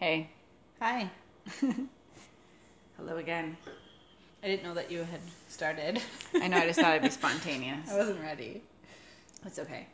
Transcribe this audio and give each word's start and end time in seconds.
Hey. 0.00 0.30
Hi. 0.80 1.10
Hello 2.96 3.18
again. 3.18 3.54
I 4.42 4.46
didn't 4.46 4.62
know 4.62 4.72
that 4.72 4.90
you 4.90 5.00
had 5.00 5.20
started. 5.46 6.00
I 6.40 6.48
know, 6.48 6.56
I 6.56 6.66
just 6.66 6.80
thought 6.80 6.92
it'd 6.92 7.02
be 7.02 7.10
spontaneous. 7.10 7.90
I 7.90 7.98
wasn't 7.98 8.22
ready. 8.22 8.62
It's 9.44 9.58
okay. 9.58 9.86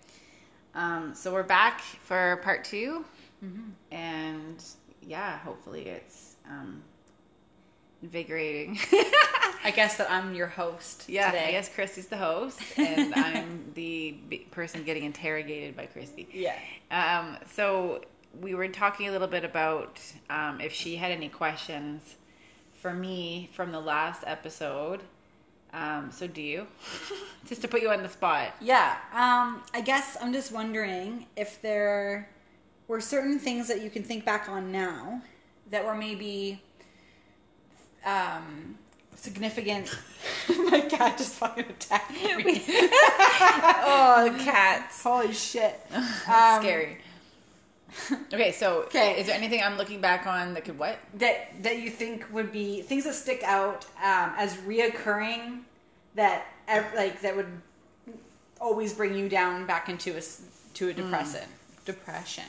Um, 0.76 1.12
so 1.12 1.32
we're 1.32 1.42
back 1.42 1.80
for 1.80 2.36
part 2.44 2.62
2 2.62 3.04
And 3.90 4.62
yeah, 5.02 5.38
hopefully 5.38 5.88
it's 5.88 6.36
um, 6.48 6.84
invigorating. 8.00 8.78
I 9.64 9.72
guess 9.74 9.96
that 9.96 10.08
I'm 10.08 10.36
your 10.36 10.46
host 10.46 11.08
yeah, 11.08 11.32
today. 11.32 11.48
I 11.48 11.50
guess 11.50 11.68
Kristy's 11.68 12.06
the 12.06 12.16
host, 12.16 12.60
and 12.78 13.12
I'm 13.12 13.72
the 13.74 14.12
person 14.52 14.84
getting 14.84 15.02
interrogated 15.02 15.76
by 15.76 15.86
Christy. 15.86 16.28
Yeah. 16.32 16.54
Um, 16.92 17.38
so 17.50 18.02
we 18.40 18.54
were 18.54 18.68
talking 18.68 19.08
a 19.08 19.12
little 19.12 19.28
bit 19.28 19.44
about 19.44 20.00
um, 20.30 20.60
if 20.60 20.72
she 20.72 20.96
had 20.96 21.10
any 21.10 21.28
questions 21.28 22.16
for 22.80 22.92
me 22.92 23.50
from 23.52 23.72
the 23.72 23.80
last 23.80 24.22
episode. 24.26 25.00
Um, 25.72 26.10
so 26.10 26.26
do 26.26 26.40
you? 26.40 26.66
Just 27.48 27.62
to 27.62 27.68
put 27.68 27.82
you 27.82 27.90
on 27.90 28.02
the 28.02 28.08
spot. 28.08 28.54
Yeah. 28.60 28.96
Um, 29.12 29.62
I 29.74 29.80
guess 29.84 30.16
I'm 30.20 30.32
just 30.32 30.52
wondering 30.52 31.26
if 31.36 31.60
there 31.60 32.28
were 32.88 33.00
certain 33.00 33.38
things 33.38 33.68
that 33.68 33.82
you 33.82 33.90
can 33.90 34.02
think 34.02 34.24
back 34.24 34.48
on 34.48 34.72
now 34.72 35.20
that 35.70 35.84
were 35.84 35.94
maybe 35.94 36.62
um, 38.04 38.78
significant. 39.16 39.96
My 40.70 40.80
cat 40.80 41.18
just 41.18 41.34
fucking 41.34 41.66
attacked 41.68 42.10
me. 42.10 42.64
Oh, 43.88 44.34
cats. 44.40 45.02
Holy 45.02 45.32
shit. 45.32 45.78
That's 45.90 46.64
scary. 46.64 46.98
Okay, 48.32 48.52
so 48.52 48.82
Okay. 48.84 49.18
is 49.20 49.26
there 49.26 49.36
anything 49.36 49.62
I'm 49.62 49.76
looking 49.76 50.00
back 50.00 50.26
on 50.26 50.54
that 50.54 50.64
could 50.64 50.78
what? 50.78 50.98
that 51.14 51.62
that 51.62 51.78
you 51.78 51.90
think 51.90 52.26
would 52.32 52.52
be 52.52 52.82
things 52.82 53.04
that 53.04 53.14
stick 53.14 53.42
out 53.44 53.84
um, 54.02 54.32
as 54.36 54.54
reoccurring 54.58 55.60
that 56.14 56.46
ev- 56.68 56.92
like 56.94 57.20
that 57.22 57.34
would 57.36 57.60
always 58.60 58.92
bring 58.94 59.14
you 59.14 59.28
down 59.28 59.66
back 59.66 59.88
into 59.88 60.16
a 60.16 60.22
to 60.74 60.88
a 60.88 60.92
depression 60.92 61.48
depression 61.84 62.44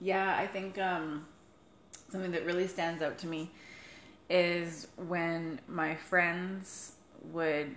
Yeah, 0.00 0.36
I 0.36 0.46
think 0.46 0.78
um, 0.78 1.26
something 2.10 2.30
that 2.32 2.44
really 2.46 2.68
stands 2.68 3.02
out 3.02 3.18
to 3.18 3.26
me 3.26 3.50
is 4.30 4.86
when 4.96 5.60
my 5.68 5.94
friends 5.96 6.92
would 7.32 7.76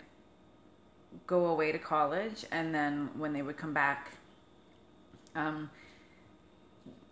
go 1.28 1.48
away 1.48 1.72
to 1.72 1.80
college, 1.80 2.46
and 2.52 2.74
then 2.74 3.10
when 3.18 3.34
they 3.34 3.42
would 3.42 3.58
come 3.58 3.74
back, 3.74 4.12
um, 5.36 5.70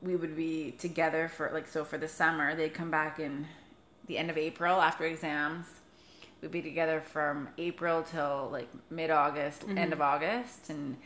we 0.02 0.16
would 0.16 0.36
be 0.36 0.72
together 0.78 1.28
for 1.28 1.50
like 1.54 1.68
so 1.68 1.84
for 1.84 1.98
the 1.98 2.08
summer. 2.08 2.56
They'd 2.56 2.74
come 2.74 2.92
back 2.92 3.20
in 3.20 3.48
the 4.08 4.18
end 4.18 4.30
of 4.30 4.38
April 4.38 4.82
after 4.82 5.06
exams. 5.06 5.66
We'd 6.42 6.52
be 6.52 6.62
together 6.62 7.02
from 7.02 7.50
April 7.58 8.04
till 8.04 8.50
like 8.52 8.70
mid 8.90 9.12
August, 9.12 9.66
end 9.76 9.94
of 9.94 10.02
August, 10.02 10.70
and 10.70 10.98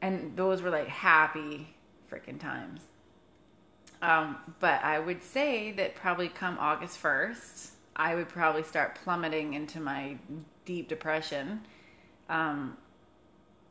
and 0.00 0.36
those 0.36 0.62
were 0.62 0.70
like 0.70 0.88
happy 0.88 1.74
freaking 2.10 2.40
times. 2.40 2.82
Um, 4.00 4.36
but 4.60 4.82
I 4.84 4.98
would 4.98 5.22
say 5.22 5.72
that 5.72 5.96
probably 5.96 6.28
come 6.28 6.56
August 6.60 7.02
1st, 7.02 7.70
I 7.96 8.14
would 8.14 8.28
probably 8.28 8.62
start 8.62 8.94
plummeting 9.02 9.54
into 9.54 9.80
my 9.80 10.16
deep 10.64 10.88
depression. 10.88 11.62
Um, 12.28 12.76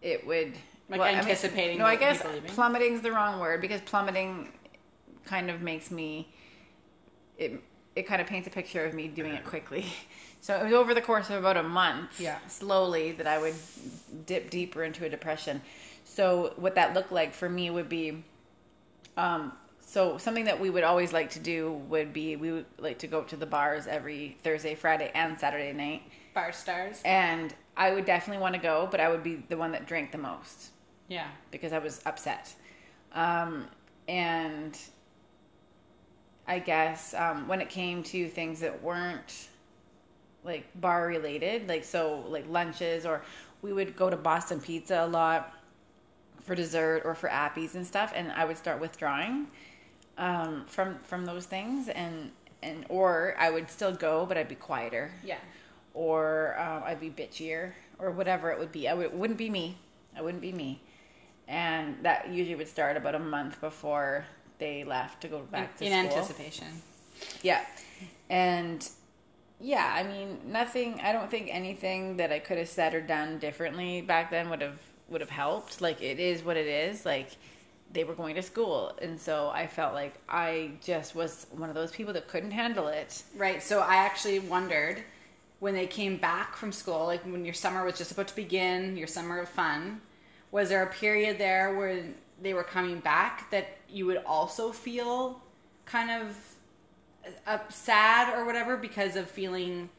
it 0.01 0.25
would. 0.27 0.53
Like 0.89 1.01
I 1.01 1.11
mean, 1.11 1.19
anticipating 1.19 1.77
no, 1.79 1.85
I 1.85 1.95
guess 1.95 2.23
leaving? 2.23 2.49
plummeting's 2.51 3.01
the 3.01 3.11
wrong 3.11 3.39
word 3.39 3.61
because 3.61 3.81
plummeting 3.81 4.51
kind 5.25 5.49
of 5.49 5.61
makes 5.61 5.91
me. 5.91 6.29
It, 7.37 7.61
it 7.95 8.07
kind 8.07 8.21
of 8.21 8.27
paints 8.27 8.47
a 8.47 8.51
picture 8.51 8.85
of 8.85 8.93
me 8.93 9.07
doing 9.07 9.33
it 9.33 9.43
quickly. 9.45 9.85
So 10.39 10.55
it 10.55 10.63
was 10.63 10.73
over 10.73 10.93
the 10.93 11.01
course 11.01 11.29
of 11.31 11.37
about 11.37 11.57
a 11.57 11.63
month, 11.63 12.21
Yeah. 12.21 12.37
slowly, 12.47 13.11
that 13.13 13.25
I 13.27 13.39
would 13.39 13.55
dip 14.27 14.49
deeper 14.51 14.83
into 14.83 15.03
a 15.03 15.09
depression. 15.09 15.61
So 16.05 16.53
what 16.57 16.75
that 16.75 16.93
looked 16.93 17.11
like 17.11 17.33
for 17.33 17.49
me 17.49 17.69
would 17.71 17.89
be 17.89 18.23
um, 19.17 19.51
so 19.81 20.17
something 20.17 20.45
that 20.45 20.59
we 20.59 20.69
would 20.69 20.83
always 20.83 21.11
like 21.11 21.31
to 21.31 21.39
do 21.39 21.73
would 21.89 22.13
be 22.13 22.35
we 22.35 22.51
would 22.51 22.65
like 22.77 22.99
to 22.99 23.07
go 23.07 23.23
to 23.23 23.35
the 23.35 23.45
bars 23.47 23.87
every 23.87 24.37
Thursday, 24.43 24.75
Friday, 24.75 25.11
and 25.15 25.39
Saturday 25.39 25.73
night. 25.73 26.03
bar 26.33 26.51
stars 26.51 27.01
And 27.03 27.53
I 27.75 27.91
would 27.93 28.05
definitely 28.05 28.41
want 28.41 28.53
to 28.55 28.61
go, 28.61 28.87
but 28.89 28.99
I 28.99 29.09
would 29.09 29.23
be 29.23 29.43
the 29.49 29.57
one 29.57 29.71
that 29.71 29.87
drank 29.87 30.11
the 30.11 30.17
most 30.19 30.69
yeah 31.07 31.27
because 31.51 31.73
I 31.73 31.79
was 31.79 32.01
upset. 32.05 32.53
Um, 33.13 33.67
and 34.07 34.77
I 36.47 36.59
guess 36.59 37.13
um, 37.13 37.47
when 37.47 37.61
it 37.61 37.69
came 37.69 38.03
to 38.03 38.27
things 38.27 38.59
that 38.61 38.81
weren't 38.81 39.49
like 40.43 40.65
bar 40.79 41.07
related, 41.07 41.67
like 41.67 41.83
so 41.83 42.23
like 42.27 42.45
lunches, 42.49 43.05
or 43.05 43.23
we 43.61 43.73
would 43.73 43.95
go 43.95 44.09
to 44.09 44.17
Boston 44.17 44.59
Pizza 44.59 45.03
a 45.03 45.07
lot 45.07 45.53
for 46.41 46.55
dessert 46.55 47.01
or 47.03 47.15
for 47.15 47.29
appies 47.29 47.75
and 47.75 47.85
stuff, 47.85 48.13
and 48.15 48.31
I 48.31 48.45
would 48.45 48.57
start 48.57 48.79
withdrawing 48.79 49.47
um, 50.17 50.65
from 50.67 50.99
from 50.99 51.25
those 51.25 51.45
things, 51.45 51.89
and 51.89 52.31
and 52.63 52.85
or 52.89 53.35
I 53.37 53.49
would 53.49 53.69
still 53.69 53.93
go, 53.93 54.25
but 54.25 54.37
I'd 54.37 54.47
be 54.47 54.55
quieter 54.55 55.11
yeah 55.23 55.37
or 55.97 56.55
um, 56.59 56.83
I'd 56.85 56.99
be 56.99 57.09
bitchier 57.09 57.71
or 57.97 58.11
whatever 58.11 58.51
it 58.51 58.59
would 58.59 58.71
be. 58.71 58.87
I 58.87 58.93
would, 58.93 59.07
it 59.07 59.13
wouldn't 59.13 59.39
be 59.39 59.49
me. 59.49 59.77
I 60.15 60.21
wouldn't 60.21 60.43
be 60.43 60.51
me. 60.53 60.79
And 61.47 61.97
that 62.03 62.29
usually 62.29 62.55
would 62.55 62.67
start 62.67 62.97
about 62.97 63.15
a 63.15 63.19
month 63.19 63.61
before 63.61 64.25
they 64.59 64.83
left 64.83 65.21
to 65.21 65.27
go 65.27 65.39
back 65.39 65.77
to 65.77 65.85
in 65.85 65.91
school. 65.91 66.17
anticipation 66.17 66.67
Yeah. 67.41 67.63
And 68.29 68.87
yeah, 69.59 69.93
I 69.95 70.03
mean, 70.03 70.39
nothing, 70.45 70.99
I 71.01 71.11
don't 71.11 71.31
think 71.31 71.49
anything 71.51 72.17
that 72.17 72.31
I 72.31 72.39
could 72.39 72.57
have 72.57 72.69
said 72.69 72.93
or 72.93 73.01
done 73.01 73.39
differently 73.39 74.01
back 74.01 74.29
then 74.29 74.49
would 74.49 74.61
have 74.61 74.79
would 75.09 75.21
have 75.21 75.29
helped. 75.29 75.81
Like 75.81 76.01
it 76.01 76.19
is 76.19 76.43
what 76.43 76.57
it 76.57 76.67
is. 76.67 77.05
Like 77.05 77.29
they 77.93 78.03
were 78.03 78.13
going 78.13 78.35
to 78.35 78.41
school 78.41 78.93
and 79.01 79.19
so 79.19 79.49
I 79.49 79.65
felt 79.65 79.93
like 79.93 80.15
I 80.27 80.71
just 80.83 81.15
was 81.15 81.47
one 81.51 81.69
of 81.69 81.75
those 81.75 81.91
people 81.91 82.13
that 82.13 82.27
couldn't 82.27 82.51
handle 82.51 82.87
it. 82.87 83.23
Right. 83.35 83.63
So 83.63 83.79
I 83.79 83.95
actually 83.95 84.39
wondered 84.39 85.03
when 85.59 85.73
they 85.73 85.87
came 85.87 86.17
back 86.17 86.55
from 86.55 86.71
school, 86.71 87.05
like 87.05 87.23
when 87.23 87.45
your 87.45 87.53
summer 87.53 87.83
was 87.83 87.97
just 87.97 88.11
about 88.11 88.27
to 88.27 88.35
begin, 88.35 88.95
your 88.95 89.07
summer 89.07 89.39
of 89.39 89.49
fun, 89.49 90.01
was 90.51 90.69
there 90.69 90.83
a 90.83 90.87
period 90.87 91.37
there 91.37 91.75
where 91.75 92.03
they 92.41 92.53
were 92.53 92.63
coming 92.63 92.99
back 92.99 93.49
that 93.51 93.77
you 93.89 94.05
would 94.05 94.21
also 94.25 94.71
feel 94.71 95.41
kind 95.85 96.11
of 96.11 96.37
uh, 97.45 97.59
sad 97.69 98.37
or 98.37 98.45
whatever 98.45 98.77
because 98.77 99.15
of 99.15 99.29
feeling 99.29 99.89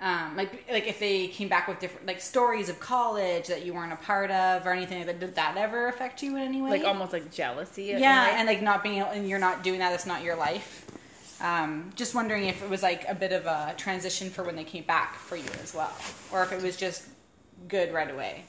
um, 0.00 0.36
like 0.36 0.64
like 0.70 0.86
if 0.86 1.00
they 1.00 1.26
came 1.26 1.48
back 1.48 1.66
with 1.66 1.80
different 1.80 2.06
like 2.06 2.20
stories 2.20 2.68
of 2.68 2.78
college 2.78 3.48
that 3.48 3.64
you 3.64 3.74
weren't 3.74 3.92
a 3.92 3.96
part 3.96 4.30
of 4.30 4.64
or 4.64 4.70
anything 4.70 4.98
like 4.98 5.06
that? 5.06 5.18
Did 5.18 5.34
that 5.34 5.56
ever 5.56 5.88
affect 5.88 6.22
you 6.22 6.36
in 6.36 6.42
any 6.42 6.62
way? 6.62 6.70
Like 6.70 6.84
almost 6.84 7.12
like 7.12 7.32
jealousy. 7.32 7.84
yeah 7.84 8.38
and 8.38 8.46
like 8.46 8.62
not 8.62 8.84
being 8.84 8.98
able, 8.98 9.08
and 9.10 9.28
you're 9.28 9.40
not 9.40 9.64
doing 9.64 9.80
that 9.80 9.92
it's 9.92 10.06
not 10.06 10.22
your 10.22 10.36
life. 10.36 10.84
Um, 11.40 11.92
just 11.94 12.14
wondering 12.14 12.44
if 12.44 12.62
it 12.62 12.70
was 12.70 12.82
like 12.82 13.08
a 13.08 13.14
bit 13.14 13.32
of 13.32 13.46
a 13.46 13.74
transition 13.76 14.28
for 14.28 14.42
when 14.42 14.56
they 14.56 14.64
came 14.64 14.82
back 14.84 15.14
for 15.14 15.36
you 15.36 15.48
as 15.62 15.72
well 15.72 15.92
or 16.32 16.42
if 16.42 16.50
it 16.50 16.60
was 16.60 16.76
just 16.76 17.06
good 17.68 17.94
right 17.94 18.10
away 18.10 18.42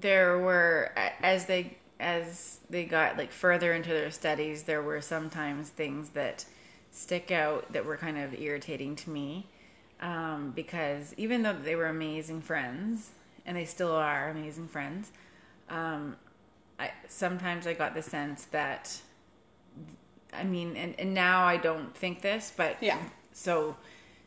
there 0.00 0.38
were 0.38 0.90
as 1.22 1.46
they 1.46 1.76
as 2.00 2.58
they 2.70 2.84
got 2.84 3.16
like 3.16 3.30
further 3.30 3.72
into 3.72 3.90
their 3.90 4.10
studies 4.10 4.62
there 4.64 4.82
were 4.82 5.00
sometimes 5.00 5.68
things 5.68 6.10
that 6.10 6.44
stick 6.90 7.30
out 7.30 7.70
that 7.72 7.84
were 7.84 7.96
kind 7.96 8.18
of 8.18 8.34
irritating 8.40 8.96
to 8.96 9.10
me 9.10 9.46
um, 10.00 10.52
because 10.56 11.14
even 11.16 11.42
though 11.42 11.52
they 11.52 11.76
were 11.76 11.86
amazing 11.86 12.40
friends 12.40 13.10
and 13.46 13.56
they 13.56 13.64
still 13.64 13.92
are 13.92 14.30
amazing 14.30 14.66
friends 14.66 15.12
um, 15.68 16.16
I, 16.78 16.90
sometimes 17.08 17.66
i 17.66 17.74
got 17.74 17.94
the 17.94 18.02
sense 18.02 18.46
that 18.46 18.98
i 20.32 20.42
mean 20.42 20.76
and, 20.76 20.98
and 20.98 21.14
now 21.14 21.44
i 21.44 21.56
don't 21.56 21.94
think 21.94 22.22
this 22.22 22.52
but 22.56 22.76
Yeah. 22.80 22.98
so 23.32 23.76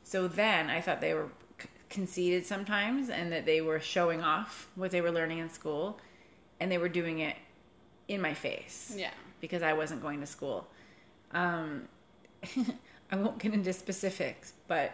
so 0.04 0.28
then 0.28 0.70
i 0.70 0.80
thought 0.80 1.02
they 1.02 1.14
were 1.14 1.30
conceited 1.96 2.46
sometimes 2.46 3.10
and 3.10 3.32
that 3.32 3.46
they 3.46 3.62
were 3.62 3.80
showing 3.80 4.22
off 4.22 4.68
what 4.76 4.92
they 4.92 5.02
were 5.02 5.12
learning 5.12 5.40
in 5.40 5.50
school 5.50 5.98
and 6.60 6.72
they 6.72 6.78
were 6.78 6.90
doing 6.90 7.20
it 7.20 7.38
in 8.10 8.22
my 8.22 8.34
face 8.34 8.94
yeah 8.98 9.12
because 9.40 9.64
i 9.64 9.74
wasn't 9.74 10.02
going 10.02 10.20
to 10.20 10.26
school 10.28 10.68
um, 11.32 11.88
i 13.12 13.16
won't 13.16 13.40
get 13.40 13.54
into 13.54 13.72
specifics 13.74 14.54
but 14.68 14.92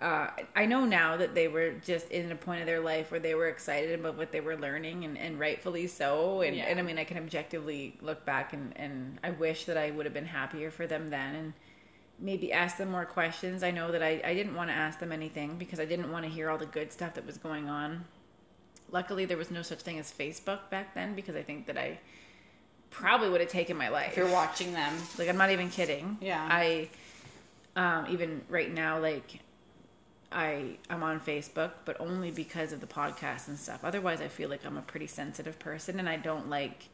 uh, 0.00 0.30
I 0.54 0.64
know 0.66 0.84
now 0.84 1.16
that 1.16 1.34
they 1.34 1.48
were 1.48 1.72
just 1.84 2.08
in 2.10 2.30
a 2.30 2.36
point 2.36 2.60
of 2.60 2.66
their 2.66 2.78
life 2.78 3.10
where 3.10 3.18
they 3.18 3.34
were 3.34 3.48
excited 3.48 3.98
about 3.98 4.16
what 4.16 4.30
they 4.30 4.40
were 4.40 4.56
learning, 4.56 5.04
and, 5.04 5.18
and 5.18 5.40
rightfully 5.40 5.88
so. 5.88 6.42
And, 6.42 6.56
Yeah. 6.56 6.66
and 6.66 6.78
I 6.78 6.82
mean, 6.82 6.98
I 6.98 7.04
can 7.04 7.16
objectively 7.16 7.98
look 8.00 8.24
back 8.24 8.52
and, 8.52 8.72
and 8.76 9.18
I 9.24 9.30
wish 9.30 9.64
that 9.64 9.76
I 9.76 9.90
would 9.90 10.06
have 10.06 10.14
been 10.14 10.24
happier 10.24 10.70
for 10.70 10.86
them 10.86 11.10
then 11.10 11.34
and 11.34 11.52
maybe 12.18 12.52
ask 12.52 12.76
them 12.76 12.90
more 12.90 13.04
questions. 13.04 13.62
I 13.62 13.70
know 13.70 13.92
that 13.92 14.02
I, 14.02 14.20
I 14.24 14.34
didn't 14.34 14.54
want 14.54 14.70
to 14.70 14.74
ask 14.74 14.98
them 14.98 15.12
anything 15.12 15.56
because 15.56 15.78
I 15.80 15.84
didn't 15.84 16.10
want 16.10 16.24
to 16.24 16.30
hear 16.30 16.50
all 16.50 16.58
the 16.58 16.66
good 16.66 16.92
stuff 16.92 17.14
that 17.14 17.26
was 17.26 17.38
going 17.38 17.68
on. 17.68 18.04
Luckily, 18.90 19.24
there 19.24 19.36
was 19.36 19.50
no 19.50 19.62
such 19.62 19.80
thing 19.80 19.98
as 19.98 20.12
Facebook 20.12 20.70
back 20.70 20.94
then 20.94 21.14
because 21.14 21.36
I 21.36 21.42
think 21.42 21.66
that 21.66 21.76
I 21.76 21.98
probably 22.90 23.28
would 23.28 23.40
have 23.40 23.50
taken 23.50 23.76
my 23.76 23.88
life. 23.88 24.10
If 24.10 24.16
you're 24.16 24.30
watching 24.30 24.72
them. 24.72 24.94
Like 25.18 25.28
I'm 25.28 25.36
not 25.36 25.50
even 25.50 25.68
kidding. 25.68 26.16
Yeah. 26.20 26.46
I 26.50 26.88
um 27.76 28.06
even 28.10 28.42
right 28.48 28.72
now 28.72 28.98
like 28.98 29.40
I 30.32 30.76
I'm 30.90 31.02
on 31.02 31.20
Facebook, 31.20 31.72
but 31.84 32.00
only 32.00 32.30
because 32.30 32.72
of 32.72 32.80
the 32.80 32.86
podcast 32.86 33.48
and 33.48 33.58
stuff. 33.58 33.84
Otherwise, 33.84 34.20
I 34.20 34.28
feel 34.28 34.48
like 34.48 34.64
I'm 34.64 34.78
a 34.78 34.82
pretty 34.82 35.06
sensitive 35.06 35.58
person 35.58 35.98
and 35.98 36.08
I 36.08 36.16
don't 36.16 36.48
like 36.48 36.88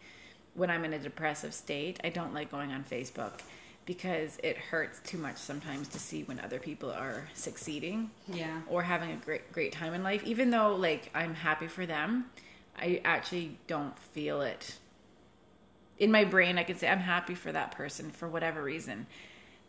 when 0.54 0.70
I'm 0.70 0.84
in 0.84 0.92
a 0.92 0.98
depressive 0.98 1.54
state, 1.54 2.00
I 2.04 2.10
don't 2.10 2.34
like 2.34 2.50
going 2.50 2.72
on 2.72 2.84
Facebook 2.84 3.40
because 3.86 4.38
it 4.42 4.56
hurts 4.56 5.00
too 5.00 5.18
much 5.18 5.36
sometimes 5.36 5.88
to 5.88 5.98
see 5.98 6.22
when 6.24 6.40
other 6.40 6.58
people 6.58 6.90
are 6.90 7.28
succeeding 7.34 8.10
Yeah. 8.28 8.60
or 8.68 8.82
having 8.82 9.10
a 9.12 9.16
great 9.16 9.52
great 9.52 9.72
time 9.72 9.92
in 9.94 10.02
life. 10.02 10.24
Even 10.24 10.50
though 10.50 10.74
like 10.76 11.10
i'm 11.14 11.34
happy 11.34 11.66
for 11.66 11.84
them 11.86 12.26
i 12.78 13.00
actually 13.04 13.56
don't 13.66 13.98
feel 13.98 14.40
it. 14.42 14.76
In 15.98 16.10
my 16.10 16.24
brain 16.24 16.58
i 16.58 16.64
can 16.64 16.76
say 16.76 16.88
i'm 16.88 16.98
happy 16.98 17.34
for 17.34 17.52
that 17.52 17.72
person 17.72 18.10
for 18.10 18.28
whatever 18.28 18.62
reason 18.62 19.06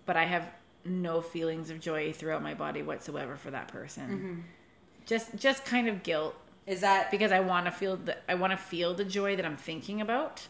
but 0.06 0.16
i 0.18 0.24
have 0.24 0.48
no 0.86 1.20
feelings 1.22 1.70
of 1.70 1.80
joy 1.80 2.14
throughout 2.14 2.44
my 2.44 2.54
body 2.54 2.84
whatsoever 2.84 3.36
for 3.38 3.50
that 3.52 3.68
person. 3.68 4.04
Mm-hmm. 4.10 4.40
Just 5.08 5.36
just 5.36 5.66
kind 5.66 5.88
of 5.88 6.04
guilt. 6.04 6.36
Is 6.68 6.82
that 6.82 7.12
because 7.12 7.32
i 7.32 7.40
want 7.42 7.66
to 7.66 7.72
feel 7.72 7.98
the 7.98 8.18
i 8.30 8.36
want 8.36 8.52
to 8.52 8.58
feel 8.58 8.94
the 8.94 9.04
joy 9.06 9.36
that 9.36 9.46
i'm 9.46 9.58
thinking 9.58 10.00
about 10.02 10.48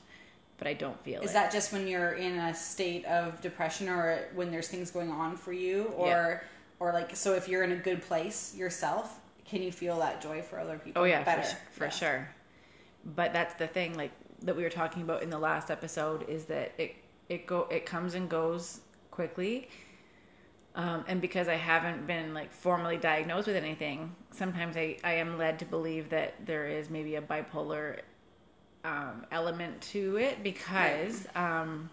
but 0.58 0.68
i 0.68 0.74
don't 0.74 1.00
feel 1.04 1.22
Is 1.22 1.32
it 1.32 1.34
that 1.34 1.52
just 1.52 1.72
when 1.74 1.88
you're 1.88 2.14
in 2.14 2.38
a 2.38 2.54
state 2.54 3.06
of 3.06 3.42
depression 3.42 3.90
or 3.90 4.20
when 4.36 4.52
there's 4.52 4.68
things 4.68 4.92
going 4.92 5.12
on 5.12 5.36
for 5.38 5.54
you 5.54 5.86
or 5.98 6.08
Yeah. 6.08 6.40
or 6.80 6.94
like 6.94 7.16
so 7.16 7.34
if 7.34 7.48
you're 7.50 7.64
in 7.64 7.72
a 7.72 7.78
good 7.78 8.02
place 8.02 8.56
yourself, 8.56 9.20
can 9.46 9.62
you 9.62 9.72
feel 9.72 10.00
that 10.00 10.22
joy 10.22 10.42
for 10.42 10.60
other 10.60 10.78
people 10.78 11.02
Oh 11.02 11.06
yeah, 11.06 11.24
better? 11.24 11.42
for, 11.44 11.72
for 11.80 11.84
Yeah. 11.86 11.90
sure. 11.92 12.30
But 13.06 13.34
that's 13.34 13.54
the 13.56 13.68
thing, 13.68 13.96
like 13.96 14.12
that 14.42 14.56
we 14.56 14.64
were 14.64 14.70
talking 14.70 15.02
about 15.04 15.22
in 15.24 15.30
the 15.30 15.38
last 15.40 15.70
episode, 15.70 16.28
is 16.30 16.46
that 16.46 16.72
it 16.78 16.96
it 17.30 17.46
go 17.46 17.68
it 17.70 17.86
comes 17.86 18.16
and 18.16 18.30
goes 18.30 18.82
quickly. 19.12 19.70
Um, 20.76 21.06
and 21.08 21.22
because 21.22 21.48
I 21.48 21.54
haven't 21.56 22.06
been 22.06 22.34
like 22.34 22.52
formally 22.52 22.98
diagnosed 22.98 23.48
with 23.48 23.56
anything, 23.56 24.14
sometimes 24.32 24.76
I, 24.76 24.98
I 25.06 25.14
am 25.14 25.38
led 25.38 25.60
to 25.60 25.66
believe 25.66 26.10
that 26.10 26.34
there 26.46 26.68
is 26.68 26.90
maybe 26.90 27.16
a 27.16 27.22
bipolar 27.22 28.00
um, 28.86 29.26
element 29.32 29.82
to 29.82 30.18
it 30.18 30.44
because 30.44 31.28
um, 31.36 31.90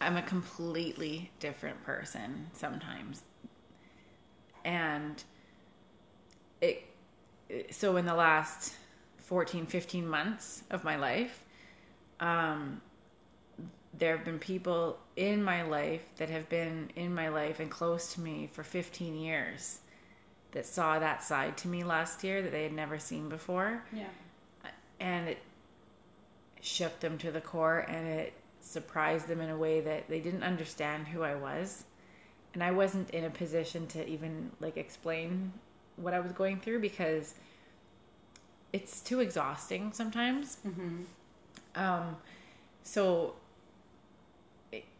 I'm 0.00 0.16
a 0.16 0.22
completely 0.22 1.30
different 1.40 1.82
person 1.84 2.48
sometimes. 2.52 3.22
And 4.64 5.22
it 6.60 6.84
so 7.70 7.96
in 7.96 8.06
the 8.06 8.14
last 8.14 8.74
14 9.18 9.66
15 9.66 10.08
months 10.08 10.62
of 10.70 10.82
my 10.82 10.96
life 10.96 11.44
um 12.20 12.80
there 13.96 14.16
have 14.16 14.24
been 14.24 14.38
people 14.38 14.98
in 15.16 15.42
my 15.42 15.62
life 15.62 16.02
that 16.16 16.28
have 16.30 16.48
been 16.48 16.90
in 16.96 17.14
my 17.14 17.28
life 17.28 17.60
and 17.60 17.70
close 17.70 18.14
to 18.14 18.20
me 18.20 18.48
for 18.52 18.62
15 18.62 19.14
years 19.14 19.80
that 20.52 20.66
saw 20.66 20.98
that 20.98 21.22
side 21.22 21.56
to 21.58 21.68
me 21.68 21.84
last 21.84 22.24
year 22.24 22.42
that 22.42 22.50
they 22.50 22.62
had 22.62 22.72
never 22.72 22.98
seen 22.98 23.28
before 23.28 23.82
Yeah. 23.92 24.06
and 25.00 25.28
it 25.28 25.38
shook 26.64 26.98
them 27.00 27.18
to 27.18 27.30
the 27.30 27.40
core 27.40 27.80
and 27.80 28.06
it 28.08 28.32
surprised 28.60 29.28
them 29.28 29.40
in 29.40 29.50
a 29.50 29.56
way 29.56 29.80
that 29.82 30.08
they 30.08 30.18
didn't 30.18 30.42
understand 30.42 31.06
who 31.06 31.22
I 31.22 31.34
was 31.34 31.84
and 32.54 32.62
I 32.64 32.70
wasn't 32.70 33.10
in 33.10 33.24
a 33.24 33.30
position 33.30 33.86
to 33.88 34.08
even 34.08 34.50
like 34.60 34.76
explain 34.78 35.52
what 35.96 36.14
I 36.14 36.20
was 36.20 36.32
going 36.32 36.60
through 36.60 36.80
because 36.80 37.34
it's 38.72 39.00
too 39.00 39.20
exhausting 39.20 39.92
sometimes. 39.92 40.58
Um, 41.76 42.16
so 42.82 43.34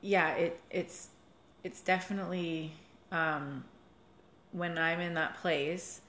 yeah, 0.02 0.32
it 0.34 0.60
it's 0.70 1.08
it's 1.62 1.80
definitely 1.80 2.72
um, 3.10 3.64
when 4.52 4.76
I'm 4.76 5.00
in 5.00 5.14
that 5.14 5.36
place. 5.38 6.00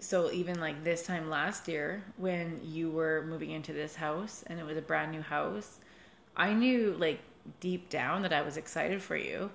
So 0.00 0.30
even 0.32 0.60
like 0.60 0.84
this 0.84 1.02
time 1.02 1.28
last 1.28 1.68
year, 1.68 2.02
when 2.16 2.60
you 2.64 2.90
were 2.90 3.24
moving 3.26 3.50
into 3.50 3.72
this 3.72 3.94
house 3.96 4.44
and 4.46 4.58
it 4.58 4.64
was 4.64 4.76
a 4.76 4.82
brand 4.82 5.12
new 5.12 5.22
house, 5.22 5.78
I 6.36 6.52
knew 6.52 6.94
like 6.98 7.20
deep 7.60 7.88
down 7.88 8.22
that 8.22 8.32
I 8.32 8.42
was 8.42 8.56
excited 8.56 9.02
for 9.02 9.16
you, 9.16 9.50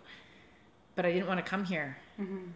but 0.95 1.06
I 1.06 1.12
didn't 1.12 1.28
want 1.28 1.44
to 1.44 1.50
come 1.50 1.63
here. 1.63 1.98
Mm-hmm. 2.19 2.50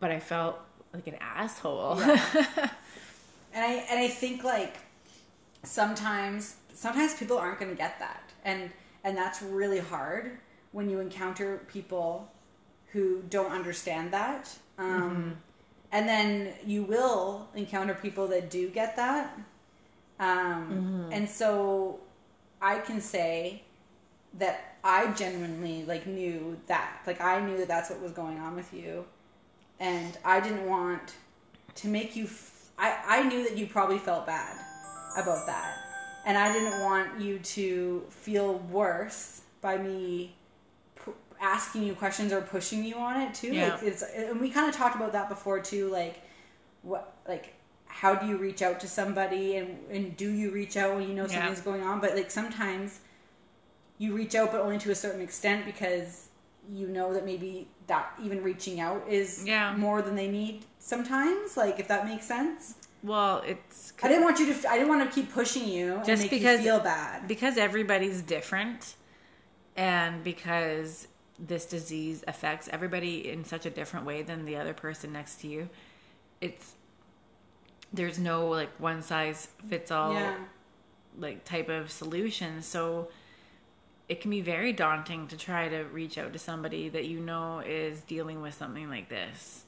But 0.00 0.10
I 0.10 0.18
felt 0.18 0.58
like 0.92 1.06
an 1.06 1.16
asshole. 1.20 2.02
And 3.52 3.64
I 3.64 3.84
and 3.90 3.98
I 3.98 4.08
think 4.08 4.44
like 4.44 4.76
sometimes 5.62 6.56
sometimes 6.72 7.14
people 7.14 7.38
aren't 7.38 7.58
going 7.58 7.70
to 7.70 7.76
get 7.76 7.98
that. 7.98 8.30
And 8.44 8.70
and 9.04 9.16
that's 9.16 9.42
really 9.42 9.80
hard 9.80 10.38
when 10.72 10.88
you 10.88 11.00
encounter 11.00 11.62
people 11.68 12.30
who 12.92 13.22
don't 13.30 13.52
understand 13.52 14.12
that. 14.12 14.48
Um 14.78 15.36
and 15.92 16.08
then 16.08 16.52
you 16.64 16.82
will 16.84 17.48
encounter 17.54 17.94
people 17.94 18.28
that 18.28 18.50
do 18.50 18.68
get 18.68 18.96
that. 18.96 19.38
Um 20.18 21.08
and 21.12 21.28
so 21.28 22.00
I 22.62 22.78
can 22.78 23.00
say 23.00 23.62
that 24.38 24.76
I 24.84 25.12
genuinely 25.12 25.84
like 25.84 26.06
knew 26.06 26.56
that. 26.66 27.00
Like 27.06 27.20
I 27.20 27.40
knew 27.40 27.56
that 27.58 27.68
that's 27.68 27.90
what 27.90 28.00
was 28.00 28.12
going 28.12 28.38
on 28.38 28.54
with 28.54 28.72
you. 28.72 29.04
And 29.78 30.16
I 30.24 30.40
didn't 30.40 30.66
want 30.68 31.14
to 31.76 31.88
make 31.88 32.14
you 32.16 32.24
f- 32.24 32.70
I, 32.78 32.96
I 33.06 33.22
knew 33.28 33.42
that 33.44 33.56
you 33.56 33.66
probably 33.66 33.98
felt 33.98 34.26
bad 34.26 34.56
about 35.16 35.46
that 35.46 35.76
and 36.24 36.36
i 36.38 36.52
didn't 36.52 36.80
want 36.82 37.20
you 37.20 37.38
to 37.40 38.02
feel 38.10 38.54
worse 38.70 39.42
by 39.60 39.76
me 39.76 40.34
asking 41.40 41.82
you 41.84 41.94
questions 41.94 42.32
or 42.32 42.40
pushing 42.42 42.84
you 42.84 42.96
on 42.96 43.20
it 43.20 43.34
too 43.34 43.52
Yeah. 43.52 43.74
like 43.74 43.82
it's 43.82 44.02
and 44.02 44.40
we 44.40 44.50
kind 44.50 44.68
of 44.68 44.74
talked 44.74 44.94
about 44.96 45.12
that 45.12 45.28
before 45.28 45.60
too 45.60 45.88
like 45.88 46.20
what 46.82 47.14
like 47.26 47.54
how 47.86 48.14
do 48.14 48.26
you 48.26 48.36
reach 48.36 48.62
out 48.62 48.78
to 48.80 48.88
somebody 48.88 49.56
and 49.56 49.78
and 49.90 50.16
do 50.16 50.30
you 50.30 50.50
reach 50.50 50.76
out 50.76 50.94
when 50.96 51.08
you 51.08 51.14
know 51.14 51.22
Yeah. 51.26 51.36
something's 51.36 51.60
going 51.60 51.82
on 51.82 52.00
but 52.00 52.14
like 52.14 52.30
sometimes 52.30 53.00
you 53.98 54.14
reach 54.14 54.34
out 54.34 54.52
but 54.52 54.60
only 54.60 54.78
to 54.78 54.90
a 54.90 54.94
certain 54.94 55.20
extent 55.22 55.64
because 55.66 56.28
you 56.72 56.86
know 56.86 57.12
that 57.14 57.24
maybe 57.24 57.68
that 57.86 58.12
even 58.22 58.42
reaching 58.42 58.78
out 58.80 59.02
is 59.08 59.44
Yeah. 59.46 59.74
more 59.76 60.02
than 60.02 60.14
they 60.16 60.28
need 60.28 60.64
sometimes 60.78 61.56
like 61.56 61.80
if 61.80 61.88
that 61.88 62.06
makes 62.06 62.26
sense 62.26 62.74
well, 63.02 63.42
it's 63.46 63.94
i 64.02 64.08
didn't 64.08 64.24
want 64.24 64.38
you 64.38 64.52
to 64.52 64.70
i 64.70 64.74
didn't 64.74 64.88
want 64.90 65.02
to 65.08 65.14
keep 65.14 65.32
pushing 65.32 65.66
you 65.66 65.94
and 65.96 66.04
Just 66.04 66.20
make 66.22 66.30
because- 66.30 66.58
you 66.60 66.66
feel 66.66 66.80
bad 66.80 67.26
because 67.26 67.56
everybody's 67.56 68.20
different 68.20 68.94
and 69.76 70.22
because 70.22 71.08
this 71.46 71.64
disease 71.64 72.22
affects 72.28 72.68
everybody 72.72 73.30
in 73.30 73.44
such 73.44 73.66
a 73.66 73.70
different 73.70 74.04
way 74.04 74.22
than 74.22 74.44
the 74.44 74.56
other 74.56 74.74
person 74.74 75.12
next 75.12 75.40
to 75.40 75.48
you 75.48 75.68
it's 76.40 76.74
there's 77.92 78.18
no 78.18 78.48
like 78.48 78.70
one 78.78 79.02
size 79.02 79.48
fits 79.68 79.90
all 79.90 80.14
yeah. 80.14 80.36
like 81.18 81.44
type 81.44 81.68
of 81.68 81.90
solution. 81.90 82.62
So 82.62 83.08
it 84.08 84.20
can 84.20 84.30
be 84.30 84.40
very 84.40 84.72
daunting 84.72 85.28
to 85.28 85.36
try 85.36 85.68
to 85.68 85.84
reach 85.84 86.18
out 86.18 86.32
to 86.32 86.38
somebody 86.38 86.88
that 86.88 87.06
you 87.06 87.20
know 87.20 87.60
is 87.60 88.00
dealing 88.02 88.40
with 88.40 88.54
something 88.54 88.88
like 88.88 89.08
this. 89.08 89.64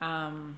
Um 0.00 0.56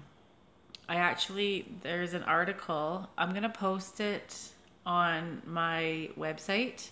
i 0.88 0.94
actually 0.94 1.66
there's 1.82 2.14
an 2.14 2.22
article 2.22 3.08
i'm 3.18 3.34
gonna 3.34 3.48
post 3.48 3.98
it 3.98 4.50
on 4.86 5.42
my 5.44 6.08
website 6.16 6.90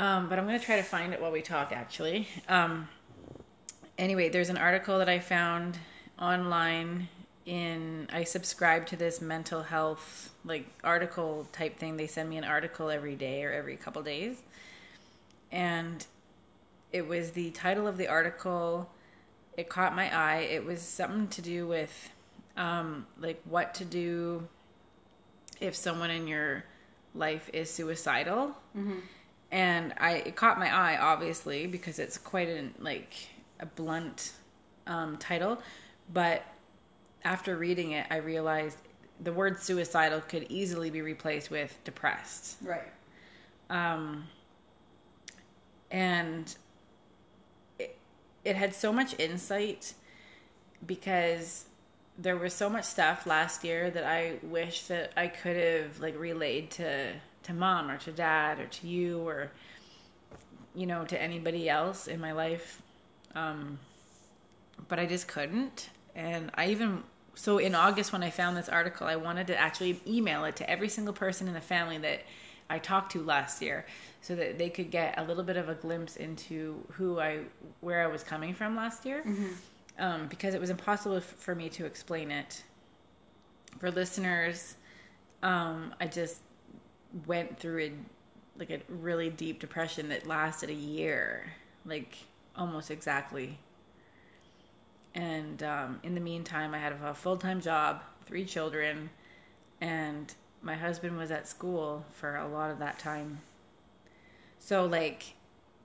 um 0.00 0.28
but 0.28 0.38
i'm 0.38 0.46
gonna 0.46 0.58
try 0.58 0.76
to 0.76 0.82
find 0.82 1.12
it 1.12 1.20
while 1.20 1.32
we 1.32 1.42
talk 1.42 1.72
actually. 1.72 2.26
Um 2.48 2.88
anyway 3.98 4.28
there's 4.30 4.48
an 4.48 4.56
article 4.56 4.98
that 4.98 5.08
i 5.08 5.18
found 5.18 5.78
online 6.18 7.08
in 7.46 8.08
i 8.12 8.24
subscribe 8.24 8.86
to 8.86 8.96
this 8.96 9.20
mental 9.20 9.62
health 9.62 10.30
like 10.44 10.66
article 10.82 11.46
type 11.52 11.78
thing. 11.78 11.96
They 11.96 12.06
send 12.06 12.30
me 12.30 12.38
an 12.38 12.44
article 12.44 12.90
every 12.90 13.14
day 13.14 13.44
or 13.44 13.52
every 13.52 13.76
couple 13.76 14.02
days. 14.02 14.42
And 15.52 16.06
it 16.92 17.06
was 17.06 17.32
the 17.32 17.50
title 17.50 17.86
of 17.86 17.96
the 17.98 18.08
article. 18.08 18.90
It 19.56 19.68
caught 19.68 19.94
my 19.94 20.14
eye. 20.16 20.40
It 20.50 20.64
was 20.64 20.80
something 20.80 21.28
to 21.28 21.42
do 21.42 21.66
with 21.66 22.10
um 22.56 23.06
like 23.20 23.40
what 23.44 23.74
to 23.74 23.84
do 23.84 24.48
if 25.60 25.74
someone 25.76 26.10
in 26.10 26.26
your 26.26 26.64
life 27.14 27.50
is 27.52 27.70
suicidal 27.70 28.54
and 29.52 29.92
i 29.98 30.12
it 30.26 30.36
caught 30.36 30.58
my 30.58 30.72
eye 30.72 30.98
obviously 30.98 31.66
because 31.66 31.98
it's 31.98 32.18
quite 32.18 32.48
an 32.48 32.74
like 32.78 33.14
a 33.60 33.66
blunt 33.66 34.32
um, 34.86 35.16
title. 35.18 35.60
But 36.12 36.42
after 37.24 37.56
reading 37.56 37.92
it 37.92 38.06
i 38.10 38.16
realized 38.16 38.78
the 39.22 39.32
word 39.32 39.60
suicidal 39.60 40.20
could 40.20 40.46
easily 40.48 40.90
be 40.90 41.02
replaced 41.02 41.50
with 41.50 41.78
depressed. 41.84 42.56
Right. 42.62 42.88
Um, 43.68 44.26
and 45.90 46.54
it, 47.78 47.96
it 48.44 48.56
had 48.56 48.74
so 48.74 48.92
much 48.92 49.18
insight 49.18 49.94
because 50.86 51.66
there 52.18 52.36
was 52.36 52.52
so 52.52 52.68
much 52.68 52.84
stuff 52.84 53.26
last 53.26 53.64
year 53.64 53.90
that 53.90 54.04
I 54.04 54.34
wish 54.42 54.84
that 54.84 55.12
I 55.16 55.28
could 55.28 55.56
have 55.56 56.00
like 56.00 56.18
relayed 56.18 56.70
to 56.72 57.12
to 57.50 57.58
mom 57.58 57.90
or 57.90 57.98
to 57.98 58.12
dad 58.12 58.58
or 58.60 58.66
to 58.66 58.86
you 58.86 59.26
or 59.28 59.50
you 60.74 60.86
know 60.86 61.04
to 61.04 61.20
anybody 61.20 61.68
else 61.68 62.06
in 62.08 62.20
my 62.20 62.32
life 62.32 62.80
um 63.34 63.78
but 64.88 64.98
I 64.98 65.06
just 65.06 65.28
couldn't. 65.28 65.90
And 66.14 66.50
I 66.54 66.68
even 66.68 67.02
so 67.34 67.58
in 67.58 67.74
August 67.74 68.12
when 68.12 68.22
I 68.22 68.30
found 68.30 68.56
this 68.56 68.68
article 68.68 69.06
I 69.06 69.16
wanted 69.16 69.46
to 69.48 69.56
actually 69.56 70.00
email 70.06 70.44
it 70.44 70.56
to 70.56 70.68
every 70.70 70.88
single 70.88 71.14
person 71.14 71.48
in 71.48 71.54
the 71.54 71.60
family 71.60 71.98
that 71.98 72.22
I 72.68 72.78
talked 72.78 73.12
to 73.12 73.22
last 73.22 73.62
year 73.62 73.84
so 74.20 74.34
that 74.36 74.58
they 74.58 74.68
could 74.70 74.90
get 74.90 75.18
a 75.18 75.24
little 75.24 75.42
bit 75.42 75.56
of 75.56 75.68
a 75.68 75.74
glimpse 75.74 76.16
into 76.16 76.82
who 76.92 77.20
I 77.20 77.40
where 77.80 78.02
I 78.02 78.06
was 78.06 78.22
coming 78.22 78.54
from 78.54 78.76
last 78.76 79.04
year. 79.04 79.22
Um, 79.98 80.28
because 80.28 80.54
it 80.54 80.60
was 80.60 80.70
impossible 80.70 81.16
f- 81.16 81.24
for 81.24 81.54
me 81.54 81.68
to 81.70 81.84
explain 81.84 82.30
it. 82.30 82.62
For 83.78 83.90
listeners, 83.90 84.76
um, 85.42 85.94
I 86.00 86.06
just 86.06 86.40
went 87.26 87.58
through 87.58 87.82
a 87.82 87.92
like 88.58 88.70
a 88.70 88.80
really 88.88 89.30
deep 89.30 89.58
depression 89.58 90.08
that 90.10 90.26
lasted 90.26 90.70
a 90.70 90.74
year, 90.74 91.52
like 91.86 92.16
almost 92.56 92.90
exactly. 92.90 93.58
And 95.14 95.62
um, 95.62 96.00
in 96.02 96.14
the 96.14 96.20
meantime, 96.20 96.74
I 96.74 96.78
had 96.78 96.92
a 96.92 97.14
full 97.14 97.36
time 97.36 97.60
job, 97.60 98.02
three 98.26 98.44
children, 98.44 99.10
and 99.80 100.32
my 100.62 100.74
husband 100.74 101.16
was 101.16 101.30
at 101.30 101.48
school 101.48 102.04
for 102.12 102.36
a 102.36 102.46
lot 102.46 102.70
of 102.70 102.78
that 102.78 102.98
time. 102.98 103.40
So, 104.58 104.84
like, 104.84 105.34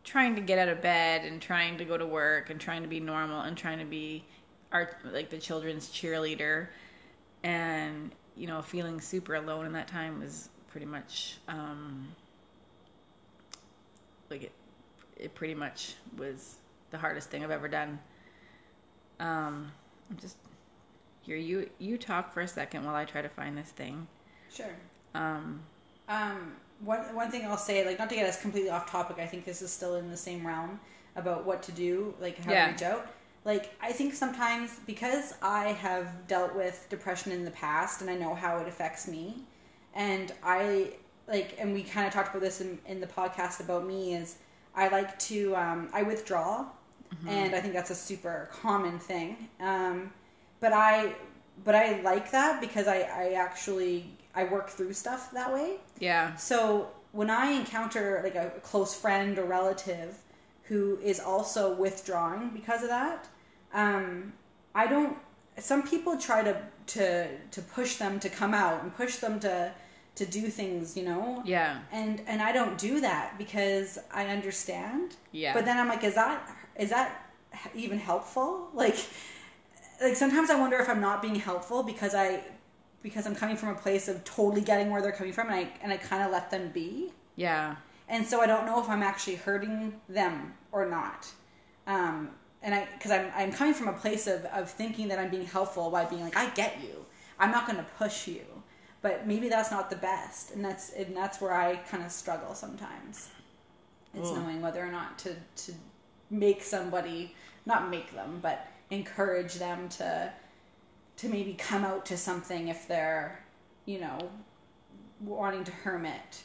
trying 0.03 0.35
to 0.35 0.41
get 0.41 0.59
out 0.59 0.67
of 0.67 0.81
bed 0.81 1.25
and 1.25 1.41
trying 1.41 1.77
to 1.77 1.85
go 1.85 1.97
to 1.97 2.05
work 2.05 2.49
and 2.49 2.59
trying 2.59 2.83
to 2.83 2.87
be 2.87 2.99
normal 2.99 3.41
and 3.41 3.57
trying 3.57 3.79
to 3.79 3.85
be 3.85 4.23
our 4.71 4.97
like 5.11 5.29
the 5.29 5.37
children's 5.37 5.89
cheerleader 5.89 6.67
and 7.43 8.11
you 8.35 8.45
know 8.45 8.61
feeling 8.61 9.01
super 9.01 9.35
alone 9.35 9.65
in 9.65 9.73
that 9.73 9.87
time 9.87 10.19
was 10.19 10.49
pretty 10.75 10.85
much 10.85 11.37
um 11.47 12.05
like 14.29 14.43
it 14.43 14.51
it 15.15 15.33
pretty 15.33 15.53
much 15.55 15.93
was 16.17 16.55
the 16.91 16.97
hardest 16.97 17.29
thing 17.29 17.45
I've 17.45 17.49
ever 17.51 17.69
done 17.69 17.97
um 19.21 19.71
I'm 20.11 20.17
just 20.17 20.35
here 21.21 21.37
you 21.37 21.69
you 21.79 21.97
talk 21.97 22.33
for 22.33 22.41
a 22.41 22.47
second 22.49 22.83
while 22.83 22.95
I 22.95 23.05
try 23.05 23.21
to 23.21 23.29
find 23.29 23.57
this 23.57 23.69
thing 23.69 24.05
Sure. 24.49 24.75
um 25.13 25.61
Um, 26.09 26.55
one 26.81 26.99
one 27.15 27.31
thing 27.31 27.45
I'll 27.45 27.57
say, 27.57 27.85
like 27.85 27.97
not 27.99 28.09
to 28.09 28.15
get 28.15 28.27
us 28.27 28.41
completely 28.41 28.69
off 28.69 28.89
topic, 28.89 29.17
I 29.19 29.25
think 29.25 29.45
this 29.45 29.61
is 29.61 29.71
still 29.71 29.95
in 29.95 30.09
the 30.09 30.17
same 30.17 30.45
realm 30.45 30.79
about 31.15 31.45
what 31.45 31.63
to 31.63 31.71
do, 31.71 32.13
like 32.19 32.37
how 32.37 32.51
Yeah. 32.51 32.65
to 32.65 32.71
reach 32.71 32.81
out. 32.83 33.07
Like 33.45 33.73
I 33.81 33.91
think 33.93 34.13
sometimes 34.13 34.79
because 34.85 35.33
I 35.41 35.69
have 35.69 36.27
dealt 36.27 36.53
with 36.55 36.85
depression 36.89 37.31
in 37.31 37.45
the 37.45 37.51
past 37.51 38.01
and 38.01 38.09
I 38.09 38.15
know 38.15 38.35
how 38.35 38.57
it 38.59 38.67
affects 38.67 39.07
me, 39.07 39.45
and 39.95 40.31
I 40.43 40.93
like, 41.27 41.55
and 41.57 41.73
we 41.73 41.83
kind 41.83 42.05
of 42.05 42.13
talked 42.13 42.29
about 42.29 42.41
this 42.41 42.61
in, 42.61 42.77
in 42.85 42.99
the 42.99 43.07
podcast 43.07 43.59
about 43.61 43.85
me 43.87 44.13
is 44.13 44.37
I 44.75 44.89
like 44.89 45.17
to 45.19 45.55
um, 45.55 45.89
I 45.93 46.03
withdraw, 46.03 46.65
and 47.27 47.55
I 47.55 47.61
think 47.61 47.73
that's 47.73 47.91
a 47.91 47.95
super 47.95 48.49
common 48.51 48.99
thing. 48.99 49.47
Um, 49.59 50.11
but 50.59 50.73
I 50.73 51.15
but 51.63 51.75
I 51.75 52.01
like 52.01 52.31
that 52.31 52.59
because 52.61 52.87
I 52.87 52.99
I 53.01 53.33
actually 53.33 54.11
I 54.35 54.43
work 54.43 54.69
through 54.69 54.93
stuff 54.93 55.31
that 55.31 55.53
way. 55.53 55.77
yeah 55.99 56.35
So 56.35 56.89
when 57.13 57.29
I 57.29 57.51
encounter 57.51 58.19
like 58.23 58.35
a 58.35 58.49
close 58.61 58.93
friend 58.93 59.39
or 59.39 59.45
relative 59.45 60.17
who 60.63 60.99
is 61.01 61.19
also 61.19 61.73
withdrawing 61.75 62.49
because 62.49 62.83
of 62.83 62.89
that, 62.89 63.27
um, 63.73 64.33
I 64.73 64.87
don't. 64.87 65.17
Some 65.57 65.83
people 65.87 66.17
try 66.17 66.43
to 66.43 66.61
to 66.87 67.27
to 67.51 67.61
push 67.61 67.95
them 67.95 68.19
to 68.19 68.29
come 68.29 68.53
out 68.53 68.83
and 68.83 68.93
push 68.93 69.17
them 69.17 69.39
to 69.39 69.71
to 70.15 70.25
do 70.25 70.47
things, 70.47 70.95
you 70.95 71.03
know. 71.03 71.41
yeah 71.45 71.79
And 71.91 72.21
and 72.27 72.41
I 72.41 72.51
don't 72.51 72.77
do 72.77 73.01
that 73.01 73.37
because 73.37 73.99
I 74.13 74.27
understand. 74.27 75.15
Yeah. 75.31 75.53
But 75.53 75.65
then 75.65 75.77
I'm 75.77 75.87
like, 75.87 76.03
is 76.03 76.15
that 76.15 76.49
is 76.77 76.89
that 76.89 77.31
even 77.73 77.99
helpful? 77.99 78.69
Like, 78.73 78.97
like 80.01 80.15
sometimes 80.15 80.49
I 80.49 80.59
wonder 80.59 80.77
if 80.77 80.89
I'm 80.89 81.01
not 81.01 81.21
being 81.21 81.35
helpful 81.35 81.83
because 81.83 82.15
I 82.15 82.43
because 83.01 83.27
I'm 83.27 83.35
coming 83.35 83.55
from 83.55 83.69
a 83.69 83.75
place 83.75 84.07
of 84.07 84.23
totally 84.23 84.61
getting 84.61 84.89
where 84.89 85.01
they're 85.01 85.11
coming 85.11 85.33
from, 85.33 85.47
and 85.47 85.55
I 85.55 85.69
and 85.81 85.91
I 85.91 85.97
kind 85.97 86.23
of 86.23 86.31
let 86.31 86.49
them 86.49 86.71
be, 86.73 87.11
yeah 87.35 87.75
and 88.07 88.25
so 88.25 88.41
I 88.41 88.47
don't 88.47 88.65
know 88.65 88.81
if 88.81 88.89
I'm 88.89 89.03
actually 89.03 89.35
hurting 89.35 89.99
them 90.07 90.53
or 90.71 90.87
not. 90.87 91.27
Um, 91.87 92.29
and 92.61 92.73
I 92.73 92.87
because 92.93 93.11
I'm 93.11 93.31
I'm 93.35 93.51
coming 93.51 93.73
from 93.73 93.87
a 93.87 93.93
place 93.93 94.27
of 94.27 94.45
of 94.45 94.69
thinking 94.69 95.07
that 95.09 95.19
I'm 95.19 95.29
being 95.29 95.45
helpful 95.45 95.89
by 95.91 96.05
being 96.05 96.21
like 96.21 96.35
I 96.35 96.49
get 96.51 96.81
you, 96.81 97.05
I'm 97.39 97.51
not 97.51 97.67
going 97.67 97.77
to 97.77 97.85
push 97.97 98.27
you, 98.27 98.43
but 99.05 99.27
maybe 99.27 99.49
that's 99.49 99.69
not 99.69 99.91
the 99.91 99.95
best, 99.97 100.49
and 100.49 100.65
that's 100.65 100.91
and 100.93 101.15
that's 101.15 101.39
where 101.39 101.53
I 101.53 101.75
kind 101.75 102.03
of 102.03 102.11
struggle 102.11 102.55
sometimes. 102.55 103.29
It's 104.15 104.29
Cool. 104.29 104.37
knowing 104.37 104.63
whether 104.63 104.83
or 104.83 104.91
not 104.91 105.19
to 105.19 105.35
to 105.65 105.73
make 106.31 106.63
somebody 106.63 107.35
not 107.67 107.91
make 107.91 108.11
them, 108.15 108.39
but 108.41 108.65
encourage 108.89 109.53
them 109.65 109.89
to 109.89 110.33
to 111.17 111.29
maybe 111.29 111.53
come 111.53 111.85
out 111.85 112.03
to 112.07 112.17
something 112.17 112.69
if 112.69 112.87
they're 112.87 113.45
you 113.85 113.99
know 113.99 114.17
wanting 115.21 115.63
to 115.65 115.71
hermit 115.71 116.43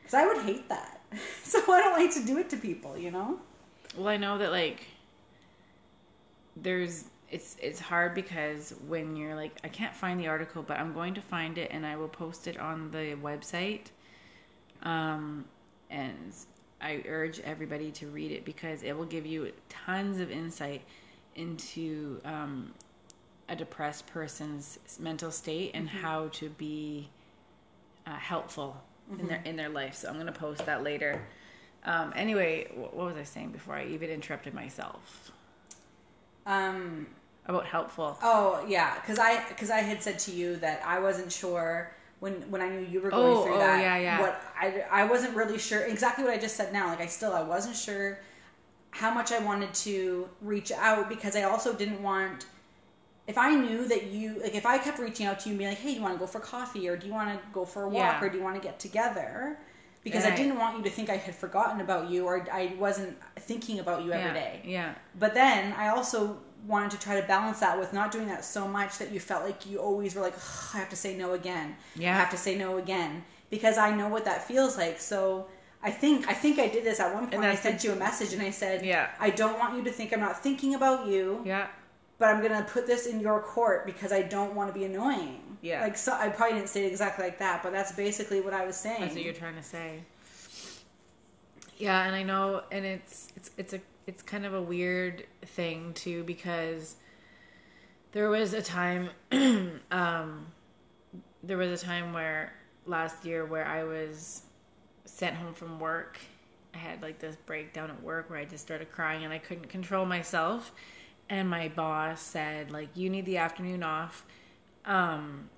because 0.00 0.14
I 0.14 0.26
would 0.26 0.42
hate 0.42 0.68
that. 0.68 1.00
so 1.44 1.60
I 1.72 1.80
don't 1.80 1.96
like 1.96 2.12
to 2.14 2.24
do 2.26 2.38
it 2.38 2.50
to 2.50 2.56
people, 2.56 2.98
you 2.98 3.12
know? 3.12 3.38
Well, 3.96 4.08
I 4.08 4.16
know 4.16 4.36
that 4.38 4.50
like 4.50 4.84
there's 6.56 7.04
it's 7.30 7.56
it's 7.62 7.80
hard 7.80 8.14
because 8.14 8.74
when 8.88 9.16
you're 9.16 9.34
like 9.36 9.58
I 9.64 9.68
can't 9.68 9.94
find 9.94 10.20
the 10.20 10.28
article, 10.28 10.62
but 10.62 10.78
I'm 10.78 10.94
going 10.94 11.14
to 11.14 11.22
find 11.22 11.58
it 11.58 11.70
and 11.72 11.86
I 11.86 11.96
will 11.96 12.08
post 12.08 12.46
it 12.48 12.58
on 12.58 12.90
the 12.90 13.16
website. 13.22 13.86
Um 14.82 15.46
and 15.90 16.34
I 16.80 17.02
urge 17.08 17.40
everybody 17.40 17.90
to 17.92 18.08
read 18.08 18.32
it 18.32 18.44
because 18.44 18.82
it 18.82 18.96
will 18.96 19.06
give 19.06 19.26
you 19.26 19.52
tons 19.68 20.20
of 20.20 20.30
insight 20.30 20.82
into 21.34 22.20
um, 22.24 22.72
a 23.48 23.56
depressed 23.56 24.06
person's 24.06 24.78
mental 25.00 25.30
state 25.30 25.72
and 25.74 25.88
how 25.88 26.28
to 26.28 26.50
be 26.50 27.10
uh, 28.06 28.16
helpful 28.16 28.76
in 29.18 29.26
their 29.28 29.42
in 29.44 29.56
their 29.56 29.68
life. 29.68 29.94
So 29.96 30.08
I'm 30.08 30.14
going 30.14 30.26
to 30.26 30.32
post 30.32 30.66
that 30.66 30.82
later. 30.84 31.22
Um, 31.84 32.12
anyway, 32.16 32.68
what 32.74 32.94
was 32.94 33.16
I 33.16 33.24
saying 33.24 33.52
before 33.52 33.74
I 33.74 33.86
even 33.86 34.10
interrupted 34.10 34.54
myself 34.54 35.32
Um, 36.46 37.06
about 37.48 37.64
helpful? 37.66 38.18
oh 38.22 38.64
yeah, 38.68 38.94
because 39.00 39.18
I 39.18 39.42
because 39.48 39.70
I 39.70 39.78
had 39.80 40.02
said 40.02 40.18
to 40.20 40.30
you 40.30 40.56
that 40.56 40.82
I 40.86 40.98
wasn't 41.00 41.32
sure 41.32 41.92
when 42.20 42.34
when 42.50 42.60
I 42.60 42.68
knew 42.68 42.86
you 42.86 43.00
were 43.00 43.10
going 43.10 43.36
Oh, 43.36 43.42
through 43.44 43.54
oh, 43.54 43.58
that. 43.58 43.80
yeah, 43.80 43.96
yeah. 43.98 44.20
What 44.20 44.42
I 44.60 44.84
I 44.90 45.04
wasn't 45.04 45.34
really 45.34 45.58
sure 45.58 45.80
exactly 45.82 46.24
what 46.24 46.32
I 46.32 46.38
just 46.38 46.56
said 46.56 46.72
now. 46.72 46.86
Like 46.88 47.00
I 47.00 47.06
still 47.06 47.32
I 47.32 47.42
wasn't 47.42 47.76
sure 47.76 48.18
how 48.90 49.12
much 49.12 49.32
I 49.32 49.38
wanted 49.38 49.72
to 49.74 50.28
reach 50.40 50.72
out 50.72 51.08
because 51.08 51.36
I 51.36 51.42
also 51.42 51.72
didn't 51.74 52.02
want. 52.02 52.46
If 53.26 53.36
I 53.36 53.54
knew 53.54 53.86
that 53.88 54.04
you 54.06 54.40
like, 54.42 54.54
if 54.54 54.64
I 54.64 54.78
kept 54.78 54.98
reaching 54.98 55.26
out 55.26 55.38
to 55.40 55.48
you 55.48 55.52
and 55.52 55.58
being 55.58 55.70
like, 55.70 55.78
"Hey, 55.78 55.90
do 55.90 55.96
you 55.96 56.02
want 56.02 56.14
to 56.14 56.18
go 56.18 56.26
for 56.26 56.40
coffee, 56.40 56.88
or 56.88 56.96
do 56.96 57.06
you 57.06 57.12
want 57.12 57.28
to 57.30 57.38
go 57.52 57.64
for 57.66 57.82
a 57.84 57.88
walk, 57.88 58.14
Yeah. 58.20 58.24
or 58.24 58.28
do 58.30 58.38
you 58.38 58.42
want 58.44 58.56
to 58.56 58.62
get 58.68 58.78
together?" 58.78 59.58
Because 60.02 60.24
I 60.24 60.30
I- 60.32 60.36
didn't 60.36 60.58
want 60.58 60.78
you 60.78 60.82
to 60.84 60.90
think 60.90 61.10
I 61.10 61.16
had 61.16 61.34
forgotten 61.34 61.82
about 61.82 62.08
you, 62.08 62.24
or 62.24 62.46
I 62.50 62.74
wasn't 62.78 63.18
thinking 63.36 63.80
about 63.80 64.02
you 64.04 64.12
every 64.12 64.28
yeah, 64.28 64.32
day. 64.34 64.60
Yeah. 64.64 64.94
But 65.18 65.34
then 65.34 65.74
I 65.74 65.88
also 65.88 66.38
wanted 66.66 66.90
to 66.92 66.98
try 66.98 67.20
to 67.20 67.26
balance 67.26 67.60
that 67.60 67.78
with 67.78 67.92
not 67.92 68.10
doing 68.10 68.26
that 68.28 68.44
so 68.44 68.66
much 68.68 68.98
that 68.98 69.10
you 69.12 69.20
felt 69.20 69.44
like 69.44 69.64
you 69.66 69.78
always 69.78 70.14
were 70.14 70.22
like, 70.22 70.34
"Ugh, 70.34 70.70
I 70.74 70.78
have 70.78 70.90
to 70.90 70.96
say 70.96 71.16
no 71.16 71.32
again. 71.32 71.76
Yeah. 71.94 72.14
I 72.14 72.18
have 72.18 72.30
to 72.30 72.36
say 72.36 72.56
no 72.58 72.76
again 72.78 73.24
because 73.50 73.78
I 73.78 73.94
know 73.94 74.08
what 74.08 74.24
that 74.26 74.46
feels 74.46 74.76
like. 74.76 75.00
So 75.00 75.48
I 75.82 75.90
think 75.90 76.28
I 76.28 76.34
think 76.34 76.58
I 76.58 76.68
did 76.68 76.84
this 76.84 77.00
at 77.00 77.14
one 77.14 77.24
point. 77.28 77.42
I 77.44 77.48
that's 77.48 77.62
the- 77.62 77.68
sent 77.70 77.84
you 77.84 77.92
a 77.92 77.96
message 77.96 78.32
and 78.32 78.42
I 78.42 78.50
said, 78.50 78.84
Yeah. 78.84 79.08
I 79.20 79.30
don't 79.30 79.58
want 79.58 79.76
you 79.76 79.84
to 79.84 79.90
think 79.92 80.12
I'm 80.12 80.20
not 80.20 80.42
thinking 80.42 80.74
about 80.74 81.06
you, 81.06 81.40
Yeah. 81.44 81.68
but 82.18 82.28
I'm 82.28 82.42
gonna 82.42 82.66
put 82.68 82.86
this 82.86 83.06
in 83.06 83.20
your 83.20 83.40
court 83.40 83.86
because 83.86 84.12
I 84.12 84.22
don't 84.22 84.54
want 84.54 84.72
to 84.72 84.78
be 84.78 84.84
annoying. 84.84 85.40
Yeah. 85.62 85.82
Like 85.82 85.96
so, 85.96 86.12
I 86.12 86.28
probably 86.28 86.56
didn't 86.58 86.68
say 86.68 86.84
it 86.84 86.88
exactly 86.88 87.24
like 87.24 87.38
that, 87.38 87.62
but 87.62 87.72
that's 87.72 87.92
basically 87.92 88.40
what 88.40 88.52
I 88.54 88.64
was 88.66 88.76
saying. 88.76 89.00
That's 89.00 89.14
what 89.14 89.22
you're 89.24 89.32
trying 89.34 89.56
to 89.56 89.62
say. 89.62 90.02
Yeah, 91.78 92.04
and 92.06 92.14
I 92.14 92.22
know, 92.24 92.62
and 92.72 92.84
it's 92.84 93.28
it's 93.36 93.50
it's 93.56 93.72
a 93.72 93.80
it's 94.08 94.22
kind 94.22 94.44
of 94.44 94.54
a 94.54 94.60
weird 94.60 95.24
thing 95.44 95.92
too 95.94 96.24
because 96.24 96.96
there 98.10 98.28
was 98.28 98.54
a 98.54 98.62
time, 98.62 99.10
um, 99.92 100.46
there 101.42 101.56
was 101.56 101.80
a 101.82 101.84
time 101.84 102.12
where 102.12 102.52
last 102.86 103.24
year 103.24 103.44
where 103.44 103.66
I 103.66 103.84
was 103.84 104.42
sent 105.04 105.36
home 105.36 105.54
from 105.54 105.78
work. 105.78 106.18
I 106.74 106.78
had 106.78 107.02
like 107.02 107.20
this 107.20 107.36
breakdown 107.36 107.90
at 107.90 108.02
work 108.02 108.30
where 108.30 108.38
I 108.38 108.44
just 108.44 108.64
started 108.64 108.90
crying 108.90 109.24
and 109.24 109.32
I 109.32 109.38
couldn't 109.38 109.68
control 109.68 110.04
myself. 110.04 110.72
And 111.30 111.48
my 111.48 111.68
boss 111.68 112.20
said, 112.20 112.70
like, 112.72 112.88
you 112.94 113.10
need 113.10 113.26
the 113.26 113.36
afternoon 113.36 113.82
off. 113.82 114.24
Um, 114.84 115.50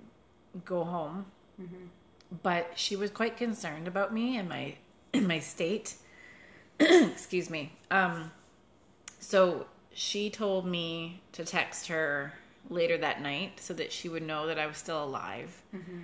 go 0.65 0.83
home 0.83 1.25
but 2.43 2.73
she 2.75 2.95
was 2.95 3.11
quite 3.11 3.37
concerned 3.37 3.87
about 3.87 4.13
me 4.13 4.37
and 4.37 4.47
my 4.47 4.75
my 5.13 5.39
state. 5.39 5.95
Excuse 6.79 7.49
me. 7.49 7.73
Um 7.89 8.31
so 9.21 9.67
she 9.93 10.29
told 10.29 10.65
me 10.65 11.21
to 11.31 11.45
text 11.45 11.87
her 11.87 12.33
later 12.69 12.97
that 12.97 13.21
night 13.21 13.59
so 13.59 13.73
that 13.75 13.91
she 13.91 14.09
would 14.09 14.23
know 14.23 14.47
that 14.47 14.59
I 14.59 14.65
was 14.65 14.77
still 14.77 15.03
alive. 15.03 15.61
Mm-hmm. 15.73 15.99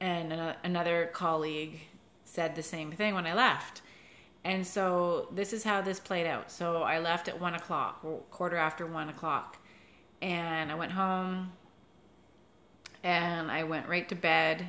And 0.00 0.32
an- 0.32 0.56
another 0.62 1.10
colleague 1.12 1.80
said 2.24 2.54
the 2.54 2.62
same 2.62 2.92
thing 2.92 3.14
when 3.14 3.26
I 3.26 3.34
left. 3.34 3.82
And 4.44 4.66
so 4.66 5.28
this 5.32 5.52
is 5.52 5.64
how 5.64 5.80
this 5.80 5.98
played 5.98 6.26
out. 6.26 6.50
So 6.50 6.82
I 6.82 6.98
left 6.98 7.28
at 7.28 7.40
one 7.40 7.54
o'clock, 7.54 8.04
quarter 8.30 8.56
after 8.56 8.86
one 8.86 9.08
o'clock. 9.08 9.58
And 10.20 10.70
I 10.70 10.74
went 10.74 10.92
home 10.92 11.52
and 13.02 13.50
I 13.50 13.64
went 13.64 13.88
right 13.88 14.08
to 14.10 14.14
bed. 14.14 14.66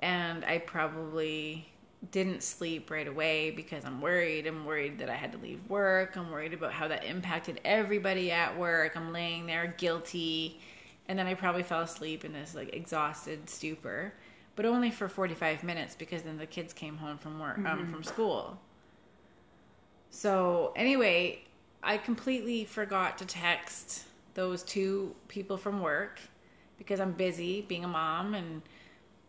And 0.00 0.46
I 0.46 0.58
probably 0.58 1.69
didn't 2.10 2.42
sleep 2.42 2.90
right 2.90 3.06
away 3.06 3.50
because 3.50 3.84
I'm 3.84 4.00
worried. 4.00 4.46
I'm 4.46 4.64
worried 4.64 4.98
that 4.98 5.10
I 5.10 5.14
had 5.14 5.32
to 5.32 5.38
leave 5.38 5.60
work. 5.68 6.16
I'm 6.16 6.30
worried 6.30 6.54
about 6.54 6.72
how 6.72 6.88
that 6.88 7.04
impacted 7.04 7.60
everybody 7.64 8.30
at 8.30 8.58
work. 8.58 8.96
I'm 8.96 9.12
laying 9.12 9.46
there 9.46 9.74
guilty. 9.76 10.60
And 11.08 11.18
then 11.18 11.26
I 11.26 11.34
probably 11.34 11.62
fell 11.62 11.82
asleep 11.82 12.24
in 12.24 12.32
this 12.32 12.54
like 12.54 12.74
exhausted 12.74 13.50
stupor, 13.50 14.14
but 14.56 14.64
only 14.64 14.90
for 14.90 15.08
45 15.08 15.62
minutes 15.62 15.94
because 15.94 16.22
then 16.22 16.38
the 16.38 16.46
kids 16.46 16.72
came 16.72 16.96
home 16.96 17.18
from 17.18 17.38
work 17.38 17.58
um, 17.66 17.86
from 17.90 18.02
school. 18.02 18.58
So 20.10 20.72
anyway, 20.76 21.42
I 21.82 21.98
completely 21.98 22.64
forgot 22.64 23.18
to 23.18 23.26
text 23.26 24.04
those 24.34 24.62
two 24.62 25.14
people 25.28 25.56
from 25.56 25.80
work 25.82 26.18
because 26.78 26.98
I'm 26.98 27.12
busy 27.12 27.62
being 27.62 27.84
a 27.84 27.88
mom 27.88 28.34
and 28.34 28.62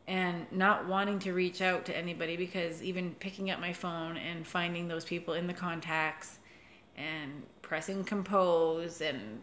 and 0.07 0.45
not 0.51 0.87
wanting 0.87 1.19
to 1.19 1.33
reach 1.33 1.61
out 1.61 1.85
to 1.85 1.95
anybody 1.95 2.35
because 2.35 2.81
even 2.83 3.13
picking 3.19 3.51
up 3.51 3.59
my 3.59 3.71
phone 3.73 4.17
and 4.17 4.45
finding 4.45 4.87
those 4.87 5.05
people 5.05 5.33
in 5.35 5.47
the 5.47 5.53
contacts 5.53 6.39
and 6.97 7.43
pressing 7.61 8.03
compose 8.03 9.01
and 9.01 9.41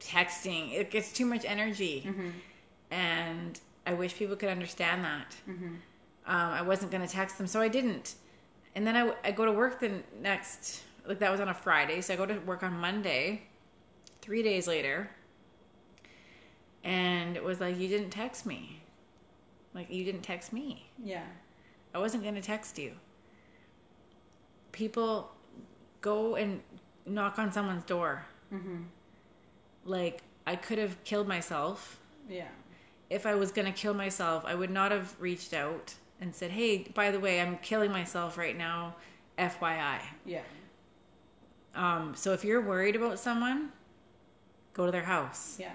texting 0.00 0.72
it 0.72 0.90
gets 0.90 1.12
too 1.12 1.26
much 1.26 1.44
energy. 1.44 2.08
And 2.90 3.58
i 3.86 3.92
wish 3.92 4.14
people 4.14 4.36
could 4.36 4.48
understand 4.48 5.04
that. 5.04 5.34
Um, 6.26 6.52
i 6.52 6.62
wasn't 6.62 6.90
going 6.90 7.06
to 7.06 7.12
text 7.12 7.36
them 7.38 7.46
so 7.46 7.60
i 7.60 7.68
didn't. 7.68 8.14
And 8.74 8.86
then 8.86 8.96
I, 8.96 9.12
I 9.24 9.32
go 9.32 9.44
to 9.44 9.52
work 9.52 9.80
the 9.80 9.90
next 10.22 10.82
like 11.06 11.18
that 11.18 11.30
was 11.30 11.40
on 11.40 11.48
a 11.48 11.54
friday 11.54 12.00
so 12.00 12.14
i 12.14 12.16
go 12.16 12.26
to 12.26 12.38
work 12.40 12.62
on 12.62 12.72
monday 12.74 13.42
three 14.20 14.42
days 14.42 14.66
later. 14.68 15.10
And 16.84 17.36
it 17.36 17.42
was 17.42 17.60
like 17.60 17.78
you 17.78 17.88
didn't 17.88 18.10
text 18.10 18.46
me 18.46 18.80
like 19.78 19.90
you 19.92 20.04
didn't 20.04 20.22
text 20.22 20.52
me 20.52 20.90
Yeah. 21.02 21.22
I 21.94 21.98
wasn't 21.98 22.22
going 22.22 22.34
to 22.34 22.42
text 22.42 22.78
you. 22.78 22.92
People 24.72 25.30
go 26.00 26.34
and 26.34 26.60
knock 27.06 27.38
on 27.38 27.50
someone's 27.50 27.84
door. 27.84 28.24
Mm-hmm. 28.52 28.82
Like, 29.84 30.22
I 30.46 30.54
could 30.56 30.78
have 30.78 31.02
killed 31.04 31.26
myself. 31.26 31.98
Yeah. 32.28 32.48
If 33.08 33.24
I 33.24 33.34
was 33.34 33.52
going 33.52 33.66
to 33.66 33.72
kill 33.72 33.94
myself, 33.94 34.44
I 34.44 34.54
would 34.54 34.70
not 34.70 34.92
have 34.92 35.16
reached 35.18 35.54
out 35.54 35.94
and 36.20 36.34
said, 36.34 36.50
hey, 36.50 36.86
by 36.92 37.10
the 37.10 37.20
way, 37.20 37.40
I'm 37.40 37.56
killing 37.58 37.90
myself 37.90 38.36
right 38.36 38.56
now, 38.56 38.96
FYI. 39.38 40.00
Yeah. 40.26 40.42
Um, 41.74 42.12
so 42.14 42.32
if 42.32 42.44
you're 42.44 42.60
worried 42.60 42.96
about 42.96 43.18
someone, 43.18 43.70
go 44.74 44.84
to 44.84 44.92
their 44.92 45.04
house. 45.04 45.56
Yeah. 45.58 45.72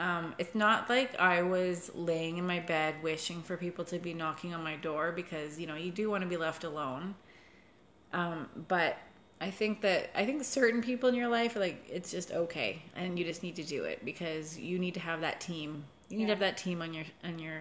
Um, 0.00 0.34
it's 0.38 0.54
not 0.54 0.88
like 0.88 1.14
I 1.20 1.42
was 1.42 1.90
laying 1.94 2.38
in 2.38 2.46
my 2.46 2.58
bed 2.58 2.94
wishing 3.02 3.42
for 3.42 3.58
people 3.58 3.84
to 3.84 3.98
be 3.98 4.14
knocking 4.14 4.54
on 4.54 4.64
my 4.64 4.76
door 4.76 5.12
because 5.12 5.60
you 5.60 5.66
know 5.66 5.74
you 5.74 5.90
do 5.90 6.08
want 6.08 6.22
to 6.22 6.28
be 6.28 6.38
left 6.38 6.64
alone. 6.64 7.14
Um, 8.14 8.48
but 8.66 8.96
I 9.42 9.50
think 9.50 9.82
that 9.82 10.08
I 10.14 10.24
think 10.24 10.42
certain 10.42 10.80
people 10.80 11.10
in 11.10 11.14
your 11.14 11.28
life 11.28 11.54
like 11.54 11.84
it's 11.86 12.10
just 12.10 12.32
okay, 12.32 12.82
and 12.96 13.18
you 13.18 13.26
just 13.26 13.42
need 13.42 13.56
to 13.56 13.62
do 13.62 13.84
it 13.84 14.02
because 14.02 14.58
you 14.58 14.78
need 14.78 14.94
to 14.94 15.00
have 15.00 15.20
that 15.20 15.38
team. 15.38 15.84
You 16.08 16.16
need 16.16 16.26
to 16.26 16.32
have 16.32 16.40
that 16.40 16.56
team 16.56 16.80
on 16.80 16.94
your 16.94 17.04
on 17.22 17.38
your 17.38 17.60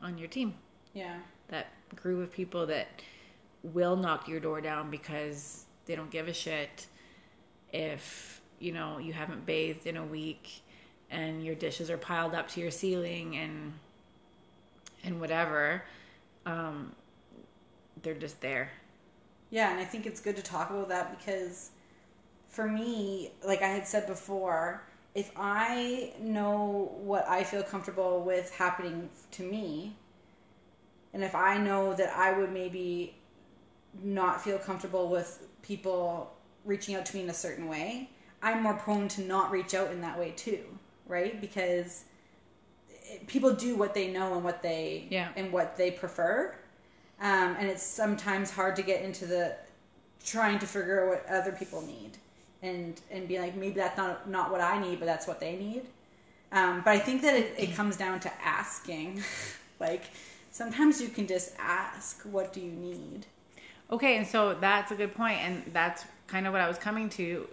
on 0.00 0.18
your 0.18 0.28
team. 0.28 0.54
Yeah. 0.94 1.16
That 1.48 1.66
group 1.96 2.22
of 2.22 2.32
people 2.32 2.64
that 2.66 3.02
will 3.64 3.96
knock 3.96 4.28
your 4.28 4.38
door 4.38 4.60
down 4.60 4.88
because 4.88 5.64
they 5.86 5.96
don't 5.96 6.12
give 6.12 6.28
a 6.28 6.32
shit 6.32 6.86
if 7.72 8.40
you 8.60 8.70
know 8.70 8.98
you 8.98 9.12
haven't 9.12 9.44
bathed 9.44 9.88
in 9.88 9.96
a 9.96 10.04
week 10.04 10.61
and 11.12 11.44
your 11.44 11.54
dishes 11.54 11.90
are 11.90 11.98
piled 11.98 12.34
up 12.34 12.48
to 12.48 12.60
your 12.60 12.70
ceiling 12.70 13.36
and 13.36 13.72
and 15.04 15.20
whatever 15.20 15.84
um 16.46 16.92
they're 18.02 18.14
just 18.14 18.40
there. 18.40 18.70
Yeah, 19.50 19.70
and 19.70 19.78
I 19.78 19.84
think 19.84 20.06
it's 20.06 20.20
good 20.20 20.36
to 20.36 20.42
talk 20.42 20.70
about 20.70 20.88
that 20.88 21.16
because 21.18 21.70
for 22.48 22.66
me, 22.66 23.32
like 23.46 23.62
I 23.62 23.68
had 23.68 23.86
said 23.86 24.06
before, 24.06 24.82
if 25.14 25.30
I 25.36 26.14
know 26.20 26.92
what 27.02 27.28
I 27.28 27.44
feel 27.44 27.62
comfortable 27.62 28.22
with 28.22 28.54
happening 28.54 29.08
to 29.32 29.42
me, 29.42 29.94
and 31.12 31.22
if 31.22 31.34
I 31.34 31.58
know 31.58 31.92
that 31.94 32.16
I 32.16 32.36
would 32.36 32.52
maybe 32.52 33.14
not 34.02 34.42
feel 34.42 34.58
comfortable 34.58 35.08
with 35.08 35.46
people 35.62 36.32
reaching 36.64 36.94
out 36.94 37.04
to 37.06 37.16
me 37.16 37.22
in 37.22 37.30
a 37.30 37.34
certain 37.34 37.68
way, 37.68 38.08
I'm 38.42 38.62
more 38.62 38.74
prone 38.74 39.08
to 39.08 39.20
not 39.22 39.50
reach 39.50 39.74
out 39.74 39.92
in 39.92 40.00
that 40.00 40.18
way 40.18 40.32
too, 40.34 40.64
right? 41.06 41.40
Because 41.40 42.04
people 43.26 43.52
do 43.52 43.76
what 43.76 43.94
they 43.94 44.08
know 44.08 44.34
and 44.34 44.44
what 44.44 44.62
they 44.62 45.06
Yeah. 45.10 45.28
and 45.36 45.52
what 45.52 45.76
they 45.76 45.90
prefer. 45.90 46.54
Um, 47.20 47.56
and 47.58 47.68
it's 47.68 47.82
sometimes 47.82 48.50
hard 48.50 48.74
to 48.76 48.82
get 48.82 49.02
into 49.02 49.26
the 49.26 49.54
trying 50.24 50.58
to 50.60 50.66
figure 50.66 51.02
out 51.04 51.08
what 51.08 51.26
other 51.26 51.52
people 51.52 51.82
need 51.82 52.12
and 52.62 53.00
and 53.10 53.26
be 53.26 53.38
like 53.40 53.56
maybe 53.56 53.74
that's 53.74 53.96
not 53.96 54.28
not 54.28 54.52
what 54.52 54.60
I 54.60 54.80
need 54.80 54.98
but 55.00 55.06
that's 55.06 55.26
what 55.26 55.40
they 55.40 55.56
need. 55.56 55.82
Um, 56.52 56.82
but 56.84 56.90
I 56.90 56.98
think 56.98 57.22
that 57.22 57.34
it, 57.34 57.54
it 57.58 57.74
comes 57.74 57.96
down 57.96 58.20
to 58.20 58.32
asking. 58.44 59.22
Like 59.80 60.04
sometimes 60.52 61.00
you 61.02 61.08
can 61.08 61.26
just 61.26 61.54
ask 61.58 62.22
what 62.22 62.52
do 62.52 62.60
you 62.60 62.70
need? 62.70 63.26
Okay 63.90 64.16
and 64.16 64.24
so 64.24 64.54
that's 64.54 64.92
a 64.92 64.94
good 64.94 65.12
point 65.12 65.38
and 65.40 65.64
that's 65.72 66.04
kind 66.28 66.46
of 66.46 66.52
what 66.52 66.62
i 66.62 66.68
was 66.68 66.78
coming 66.78 67.08
to. 67.10 67.48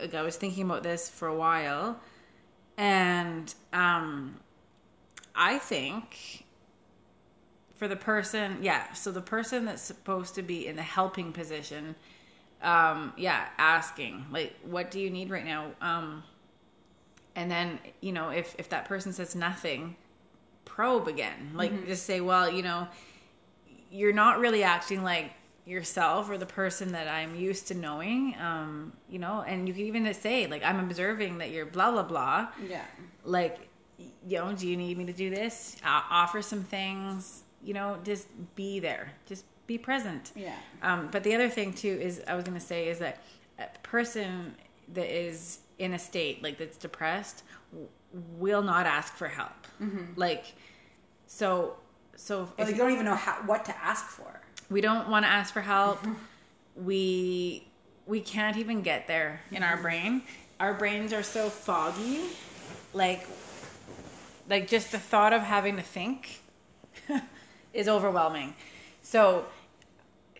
Like 0.00 0.12
i 0.14 0.22
was 0.22 0.36
thinking 0.36 0.64
about 0.64 0.82
this 0.82 1.08
for 1.08 1.28
a 1.28 1.36
while 1.36 2.00
and 2.78 3.54
um 3.74 4.34
i 5.34 5.58
think 5.58 6.46
for 7.74 7.86
the 7.86 7.96
person 7.96 8.56
yeah 8.62 8.90
so 8.94 9.12
the 9.12 9.20
person 9.20 9.66
that's 9.66 9.82
supposed 9.82 10.34
to 10.34 10.42
be 10.42 10.66
in 10.66 10.76
the 10.76 10.82
helping 10.82 11.32
position 11.32 11.94
um 12.62 13.12
yeah 13.16 13.48
asking 13.58 14.24
like 14.32 14.54
what 14.64 14.90
do 14.90 15.00
you 15.00 15.10
need 15.10 15.30
right 15.30 15.44
now? 15.44 15.66
Um 15.80 16.22
and 17.36 17.50
then 17.50 17.78
you 18.00 18.12
know 18.12 18.30
if 18.30 18.56
if 18.58 18.68
that 18.70 18.84
person 18.86 19.12
says 19.12 19.36
nothing 19.36 19.96
probe 20.64 21.08
again. 21.08 21.52
Like 21.54 21.86
just 21.86 22.04
say 22.04 22.20
well 22.20 22.50
you 22.50 22.62
know 22.62 22.88
you're 23.90 24.12
not 24.12 24.40
really 24.40 24.64
acting 24.64 25.02
like 25.02 25.30
yourself 25.68 26.30
or 26.30 26.38
the 26.38 26.46
person 26.46 26.92
that 26.92 27.08
I'm 27.08 27.34
used 27.34 27.68
to 27.68 27.74
knowing. 27.74 28.34
Um, 28.40 28.92
you 29.08 29.18
know, 29.18 29.42
and 29.46 29.68
you 29.68 29.74
can 29.74 29.84
even 29.84 30.14
say, 30.14 30.46
like, 30.46 30.62
I'm 30.64 30.80
observing 30.80 31.38
that 31.38 31.50
you're 31.50 31.66
blah 31.66 31.90
blah 31.90 32.02
blah. 32.02 32.48
yeah 32.68 32.84
Like, 33.24 33.58
you 33.98 34.38
know, 34.38 34.52
do 34.52 34.66
you 34.66 34.76
need 34.76 34.96
me 34.96 35.04
to 35.06 35.12
do 35.12 35.28
this? 35.30 35.76
Uh, 35.84 36.02
offer 36.10 36.40
some 36.42 36.62
things. 36.64 37.42
You 37.62 37.74
know, 37.74 37.98
just 38.04 38.26
be 38.54 38.80
there. 38.80 39.12
Just 39.26 39.44
be 39.66 39.76
present. 39.76 40.32
yeah 40.34 40.54
Um, 40.82 41.08
but 41.12 41.22
the 41.24 41.34
other 41.34 41.48
thing 41.50 41.72
too 41.74 41.98
is 42.00 42.22
I 42.26 42.34
was 42.34 42.44
going 42.44 42.58
to 42.58 42.64
say 42.64 42.88
is 42.88 42.98
that 43.00 43.18
a 43.58 43.66
person 43.82 44.54
that 44.94 45.14
is 45.14 45.58
in 45.78 45.92
a 45.94 45.98
state 45.98 46.42
like 46.42 46.56
that's 46.58 46.78
depressed 46.78 47.42
w- 47.72 47.88
will 48.38 48.62
not 48.62 48.86
ask 48.86 49.12
for 49.14 49.28
help. 49.28 49.66
Like, 50.16 50.44
so 51.26 51.76
so 52.16 52.50
if, 52.58 52.68
you 52.70 52.76
don't 52.76 52.92
even 52.92 53.04
know 53.04 53.14
how, 53.14 53.34
what 53.46 53.64
to 53.66 53.76
ask 53.84 54.06
for 54.06 54.40
we 54.70 54.80
don't 54.80 55.08
want 55.08 55.24
to 55.24 55.30
ask 55.30 55.52
for 55.52 55.62
help. 55.62 56.04
We 56.76 57.66
we 58.06 58.20
can't 58.20 58.56
even 58.56 58.82
get 58.82 59.08
there 59.08 59.40
in 59.50 59.64
our 59.64 59.76
brain. 59.76 60.22
Our 60.60 60.74
brains 60.74 61.12
are 61.12 61.24
so 61.24 61.50
foggy 61.50 62.20
like 62.94 63.26
like 64.48 64.68
just 64.68 64.92
the 64.92 64.98
thought 64.98 65.32
of 65.32 65.42
having 65.42 65.76
to 65.76 65.82
think 65.82 66.40
is 67.74 67.88
overwhelming. 67.88 68.54
So 69.02 69.46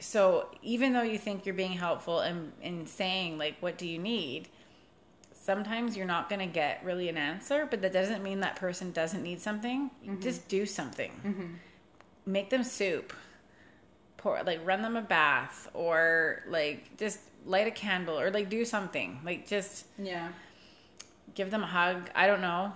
so 0.01 0.49
even 0.63 0.93
though 0.93 1.03
you 1.03 1.19
think 1.19 1.45
you're 1.45 1.55
being 1.55 1.73
helpful 1.73 2.21
and 2.21 2.53
in 2.63 2.87
saying 2.87 3.37
like 3.37 3.57
what 3.61 3.77
do 3.77 3.87
you 3.89 3.99
need 3.99 4.49
sometimes 5.33 5.97
you're 5.97 6.07
not 6.07 6.29
going 6.29 6.39
to 6.39 6.47
get 6.47 6.81
really 6.85 7.09
an 7.09 7.17
answer 7.17 7.67
but 7.69 7.83
that 7.83 7.93
doesn't 7.93 8.23
mean 8.23 8.39
that 8.41 8.55
person 8.55 8.93
doesn't 8.93 9.23
need 9.23 9.41
something. 9.41 9.91
Mm-hmm. 10.05 10.21
Just 10.21 10.49
do 10.49 10.65
something. 10.67 11.11
Mm-hmm. 11.27 11.55
Make 12.27 12.51
them 12.51 12.63
soup 12.63 13.13
pour 14.19 14.41
like 14.45 14.61
run 14.65 14.83
them 14.83 14.97
a 14.97 15.03
bath 15.03 15.69
or 15.75 16.43
like 16.49 16.97
just 16.99 17.21
light 17.47 17.67
a 17.67 17.71
candle 17.71 18.19
or 18.21 18.31
like 18.31 18.51
do 18.51 18.65
something. 18.65 19.19
Like 19.25 19.47
just 19.49 19.87
yeah. 19.99 20.29
give 21.35 21.51
them 21.51 21.63
a 21.63 21.67
hug. 21.67 22.11
I 22.15 22.27
don't 22.27 22.43
know. 22.43 22.73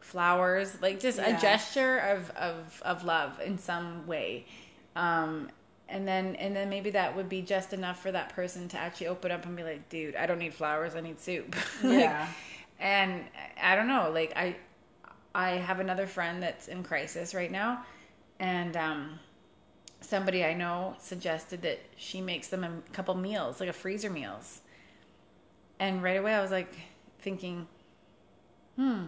Flowers. 0.00 0.80
Like 0.82 1.00
just 1.00 1.18
Yeah. 1.18 1.36
a 1.36 1.40
gesture 1.40 1.98
of, 1.98 2.30
of 2.30 2.82
of 2.84 3.04
love 3.04 3.40
in 3.40 3.58
some 3.58 4.06
way. 4.06 4.46
Um 4.96 5.50
and 5.88 6.06
then 6.06 6.36
and 6.36 6.54
then 6.54 6.68
maybe 6.68 6.90
that 6.90 7.16
would 7.16 7.28
be 7.28 7.42
just 7.42 7.72
enough 7.72 8.00
for 8.00 8.12
that 8.12 8.30
person 8.30 8.68
to 8.68 8.78
actually 8.78 9.08
open 9.08 9.30
up 9.30 9.44
and 9.44 9.54
be 9.56 9.62
like 9.62 9.88
dude 9.90 10.16
i 10.16 10.26
don't 10.26 10.38
need 10.38 10.54
flowers. 10.54 10.94
I 10.94 11.00
need 11.00 11.20
soup. 11.20 11.54
Like, 11.82 12.00
Yeah. 12.00 12.28
and 12.80 13.24
I 13.62 13.74
don't 13.76 13.88
know, 13.88 14.10
like 14.12 14.32
I 14.36 14.56
I 15.34 15.50
have 15.52 15.80
another 15.80 16.06
friend 16.06 16.42
that's 16.42 16.68
in 16.68 16.82
crisis 16.82 17.34
right 17.34 17.50
now. 17.50 17.84
And 18.38 18.76
um 18.76 19.18
somebody 20.02 20.44
I 20.44 20.54
know 20.54 20.96
suggested 20.98 21.62
that 21.62 21.80
she 21.96 22.20
makes 22.20 22.48
them 22.48 22.64
a 22.64 22.92
couple 22.92 23.14
meals, 23.14 23.60
like 23.60 23.68
a 23.68 23.72
freezer 23.72 24.10
meals. 24.10 24.60
And 25.78 26.02
right 26.02 26.18
away 26.18 26.34
I 26.34 26.40
was 26.40 26.50
like 26.50 26.74
thinking, 27.20 27.66
hmm, 28.76 29.04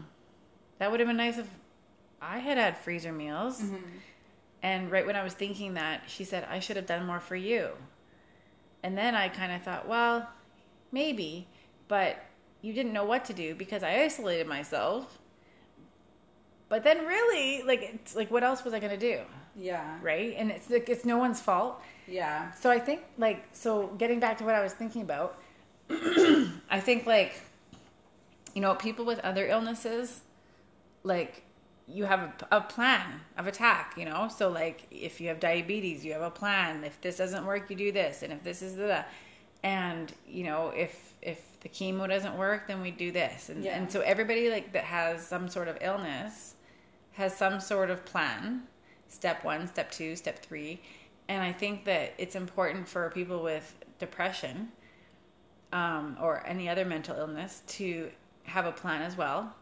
that 0.78 0.90
would 0.90 1.00
have 1.00 1.06
been 1.08 1.16
nice 1.16 1.38
if 1.38 1.48
I 2.20 2.38
had 2.38 2.58
had 2.58 2.76
freezer 2.78 3.12
meals. 3.12 3.62
And 4.62 4.90
right 4.90 5.04
when 5.06 5.14
I 5.14 5.22
was 5.22 5.34
thinking 5.34 5.74
that, 5.74 6.04
she 6.06 6.24
said, 6.24 6.46
I 6.48 6.58
should 6.58 6.76
have 6.76 6.86
done 6.86 7.04
more 7.06 7.20
for 7.20 7.36
you. 7.36 7.70
And 8.82 8.96
then 8.96 9.14
I 9.14 9.28
kind 9.28 9.52
of 9.52 9.62
thought, 9.62 9.86
well, 9.86 10.28
maybe, 10.90 11.46
but 11.88 12.24
you 12.62 12.72
didn't 12.72 12.92
know 12.94 13.04
what 13.04 13.26
to 13.26 13.34
do 13.34 13.54
because 13.54 13.82
I 13.82 14.02
isolated 14.02 14.46
myself. 14.46 15.18
But 16.70 16.82
then 16.82 17.04
really, 17.04 17.62
like, 17.62 17.82
it's 17.82 18.16
like, 18.16 18.30
what 18.30 18.42
else 18.42 18.64
was 18.64 18.72
I 18.72 18.80
going 18.80 18.98
to 18.98 18.98
do? 18.98 19.20
Yeah. 19.56 19.98
Right? 20.02 20.34
And 20.36 20.50
it's 20.50 20.68
like, 20.70 20.88
it's 20.88 21.04
no 21.04 21.18
one's 21.18 21.40
fault. 21.40 21.80
Yeah. 22.06 22.52
So 22.52 22.70
I 22.70 22.78
think, 22.78 23.02
like, 23.18 23.44
so 23.52 23.88
getting 23.98 24.20
back 24.20 24.38
to 24.38 24.44
what 24.44 24.54
I 24.54 24.62
was 24.62 24.72
thinking 24.72 25.02
about, 25.02 25.38
I 25.90 26.80
think, 26.80 27.06
like, 27.06 27.40
you 28.54 28.60
know, 28.60 28.74
people 28.74 29.04
with 29.04 29.18
other 29.20 29.46
illnesses, 29.46 30.20
like, 31.02 31.42
you 31.86 32.04
have 32.04 32.20
a, 32.50 32.56
a 32.56 32.60
plan 32.62 33.20
of 33.36 33.46
attack, 33.46 33.94
you 33.96 34.04
know? 34.04 34.28
So, 34.34 34.48
like, 34.50 34.86
if 34.90 35.20
you 35.20 35.28
have 35.28 35.40
diabetes, 35.40 36.04
you 36.04 36.12
have 36.12 36.22
a 36.22 36.30
plan. 36.30 36.82
If 36.84 37.00
this 37.00 37.16
doesn't 37.18 37.44
work, 37.44 37.68
you 37.70 37.76
do 37.76 37.92
this. 37.92 38.22
And 38.22 38.32
if 38.32 38.42
this 38.42 38.62
is 38.62 38.76
the, 38.76 39.04
and, 39.62 40.12
you 40.26 40.44
know, 40.44 40.68
if, 40.74 41.14
if 41.20 41.60
the 41.60 41.68
chemo 41.68 42.08
doesn't 42.08 42.36
work, 42.38 42.66
then 42.68 42.80
we 42.80 42.90
do 42.90 43.12
this. 43.12 43.48
And, 43.50 43.62
Yeah. 43.64 43.76
and 43.76 43.90
so 43.90 44.00
everybody, 44.00 44.50
like, 44.50 44.72
that 44.72 44.84
has 44.84 45.26
some 45.26 45.48
sort 45.48 45.68
of 45.68 45.78
illness 45.80 46.54
has 47.12 47.36
some 47.36 47.60
sort 47.60 47.90
of 47.90 48.04
plan 48.04 48.60
step 49.14 49.44
one, 49.44 49.66
step 49.68 49.90
two, 49.90 50.16
step 50.16 50.38
three. 50.40 50.80
And 51.28 51.42
I 51.42 51.52
think 51.52 51.84
that 51.84 52.12
it's 52.18 52.36
important 52.36 52.86
for 52.88 53.08
people 53.10 53.42
with 53.42 53.74
depression 53.98 54.68
um, 55.72 56.16
or 56.20 56.42
any 56.46 56.68
other 56.68 56.84
mental 56.84 57.16
illness 57.16 57.62
to 57.68 58.10
have 58.44 58.66
a 58.66 58.72
plan 58.72 59.02
as 59.02 59.16
well. 59.16 59.54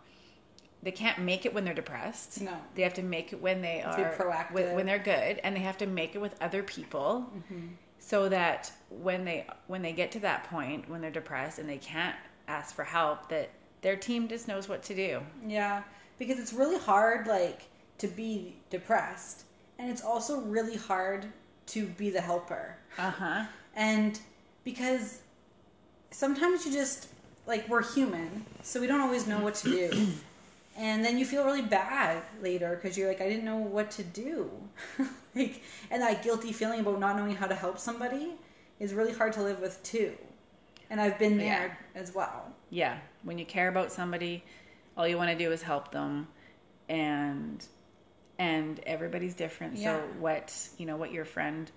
They 0.83 0.91
can't 0.91 1.21
make 1.21 1.47
it 1.47 1.55
when 1.55 1.65
they're 1.65 1.75
depressed. 1.75 2.41
No. 2.43 2.57
They 2.75 2.83
have 2.83 2.95
to 2.95 3.03
make 3.03 3.33
it 3.33 3.41
when 3.41 3.63
they 3.63 3.83
to 3.89 3.97
be 3.97 4.03
are 4.03 4.13
proactive. 4.15 4.53
When, 4.53 4.75
when 4.75 4.87
they're 4.87 4.99
good, 4.99 5.39
and 5.45 5.55
they 5.55 5.61
have 5.61 5.79
to 5.79 5.87
make 5.87 6.17
it 6.17 6.21
with 6.21 6.35
other 6.41 6.63
people, 6.65 7.31
Mm-hmm. 7.37 7.67
so 8.01 8.29
that 8.29 8.73
when 8.91 9.25
they 9.25 9.47
when 9.69 9.83
they 9.83 9.93
get 9.93 10.11
to 10.13 10.19
that 10.21 10.43
point 10.51 10.89
when 10.91 11.01
they're 11.01 11.13
depressed 11.13 11.61
and 11.61 11.69
they 11.69 11.79
can't 11.79 12.17
ask 12.49 12.75
for 12.75 12.83
help, 12.83 13.29
that 13.29 13.51
their 13.83 13.95
team 13.95 14.27
just 14.27 14.49
knows 14.49 14.69
what 14.69 14.83
to 14.85 14.95
do. 14.97 15.21
Yeah, 15.47 15.85
because 16.19 16.41
it's 16.41 16.53
really 16.53 16.79
hard, 16.79 17.29
like, 17.29 17.63
to 18.03 18.09
be 18.09 18.57
depressed, 18.69 19.45
and 19.79 19.89
it's 19.91 20.03
also 20.03 20.41
really 20.41 20.77
hard 20.77 21.27
to 21.67 21.87
be 21.87 22.11
the 22.11 22.21
helper. 22.21 22.77
Uh 22.99 23.11
huh. 23.11 23.45
And 23.75 24.19
because 24.65 25.21
sometimes 26.11 26.67
you 26.67 26.73
just, 26.73 27.09
like, 27.47 27.69
we're 27.69 27.83
human, 27.95 28.45
so 28.63 28.81
we 28.81 28.87
don't 28.87 29.01
always 29.01 29.27
know 29.27 29.41
what 29.41 29.55
to 29.57 29.71
do. 29.71 30.09
And 30.75 31.05
then 31.05 31.19
you 31.19 31.27
feel 31.27 31.45
really 31.45 31.61
bad 31.61 32.23
later 32.41 32.71
because 32.75 32.97
you're 32.97 33.07
like, 33.07 33.21
I 33.21 33.29
didn't 33.29 33.45
know 33.45 33.59
what 33.59 33.91
to 33.91 34.03
do. 34.03 34.51
like, 35.35 35.63
and 35.91 36.01
that 36.01 36.23
guilty 36.23 36.51
feeling 36.51 36.81
about 36.81 36.99
not 36.99 37.15
knowing 37.15 37.35
how 37.37 37.47
to 37.47 37.55
help 37.55 37.79
somebody 37.79 38.31
is 38.81 38.95
really 38.95 39.13
hard 39.13 39.35
to 39.35 39.43
live 39.43 39.61
with 39.61 39.83
too. 39.83 40.17
And 40.89 40.99
I've 40.99 41.19
been 41.19 41.37
there 41.37 41.79
as 41.95 42.15
well. 42.15 42.55
yeah 42.71 42.97
when 43.23 43.37
you 43.39 43.45
care 43.45 43.69
about 43.69 43.93
somebody 43.93 44.43
all 44.97 45.07
you 45.07 45.19
want 45.19 45.31
to 45.31 45.37
do 45.37 45.53
is 45.53 45.61
help 45.61 45.91
them 45.93 46.27
and 46.89 47.67
and 48.39 48.81
everybody's 48.87 49.35
different 49.35 49.77
Yeah. 49.77 50.01
so 50.01 50.09
what 50.19 50.69
you 50.79 50.87
know 50.87 50.97
what 50.97 51.13
your 51.13 51.25
friend 51.25 51.71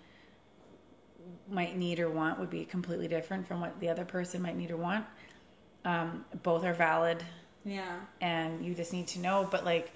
might 1.49 1.75
need 1.75 1.99
or 1.99 2.09
want 2.09 2.39
would 2.39 2.49
be 2.49 2.65
completely 2.65 3.07
different 3.07 3.47
from 3.47 3.59
what 3.61 3.79
the 3.79 3.89
other 3.89 4.05
person 4.05 4.41
might 4.41 4.55
need 4.55 4.71
or 4.71 4.77
want 4.77 5.05
um, 5.83 6.25
both 6.43 6.63
are 6.63 6.73
valid 6.73 7.23
Yeah. 7.63 7.99
and 8.21 8.65
you 8.65 8.73
just 8.73 8.93
need 8.93 9.07
to 9.09 9.19
know 9.19 9.47
but 9.49 9.65
like 9.65 9.93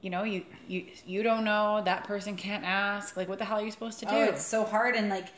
you 0.00 0.10
know 0.10 0.22
you 0.22 0.44
you 0.66 0.86
you 1.06 1.22
don't 1.22 1.44
know 1.44 1.82
that 1.84 2.04
person 2.04 2.36
can't 2.36 2.64
ask 2.64 3.16
like 3.16 3.28
what 3.28 3.38
the 3.38 3.44
hell 3.44 3.58
are 3.58 3.64
you 3.64 3.70
supposed 3.70 3.98
to 4.00 4.06
do 4.06 4.12
Oh, 4.12 4.22
it's 4.24 4.44
so 4.44 4.64
hard 4.64 4.94
and 4.94 5.08
like 5.08 5.28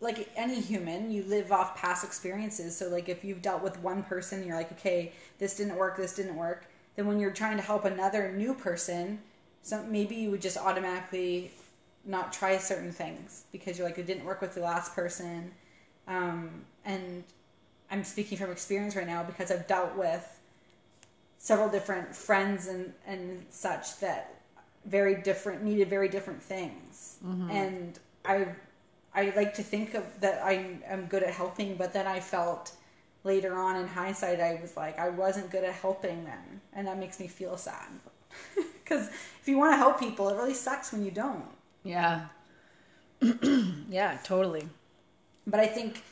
like 0.00 0.28
any 0.36 0.60
human, 0.60 1.10
you 1.10 1.22
live 1.24 1.50
off 1.50 1.76
past 1.76 2.04
experiences. 2.04 2.76
So 2.76 2.88
like 2.88 3.08
if 3.08 3.24
you've 3.24 3.40
dealt 3.42 3.62
with 3.62 3.78
one 3.80 4.02
person, 4.02 4.46
you're 4.46 4.56
like, 4.56 4.70
okay, 4.72 5.12
this 5.38 5.56
didn't 5.56 5.76
work, 5.76 5.96
this 5.96 6.14
didn't 6.14 6.36
work. 6.36 6.66
Then 6.96 7.06
when 7.06 7.18
you're 7.18 7.30
trying 7.32 7.56
to 7.56 7.62
help 7.62 7.84
another 7.84 8.30
new 8.32 8.54
person, 8.54 9.20
so 9.64 9.82
maybe 9.82 10.14
you 10.14 10.30
would 10.30 10.42
just 10.42 10.58
automatically 10.58 11.50
not 12.04 12.34
try 12.34 12.58
certain 12.58 12.92
things 12.92 13.44
because 13.50 13.78
you're 13.78 13.86
like, 13.88 13.98
it 13.98 14.06
didn't 14.06 14.26
work 14.26 14.42
with 14.42 14.54
the 14.54 14.60
last 14.60 14.94
person. 14.94 15.50
Um, 16.06 16.50
and 16.84 17.24
I'm 17.90 18.04
speaking 18.04 18.36
from 18.36 18.50
experience 18.50 18.94
right 18.94 19.06
now 19.06 19.22
because 19.24 19.50
I've 19.50 19.66
dealt 19.66 19.96
with 19.96 20.38
several 21.38 21.70
different 21.70 22.14
friends 22.14 22.66
and, 22.68 22.92
and 23.06 23.44
such 23.48 23.98
that 24.00 24.34
very 24.84 25.14
different 25.22 25.62
needed 25.62 25.88
very 25.88 26.08
different 26.08 26.42
things. 26.42 27.16
And 27.50 27.98
i 28.26 28.46
i 29.14 29.32
like 29.36 29.54
to 29.54 29.62
think 29.62 29.94
of 29.94 30.04
that 30.20 30.42
i 30.42 30.78
am 30.86 31.06
good 31.06 31.22
at 31.22 31.32
helping 31.32 31.76
but 31.76 31.92
then 31.92 32.06
i 32.06 32.18
felt 32.18 32.72
later 33.22 33.54
on 33.54 33.76
in 33.76 33.86
hindsight 33.86 34.40
i 34.40 34.58
was 34.62 34.76
like 34.76 34.98
i 34.98 35.08
wasn't 35.08 35.50
good 35.50 35.64
at 35.64 35.74
helping 35.74 36.24
them. 36.24 36.60
And 36.72 36.86
that 36.86 36.98
makes 36.98 37.20
me 37.20 37.28
feel 37.28 37.56
sad 37.56 37.88
because 38.84 39.08
if 39.08 39.48
you 39.48 39.58
want 39.58 39.72
to 39.72 39.76
help 39.76 39.98
people 39.98 40.28
it 40.28 40.36
really 40.36 40.54
sucks 40.54 40.92
when 40.92 41.04
you 41.04 41.10
don't. 41.10 41.44
Yeah. 41.82 42.26
Yeah 43.88 44.18
totally. 44.24 44.68
But 45.46 45.60
i 45.60 45.66
think 45.66 46.02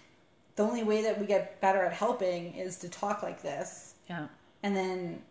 the 0.57 0.63
only 0.63 0.83
way 0.83 1.03
that 1.03 1.19
we 1.19 1.27
get 1.27 1.61
better 1.61 1.83
at 1.85 1.93
helping 1.93 2.55
is 2.55 2.77
to 2.79 2.89
talk 2.89 3.23
like 3.23 3.43
this. 3.43 3.95
Yeah. 4.09 4.27
And 4.63 4.77
then 4.77 5.23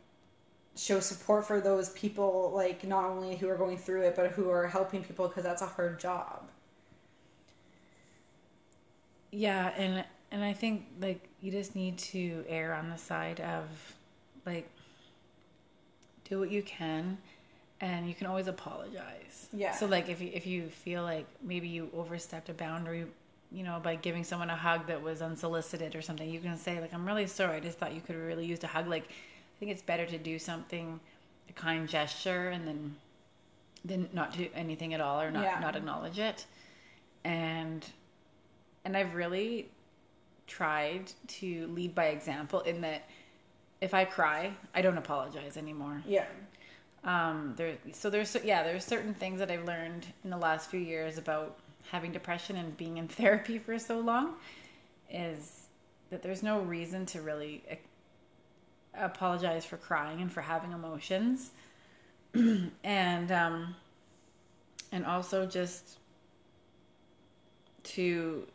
show 0.76 1.00
support 1.00 1.46
for 1.46 1.60
those 1.60 1.90
people 1.90 2.52
like 2.56 2.84
not 2.84 3.06
only 3.06 3.36
who 3.36 3.48
are 3.50 3.58
going 3.58 3.78
through 3.78 4.02
it 4.02 4.16
but 4.16 4.32
who 4.32 4.50
are 4.50 4.68
helping 4.68 5.04
people 5.04 5.28
because 5.28 5.44
that's 5.44 5.62
a 5.62 5.68
hard 5.68 6.00
job. 6.00 6.50
Yeah, 9.32 9.72
and 9.78 10.04
and 10.32 10.44
I 10.44 10.54
think 10.54 10.86
like 11.00 11.28
you 11.42 11.52
just 11.52 11.76
need 11.76 11.98
to 11.98 12.44
err 12.48 12.74
on 12.74 12.90
the 12.90 12.98
side 12.98 13.40
of 13.42 13.66
like 14.46 14.70
do 16.26 16.40
what 16.40 16.52
you 16.52 16.64
can 16.64 17.18
and 17.82 18.08
you 18.08 18.14
can 18.14 18.28
always 18.28 18.48
apologize. 18.48 19.50
Yeah. 19.52 19.74
So 19.74 19.86
like 19.88 20.08
if 20.08 20.22
you 20.22 20.30
if 20.34 20.46
you 20.48 20.70
feel 20.70 21.04
like 21.04 21.26
maybe 21.42 21.68
you 21.68 21.90
overstepped 21.94 22.48
a 22.50 22.54
boundary, 22.54 23.06
you 23.52 23.64
know, 23.64 23.80
by 23.84 23.96
giving 23.96 24.24
someone 24.24 24.50
a 24.50 24.56
hug 24.56 24.88
that 24.88 25.02
was 25.02 25.22
unsolicited 25.22 25.96
or 25.96 26.02
something, 26.02 26.30
you 26.30 26.40
can 26.40 26.58
say 26.58 26.80
like 26.80 26.94
I'm 26.94 27.06
really 27.06 27.28
sorry. 27.28 27.58
I 27.58 27.60
just 27.60 27.78
thought 27.80 27.94
you 27.94 28.02
could 28.02 28.16
have 28.16 28.24
really 28.24 28.46
used 28.46 28.64
a 28.64 28.68
hug. 28.68 28.88
Like 28.88 29.04
I 29.10 29.60
think 29.60 29.72
it's 29.72 29.82
better 29.82 30.06
to 30.06 30.18
do 30.18 30.38
something 30.40 31.00
a 31.50 31.54
kind 31.54 31.90
gesture 31.90 32.50
and 32.50 32.68
then 32.68 32.96
than 33.84 34.08
not 34.14 34.32
do 34.38 34.48
anything 34.54 34.94
at 34.94 35.02
all 35.02 35.20
or 35.20 35.32
not 35.32 35.44
Yeah. 35.44 35.60
not 35.60 35.76
acknowledge 35.76 36.20
it. 36.20 36.46
And 37.24 37.84
and 38.86 38.96
I've 38.96 39.16
really 39.16 39.70
tried 40.48 41.12
to 41.28 41.68
lead 41.68 41.96
by 41.96 42.06
example 42.08 42.60
in 42.62 42.82
that 42.82 43.08
if 43.80 43.94
I 43.96 44.06
cry, 44.06 44.54
I 44.76 44.82
don't 44.84 44.98
apologize 45.00 45.58
anymore. 45.58 46.04
yeah 46.06 46.26
Um, 47.04 47.54
there, 47.58 47.78
so 47.94 48.10
there's 48.10 48.36
yeah, 48.44 48.64
there's 48.64 48.86
certain 48.86 49.14
things 49.14 49.40
that 49.40 49.50
I've 49.50 49.66
learned 49.66 50.06
in 50.24 50.30
the 50.30 50.38
last 50.38 50.70
few 50.70 50.80
years 50.80 51.18
about 51.18 51.58
having 51.90 52.12
depression 52.12 52.58
and 52.58 52.78
being 52.78 52.98
in 52.98 53.08
therapy 53.20 53.58
for 53.58 53.80
so 53.80 54.00
long, 54.00 54.36
is 55.10 55.68
that 56.10 56.22
there's 56.22 56.44
no 56.44 56.60
reason 56.62 57.06
to 57.08 57.22
really 57.22 57.64
apologize 58.94 59.66
for 59.66 59.78
crying 59.78 60.22
and 60.22 60.32
for 60.32 60.42
having 60.42 60.74
emotions, 60.74 61.52
and 62.84 63.32
um, 63.32 63.76
and 64.92 65.06
also 65.06 65.46
just 65.46 65.98
to 67.84 68.48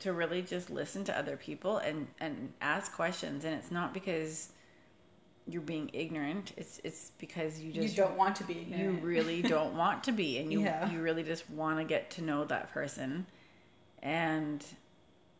to 0.00 0.12
really 0.12 0.42
just 0.42 0.70
listen 0.70 1.02
to 1.04 1.18
other 1.18 1.36
people 1.36 1.78
and 1.78 2.06
and 2.20 2.52
ask 2.60 2.92
questions. 2.92 3.44
And 3.44 3.54
it's 3.54 3.70
not 3.70 3.94
because 3.94 4.52
you're 5.48 5.62
being 5.62 5.90
ignorant. 5.92 6.52
It's 6.56 6.80
it's 6.84 7.12
because 7.18 7.58
you 7.60 7.72
just 7.72 7.96
you 7.96 8.02
don't 8.02 8.16
want 8.16 8.36
to 8.36 8.44
be 8.44 8.54
you 8.54 8.98
really 9.02 9.42
don't 9.56 9.74
want 9.76 10.04
to 10.04 10.12
be 10.12 10.38
and 10.38 10.52
you 10.52 10.60
Yeah. 10.62 10.90
you 10.90 11.00
really 11.00 11.22
just 11.22 11.48
want 11.50 11.78
to 11.78 11.84
get 11.84 12.10
to 12.12 12.22
know 12.22 12.44
that 12.44 12.72
person. 12.72 13.26
And 14.02 14.64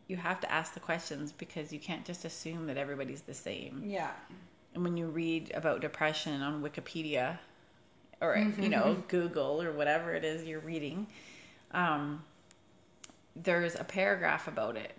you 0.07 0.17
have 0.17 0.39
to 0.41 0.51
ask 0.51 0.73
the 0.73 0.79
questions 0.79 1.31
because 1.31 1.71
you 1.71 1.79
can't 1.79 2.03
just 2.03 2.25
assume 2.25 2.65
that 2.67 2.77
everybody's 2.77 3.21
the 3.21 3.33
same. 3.33 3.83
Yeah. 3.85 4.11
And 4.73 4.83
when 4.83 4.97
you 4.97 5.07
read 5.07 5.51
about 5.53 5.81
depression 5.81 6.41
on 6.41 6.61
Wikipedia 6.63 7.37
or 8.21 8.37
you 8.59 8.69
know 8.69 9.01
Google 9.07 9.61
or 9.61 9.71
whatever 9.71 10.13
it 10.13 10.23
is 10.25 10.43
you're 10.45 10.59
reading, 10.59 11.07
um, 11.71 12.23
there's 13.35 13.75
a 13.75 13.83
paragraph 13.83 14.47
about 14.47 14.75
it, 14.75 14.93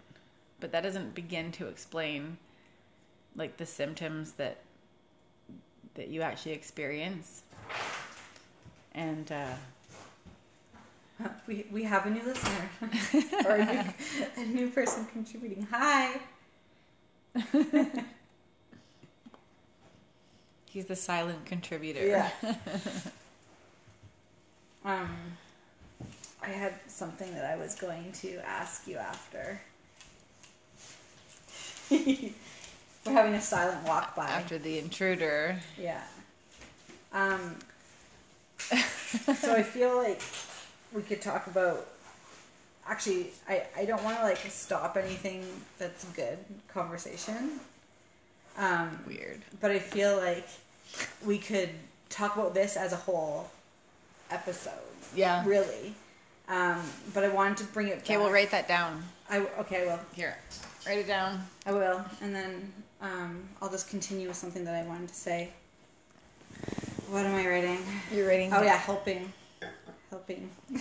but 0.60 0.72
that 0.72 0.82
doesn't 0.82 1.14
begin 1.14 1.50
to 1.52 1.66
explain 1.66 2.38
like 3.36 3.56
the 3.56 3.66
symptoms 3.66 4.32
that 4.32 4.58
that 5.94 6.08
you 6.08 6.22
actually 6.22 6.52
experience. 6.52 7.42
And 8.94 9.30
uh, 9.30 9.54
We, 11.46 11.66
we 11.70 11.84
have 11.84 12.06
a 12.06 12.10
new 12.10 12.22
listener 12.22 12.70
or 13.44 13.56
a 13.56 13.64
new, 13.64 13.82
a 14.36 14.44
new 14.46 14.68
person 14.70 15.06
contributing. 15.12 15.66
Hi. 15.70 16.20
he's 20.70 20.86
the 20.86 20.96
silent 20.96 21.44
contributor. 21.44 22.06
Yeah. 22.06 22.30
um, 24.84 25.10
I 26.42 26.48
had 26.48 26.74
something 26.86 27.32
that 27.34 27.44
I 27.44 27.56
was 27.56 27.74
going 27.74 28.12
to 28.12 28.38
ask 28.46 28.86
you 28.86 28.96
after. 28.96 29.60
We're 33.04 33.12
having 33.12 33.34
a 33.34 33.40
silent 33.40 33.86
walk 33.86 34.14
by. 34.14 34.28
After 34.28 34.58
the 34.58 34.78
intruder. 34.78 35.58
Yeah. 35.78 36.02
Um, 37.12 37.56
so 38.58 39.54
I 39.54 39.62
feel 39.62 39.96
like 39.96 40.20
we 40.92 41.02
could 41.02 41.20
talk 41.22 41.46
about. 41.46 41.86
Actually, 42.86 43.28
I, 43.48 43.62
I 43.76 43.84
don't 43.84 44.02
want 44.02 44.18
to 44.18 44.24
like 44.24 44.38
stop 44.38 44.96
anything 44.96 45.44
that's 45.78 46.04
good 46.12 46.38
conversation. 46.68 47.60
Um, 48.58 48.98
Weird. 49.06 49.40
but 49.60 49.70
I 49.70 49.78
feel 49.78 50.16
like 50.16 50.46
we 51.24 51.38
could 51.38 51.70
talk 52.08 52.34
about 52.36 52.52
this 52.52 52.76
as 52.76 52.92
a 52.92 52.96
whole 52.96 53.48
episode. 54.30 54.72
Yeah. 55.14 55.44
Really. 55.46 55.94
Um, 56.48 56.80
but 57.14 57.22
I 57.22 57.28
wanted 57.28 57.58
to 57.58 57.64
bring 57.64 57.88
it. 57.88 57.98
Okay, 57.98 58.16
we'll 58.16 58.32
write 58.32 58.50
that 58.50 58.66
down. 58.66 59.04
I 59.30 59.38
okay. 59.60 59.82
I 59.82 59.92
will. 59.92 60.00
Here, 60.12 60.36
write 60.86 60.98
it 60.98 61.06
down. 61.06 61.44
I 61.66 61.72
will, 61.72 62.04
and 62.20 62.34
then 62.34 62.72
um, 63.00 63.48
I'll 63.60 63.70
just 63.70 63.88
continue 63.88 64.28
with 64.28 64.36
something 64.36 64.64
that 64.64 64.74
I 64.74 64.86
wanted 64.86 65.08
to 65.08 65.14
say. 65.14 65.50
What 67.08 67.26
am 67.26 67.34
I 67.34 67.46
writing? 67.48 67.78
You're 68.12 68.28
writing. 68.28 68.52
Oh 68.52 68.62
yeah, 68.62 68.76
helping, 68.76 69.32
helping. 70.10 70.50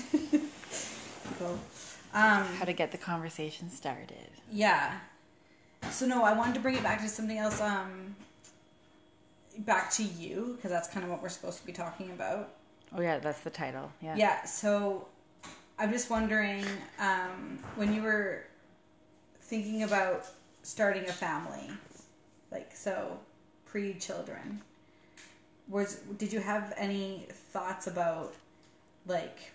cool. 1.39 1.57
Um, 2.13 2.43
How 2.43 2.65
to 2.65 2.73
get 2.73 2.91
the 2.91 2.97
conversation 2.97 3.69
started. 3.69 4.29
yeah. 4.51 4.99
So 5.91 6.05
no, 6.05 6.23
I 6.23 6.33
wanted 6.33 6.55
to 6.55 6.59
bring 6.59 6.75
it 6.75 6.83
back 6.83 7.01
to 7.01 7.07
something 7.07 7.38
else. 7.38 7.62
Um, 7.62 8.15
back 9.59 9.91
to 9.91 10.03
you 10.03 10.53
because 10.55 10.71
that's 10.71 10.89
kind 10.89 11.03
of 11.03 11.12
what 11.12 11.21
we're 11.21 11.29
supposed 11.29 11.59
to 11.59 11.65
be 11.65 11.71
talking 11.71 12.12
about. 12.12 12.49
Oh 12.95 13.01
yeah, 13.01 13.19
that's 13.19 13.41
the 13.41 13.49
title. 13.49 13.91
Yeah. 14.01 14.15
Yeah. 14.15 14.43
So 14.45 15.07
I'm 15.77 15.91
just 15.91 16.09
wondering 16.09 16.65
um, 16.99 17.59
when 17.75 17.93
you 17.93 18.01
were 18.01 18.43
thinking 19.49 19.81
about 19.81 20.27
starting 20.62 21.03
a 21.09 21.12
family, 21.12 21.71
like 22.51 22.75
so 22.75 23.17
pre-children, 23.65 24.62
was 25.67 25.95
did 26.17 26.31
you 26.31 26.39
have 26.39 26.73
any 26.77 27.27
thoughts 27.51 27.88
about 27.88 28.33
like 29.07 29.51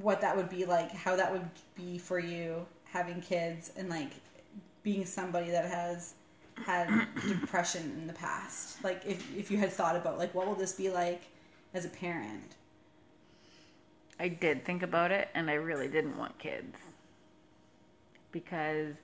what 0.00 0.20
that 0.20 0.36
would 0.36 0.50
be 0.50 0.64
like, 0.64 0.90
how 0.90 1.14
that 1.14 1.30
would 1.32 1.48
be 1.76 1.96
for 1.96 2.18
you 2.18 2.66
having 2.84 3.20
kids 3.20 3.70
and 3.76 3.88
like 3.88 4.10
being 4.82 5.04
somebody 5.04 5.50
that 5.50 5.70
has 5.70 6.14
had 6.66 7.06
depression 7.28 7.82
in 8.00 8.08
the 8.08 8.12
past? 8.12 8.82
Like 8.82 9.02
if 9.06 9.24
if 9.36 9.48
you 9.48 9.58
had 9.58 9.70
thought 9.70 9.94
about 9.94 10.18
like 10.18 10.34
what 10.34 10.48
will 10.48 10.56
this 10.56 10.72
be 10.72 10.90
like 10.90 11.22
as 11.72 11.84
a 11.84 11.88
parent? 11.88 12.56
I 14.18 14.28
did 14.28 14.64
think 14.64 14.82
about 14.82 15.10
it, 15.10 15.28
and 15.34 15.50
I 15.50 15.54
really 15.54 15.88
didn't 15.88 16.16
want 16.16 16.38
kids 16.38 16.76
because, 18.32 18.94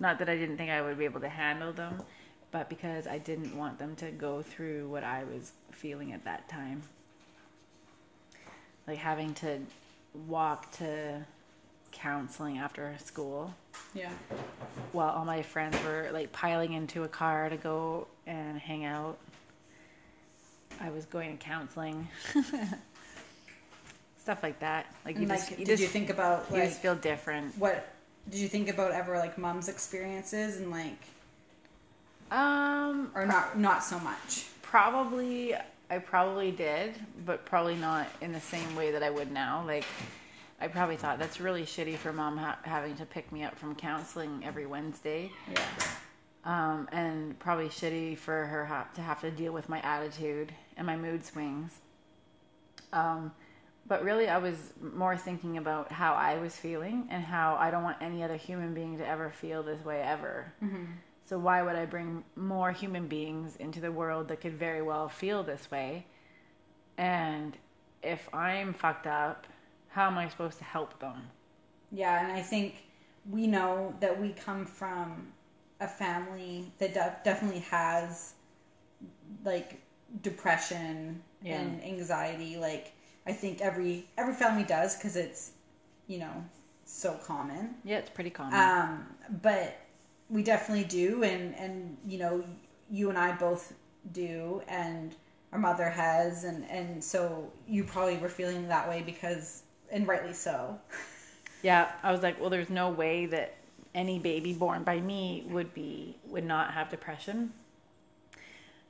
not 0.00 0.18
that 0.18 0.28
I 0.28 0.36
didn't 0.36 0.56
think 0.56 0.70
I 0.70 0.82
would 0.82 0.98
be 0.98 1.04
able 1.04 1.20
to 1.20 1.28
handle 1.28 1.72
them, 1.72 2.02
but 2.50 2.68
because 2.68 3.06
I 3.06 3.18
didn't 3.18 3.56
want 3.56 3.78
them 3.78 3.94
to 3.96 4.10
go 4.10 4.42
through 4.42 4.88
what 4.88 5.04
I 5.04 5.24
was 5.24 5.52
feeling 5.70 6.12
at 6.12 6.24
that 6.24 6.48
time. 6.48 6.82
Like 8.86 8.98
having 8.98 9.32
to 9.34 9.60
walk 10.26 10.70
to 10.78 11.24
counseling 11.92 12.58
after 12.58 12.94
school 13.04 13.54
Yeah. 13.94 14.10
while 14.92 15.10
all 15.10 15.24
my 15.24 15.42
friends 15.42 15.76
were 15.84 16.08
like 16.12 16.32
piling 16.32 16.72
into 16.72 17.04
a 17.04 17.08
car 17.08 17.48
to 17.48 17.56
go 17.56 18.06
and 18.26 18.58
hang 18.58 18.84
out. 18.84 19.18
I 20.80 20.90
was 20.90 21.04
going 21.04 21.36
to 21.38 21.44
counseling. 21.44 22.08
Stuff 24.18 24.42
like 24.42 24.58
that. 24.60 24.86
Like 25.04 25.16
you 25.16 25.22
And, 25.22 25.30
just 25.30 25.50
like, 25.50 25.58
you 25.60 25.64
did 25.66 25.72
just 25.72 25.82
you 25.82 25.88
think 25.88 26.10
about 26.10 26.46
you 26.50 26.56
just 26.62 26.80
feel 26.80 26.94
different. 26.94 27.56
what? 27.58 27.91
Did 28.30 28.40
you 28.40 28.48
think 28.48 28.68
about 28.68 28.92
ever 28.92 29.18
like 29.18 29.36
mom's 29.38 29.68
experiences 29.68 30.56
and 30.58 30.70
like, 30.70 30.98
Um 32.30 33.10
or 33.14 33.26
not? 33.26 33.58
Not 33.58 33.82
so 33.84 33.98
much. 33.98 34.46
probably 34.62 35.54
I 35.90 35.98
probably 35.98 36.50
did, 36.50 36.94
but 37.26 37.44
probably 37.44 37.76
not 37.76 38.06
in 38.22 38.32
the 38.32 38.40
same 38.40 38.74
way 38.74 38.90
that 38.92 39.02
I 39.02 39.10
would 39.10 39.30
now. 39.30 39.62
Like 39.66 39.84
I 40.60 40.68
probably 40.68 40.96
thought 40.96 41.18
that's 41.18 41.40
really 41.40 41.64
shitty 41.64 41.96
for 41.96 42.12
mom 42.12 42.36
ha- 42.38 42.58
having 42.62 42.94
to 42.96 43.04
pick 43.04 43.30
me 43.32 43.42
up 43.44 43.58
from 43.58 43.74
counseling 43.74 44.42
every 44.44 44.64
Wednesday. 44.64 45.30
Yeah. 45.50 45.60
um, 46.44 46.88
and 46.92 47.38
probably 47.40 47.68
shitty 47.68 48.16
for 48.16 48.46
her 48.46 48.64
ha- 48.64 48.86
to 48.94 49.00
have 49.02 49.20
to 49.22 49.30
deal 49.30 49.52
with 49.52 49.68
my 49.68 49.80
attitude 49.80 50.52
and 50.76 50.86
my 50.86 50.96
mood 50.96 51.24
swings. 51.24 51.72
Um, 52.92 53.32
but 53.86 54.04
really, 54.04 54.28
I 54.28 54.38
was 54.38 54.72
more 54.80 55.16
thinking 55.16 55.58
about 55.58 55.90
how 55.92 56.14
I 56.14 56.38
was 56.38 56.56
feeling 56.56 57.08
and 57.10 57.24
how 57.24 57.56
I 57.56 57.70
don't 57.70 57.82
want 57.82 57.98
any 58.00 58.22
other 58.22 58.36
human 58.36 58.74
being 58.74 58.98
to 58.98 59.06
ever 59.06 59.30
feel 59.30 59.62
this 59.62 59.84
way 59.84 60.00
ever. 60.00 60.52
Mm-hmm. 60.62 60.84
So 61.24 61.38
why 61.38 61.62
would 61.62 61.76
I 61.76 61.86
bring 61.86 62.24
more 62.36 62.72
human 62.72 63.06
beings 63.08 63.56
into 63.56 63.80
the 63.80 63.92
world 63.92 64.28
that 64.28 64.40
could 64.40 64.54
very 64.54 64.82
well 64.82 65.08
feel 65.08 65.42
this 65.42 65.70
way? 65.70 66.06
And 66.98 67.56
if 68.02 68.32
I'm 68.34 68.72
fucked 68.74 69.06
up, 69.06 69.46
how 69.88 70.06
am 70.06 70.18
I 70.18 70.28
supposed 70.28 70.58
to 70.58 70.64
help 70.64 70.98
them? 71.00 71.28
Yeah, 71.90 72.24
and 72.24 72.32
I 72.32 72.42
think 72.42 72.84
we 73.30 73.46
know 73.46 73.94
that 74.00 74.20
we 74.20 74.30
come 74.30 74.66
from 74.66 75.32
a 75.80 75.88
family 75.88 76.72
that 76.78 76.94
de- 76.94 77.16
definitely 77.24 77.60
has 77.60 78.34
like 79.44 79.80
depression 80.22 81.22
Yeah. 81.42 81.60
and 81.60 81.82
anxiety. 81.84 82.56
Like 82.56 82.92
I 83.26 83.32
think 83.32 83.60
every 83.60 84.06
every 84.18 84.34
family 84.34 84.64
does 84.64 84.96
because 84.96 85.16
it's 85.16 85.52
you 86.06 86.18
know 86.18 86.44
so 86.84 87.14
common. 87.24 87.76
Yeah, 87.84 87.98
it's 87.98 88.10
pretty 88.10 88.30
common. 88.30 88.54
Um, 88.54 89.06
but 89.42 89.78
we 90.28 90.42
definitely 90.42 90.84
do, 90.84 91.22
and 91.22 91.54
and 91.54 91.96
you 92.06 92.18
know, 92.18 92.44
you 92.90 93.08
and 93.08 93.18
I 93.18 93.32
both 93.32 93.74
do, 94.12 94.62
and 94.68 95.14
our 95.52 95.58
mother 95.58 95.88
has, 95.88 96.44
and 96.44 96.68
and 96.70 97.02
so 97.02 97.50
you 97.68 97.84
probably 97.84 98.16
were 98.18 98.28
feeling 98.28 98.68
that 98.68 98.88
way 98.88 99.02
because, 99.04 99.62
and 99.90 100.06
rightly 100.06 100.34
so. 100.34 100.78
Yeah, 101.62 101.92
I 102.02 102.10
was 102.10 102.22
like, 102.22 102.40
well, 102.40 102.50
there's 102.50 102.70
no 102.70 102.90
way 102.90 103.26
that 103.26 103.54
any 103.94 104.18
baby 104.18 104.52
born 104.52 104.82
by 104.82 105.00
me 105.00 105.44
would 105.48 105.72
be 105.74 106.16
would 106.26 106.44
not 106.44 106.72
have 106.72 106.90
depression. 106.90 107.52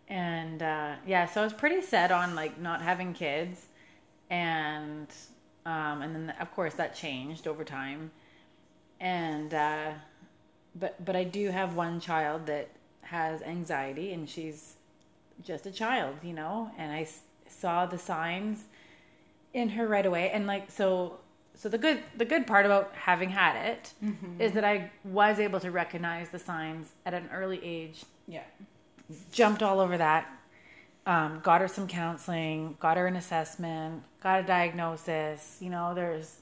And 0.08 0.62
uh, 0.62 0.94
yeah, 1.06 1.26
so 1.26 1.40
I 1.40 1.44
was 1.44 1.52
pretty 1.52 1.82
set 1.82 2.10
on 2.12 2.34
like 2.34 2.58
not 2.58 2.82
having 2.82 3.14
kids, 3.14 3.66
and 4.32 5.06
um, 5.66 6.02
and 6.02 6.14
then 6.16 6.34
of 6.40 6.50
course 6.56 6.74
that 6.74 6.94
changed 6.96 7.46
over 7.46 7.62
time. 7.64 8.10
And 8.98 9.52
uh, 9.54 9.92
but 10.74 11.04
but 11.04 11.14
I 11.14 11.24
do 11.24 11.50
have 11.50 11.74
one 11.76 12.00
child 12.00 12.46
that 12.46 12.68
has 13.02 13.42
anxiety, 13.42 14.12
and 14.12 14.28
she's 14.28 14.74
just 15.44 15.66
a 15.66 15.70
child, 15.70 16.16
you 16.22 16.32
know. 16.32 16.70
And 16.78 16.90
I 16.92 17.02
s- 17.02 17.20
saw 17.48 17.84
the 17.86 17.98
signs 17.98 18.64
in 19.54 19.68
her 19.68 19.86
right 19.86 20.06
away 20.06 20.30
and 20.30 20.46
like 20.46 20.70
so 20.70 21.18
so 21.54 21.68
the 21.68 21.76
good 21.76 21.98
the 22.16 22.24
good 22.24 22.46
part 22.46 22.64
about 22.64 22.90
having 22.94 23.28
had 23.28 23.54
it 23.70 23.92
is 24.38 24.52
that 24.52 24.64
I 24.64 24.90
was 25.04 25.38
able 25.38 25.60
to 25.60 25.70
recognize 25.70 26.30
the 26.30 26.38
signs 26.38 26.92
at 27.04 27.12
an 27.12 27.28
early 27.30 27.60
age 27.62 28.02
Yeah. 28.26 28.44
jumped 29.30 29.62
all 29.62 29.78
over 29.78 29.98
that 29.98 30.26
um, 31.06 31.40
got 31.42 31.60
her 31.60 31.68
some 31.68 31.88
counseling 31.88 32.76
got 32.80 32.96
her 32.96 33.06
an 33.06 33.16
assessment 33.16 34.02
got 34.22 34.40
a 34.40 34.42
diagnosis. 34.42 35.58
You 35.60 35.70
know 35.70 35.94
there's 35.94 36.38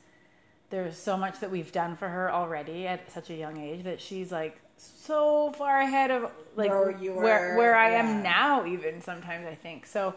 there's 0.71 0.97
so 0.97 1.17
much 1.17 1.41
that 1.41 1.51
we've 1.51 1.73
done 1.73 1.97
for 1.97 2.09
her 2.09 2.33
already 2.33 2.87
at 2.87 3.11
such 3.11 3.31
a 3.31 3.35
young 3.35 3.59
age 3.59 3.85
that 3.85 4.01
she's 4.01 4.31
like 4.31 4.61
so 4.77 5.53
far 5.53 5.81
ahead 5.81 6.11
of 6.11 6.31
like 6.57 6.71
Where 6.71 6.91
you 6.91 7.13
where 7.15 7.51
were, 7.51 7.57
where 7.57 7.77
I 7.77 7.93
yeah. 7.93 8.03
am 8.03 8.23
now 8.23 8.67
even 8.67 9.01
sometimes 9.01 9.47
I 9.47 9.55
think. 9.55 9.87
So 9.87 10.15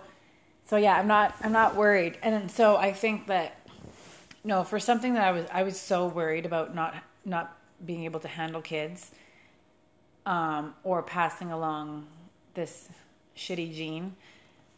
so 0.66 0.78
yeah 0.78 0.96
I'm 0.96 1.08
not 1.08 1.36
I'm 1.42 1.52
not 1.52 1.76
worried. 1.76 2.18
And 2.22 2.50
so 2.52 2.78
I 2.78 2.94
think 2.94 3.28
that 3.28 3.60
you 4.44 4.50
no 4.50 4.64
for 4.64 4.80
something 4.80 5.14
that 5.14 5.24
I 5.24 5.32
was 5.32 5.46
I 5.52 5.64
was 5.64 5.80
so 5.80 6.08
worried 6.08 6.46
about 6.46 6.76
not 6.76 6.96
not 7.26 7.58
being 7.86 8.04
able 8.04 8.20
to 8.20 8.28
handle 8.28 8.62
kids 8.62 9.12
um, 10.26 10.74
or 10.84 11.02
passing 11.02 11.52
along 11.52 12.08
this 12.54 12.88
shitty 13.36 13.74
gene 13.74 14.16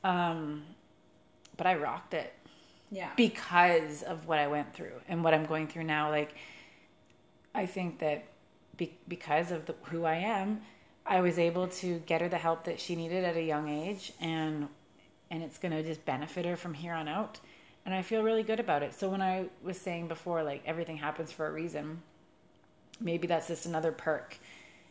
um, 0.06 0.64
but 1.58 1.66
I 1.66 1.76
rocked 1.76 2.14
it 2.14 2.32
Yeah. 2.92 3.10
because 3.18 4.04
of 4.04 4.28
what 4.28 4.38
I 4.40 4.48
went 4.48 4.74
through 4.74 5.02
and 5.10 5.24
what 5.24 5.34
I'm 5.34 5.46
going 5.46 5.68
through 5.68 5.86
now. 5.86 6.12
Like, 6.12 6.36
I 7.56 7.66
think 7.66 8.00
that 8.00 8.26
be- 8.78 8.98
because 9.08 9.52
of 9.52 9.66
the, 9.66 9.74
who 9.86 10.06
I 10.06 10.16
am, 10.16 10.62
I 11.06 11.22
was 11.22 11.40
able 11.40 11.68
to 11.68 12.00
get 12.06 12.22
her 12.22 12.30
the 12.30 12.38
help 12.38 12.66
that 12.66 12.80
she 12.80 12.96
needed 12.96 13.24
at 13.24 13.36
a 13.36 13.42
young 13.42 13.68
age 13.70 14.14
and 14.22 14.70
and 15.32 15.42
it's 15.42 15.58
going 15.58 15.72
to 15.72 15.82
just 15.82 16.06
benefit 16.06 16.46
her 16.46 16.56
from 16.56 16.76
here 16.76 16.94
on 16.94 17.08
out 17.08 17.40
and 17.86 17.94
I 17.96 18.02
feel 18.04 18.22
really 18.22 18.44
good 18.44 18.60
about 18.60 18.84
it. 18.84 18.94
So 18.94 19.10
when 19.10 19.22
I 19.22 19.46
was 19.64 19.78
saying 19.80 20.08
before 20.08 20.44
like 20.44 20.62
everything 20.66 20.98
happens 20.98 21.32
for 21.32 21.48
a 21.48 21.52
reason, 21.52 22.02
maybe 23.00 23.28
that's 23.28 23.48
just 23.48 23.66
another 23.66 23.92
perk. 23.92 24.38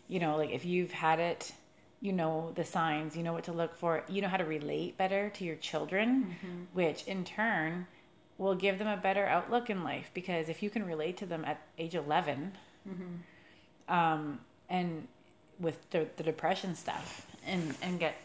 You 0.08 0.18
know, 0.20 0.36
like 0.36 0.50
if 0.50 0.64
you've 0.64 0.90
had 0.92 1.20
it, 1.20 1.52
you 2.04 2.12
know 2.12 2.52
the 2.54 2.64
signs, 2.64 3.16
you 3.16 3.22
know 3.22 3.32
what 3.32 3.44
to 3.44 3.52
look 3.52 3.74
for, 3.74 4.04
you 4.10 4.20
know 4.20 4.28
how 4.28 4.36
to 4.36 4.44
relate 4.44 4.98
better 4.98 5.30
to 5.30 5.42
your 5.42 5.56
children, 5.56 6.36
mm-hmm. 6.36 6.64
which 6.74 7.04
in 7.04 7.24
turn 7.24 7.86
will 8.36 8.54
give 8.54 8.78
them 8.78 8.88
a 8.88 8.96
better 8.98 9.24
outlook 9.26 9.70
in 9.70 9.82
life 9.82 10.10
because 10.12 10.50
if 10.50 10.62
you 10.62 10.68
can 10.68 10.84
relate 10.84 11.16
to 11.16 11.24
them 11.24 11.46
at 11.46 11.62
age 11.78 11.94
11 11.94 12.52
mm-hmm. 12.86 13.94
um, 13.94 14.38
and 14.68 15.08
with 15.58 15.88
the, 15.90 16.06
the 16.16 16.22
depression 16.22 16.74
stuff 16.74 17.26
and 17.46 17.74
and 17.80 17.98
get 18.00 18.16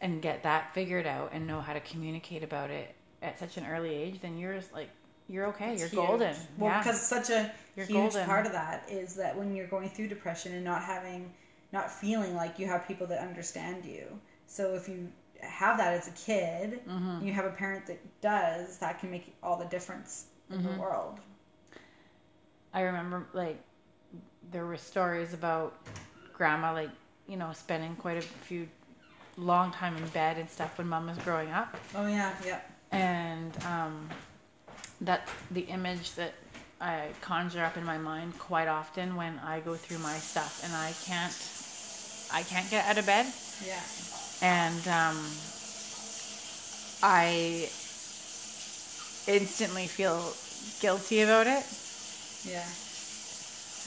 and 0.00 0.20
get 0.20 0.42
that 0.42 0.74
figured 0.74 1.06
out 1.06 1.30
and 1.32 1.46
know 1.46 1.60
how 1.60 1.74
to 1.74 1.80
communicate 1.80 2.42
about 2.42 2.70
it 2.70 2.94
at 3.20 3.38
such 3.38 3.58
an 3.58 3.66
early 3.66 3.94
age 3.94 4.18
then 4.22 4.38
you're 4.38 4.54
just 4.54 4.72
like 4.72 4.88
you're 5.28 5.46
okay. 5.46 5.72
It's 5.72 5.80
you're 5.80 5.88
huge. 5.88 6.08
golden. 6.08 6.36
Well, 6.58 6.70
yeah. 6.70 6.78
because 6.78 7.00
such 7.00 7.30
a 7.30 7.52
you're 7.76 7.86
huge 7.86 8.12
golden. 8.12 8.26
part 8.26 8.46
of 8.46 8.52
that 8.52 8.84
is 8.90 9.14
that 9.14 9.36
when 9.36 9.54
you're 9.54 9.66
going 9.66 9.88
through 9.88 10.08
depression 10.08 10.52
and 10.52 10.64
not 10.64 10.82
having, 10.82 11.32
not 11.72 11.90
feeling 11.90 12.34
like 12.34 12.58
you 12.58 12.66
have 12.66 12.86
people 12.86 13.06
that 13.08 13.20
understand 13.20 13.84
you. 13.84 14.04
So 14.46 14.74
if 14.74 14.88
you 14.88 15.08
have 15.40 15.78
that 15.78 15.94
as 15.94 16.08
a 16.08 16.12
kid, 16.12 16.80
mm-hmm. 16.86 17.24
you 17.24 17.32
have 17.32 17.46
a 17.46 17.50
parent 17.50 17.86
that 17.86 17.98
does, 18.20 18.78
that 18.78 19.00
can 19.00 19.10
make 19.10 19.34
all 19.42 19.56
the 19.56 19.64
difference 19.66 20.26
in 20.50 20.58
mm-hmm. 20.58 20.68
the 20.68 20.80
world. 20.80 21.18
I 22.74 22.82
remember 22.82 23.26
like 23.32 23.58
there 24.50 24.66
were 24.66 24.76
stories 24.76 25.34
about 25.34 25.74
grandma 26.32 26.72
like 26.72 26.90
you 27.28 27.36
know 27.36 27.52
spending 27.52 27.94
quite 27.96 28.16
a 28.16 28.22
few 28.22 28.66
long 29.36 29.70
time 29.72 29.96
in 29.96 30.06
bed 30.08 30.38
and 30.38 30.48
stuff 30.48 30.78
when 30.78 30.88
mom 30.88 31.06
was 31.06 31.18
growing 31.18 31.50
up. 31.50 31.76
Oh 31.94 32.06
yeah, 32.06 32.34
yeah. 32.44 32.60
And 32.90 33.52
um, 33.64 34.08
that's 35.00 35.30
the 35.50 35.62
image 35.62 36.14
that 36.14 36.34
I 36.80 37.08
conjure 37.20 37.64
up 37.64 37.76
in 37.76 37.84
my 37.84 37.96
mind 37.96 38.38
quite 38.38 38.68
often 38.68 39.16
when 39.16 39.38
I 39.38 39.60
go 39.60 39.74
through 39.74 39.98
my 39.98 40.16
stuff 40.16 40.62
and 40.64 40.74
I 40.74 40.92
can't 41.04 41.32
I 42.32 42.42
can't 42.42 42.68
get 42.70 42.86
out 42.86 42.98
of 42.98 43.06
bed. 43.06 43.26
Yeah. 43.64 43.80
And 44.40 44.88
um, 44.88 45.24
I 47.02 47.68
instantly 49.26 49.86
feel 49.86 50.34
guilty 50.80 51.20
about 51.20 51.46
it. 51.46 51.64
Yeah. 52.44 52.66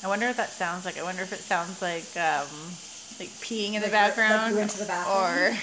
I 0.04 0.08
wonder 0.08 0.28
what 0.28 0.38
that 0.38 0.50
sounds 0.50 0.86
like. 0.86 0.98
I 0.98 1.04
wonder 1.04 1.24
if 1.24 1.34
it 1.34 1.40
sounds 1.40 1.82
like 1.82 2.06
um, 2.16 2.48
like 3.20 3.30
peeing 3.42 3.70
in 3.70 3.74
like 3.76 3.86
the 3.86 3.90
background, 3.90 4.42
like 4.42 4.52
you 4.52 4.58
went 4.58 4.72
to 4.72 4.80
the 4.80 4.86
bathroom, 4.86 5.58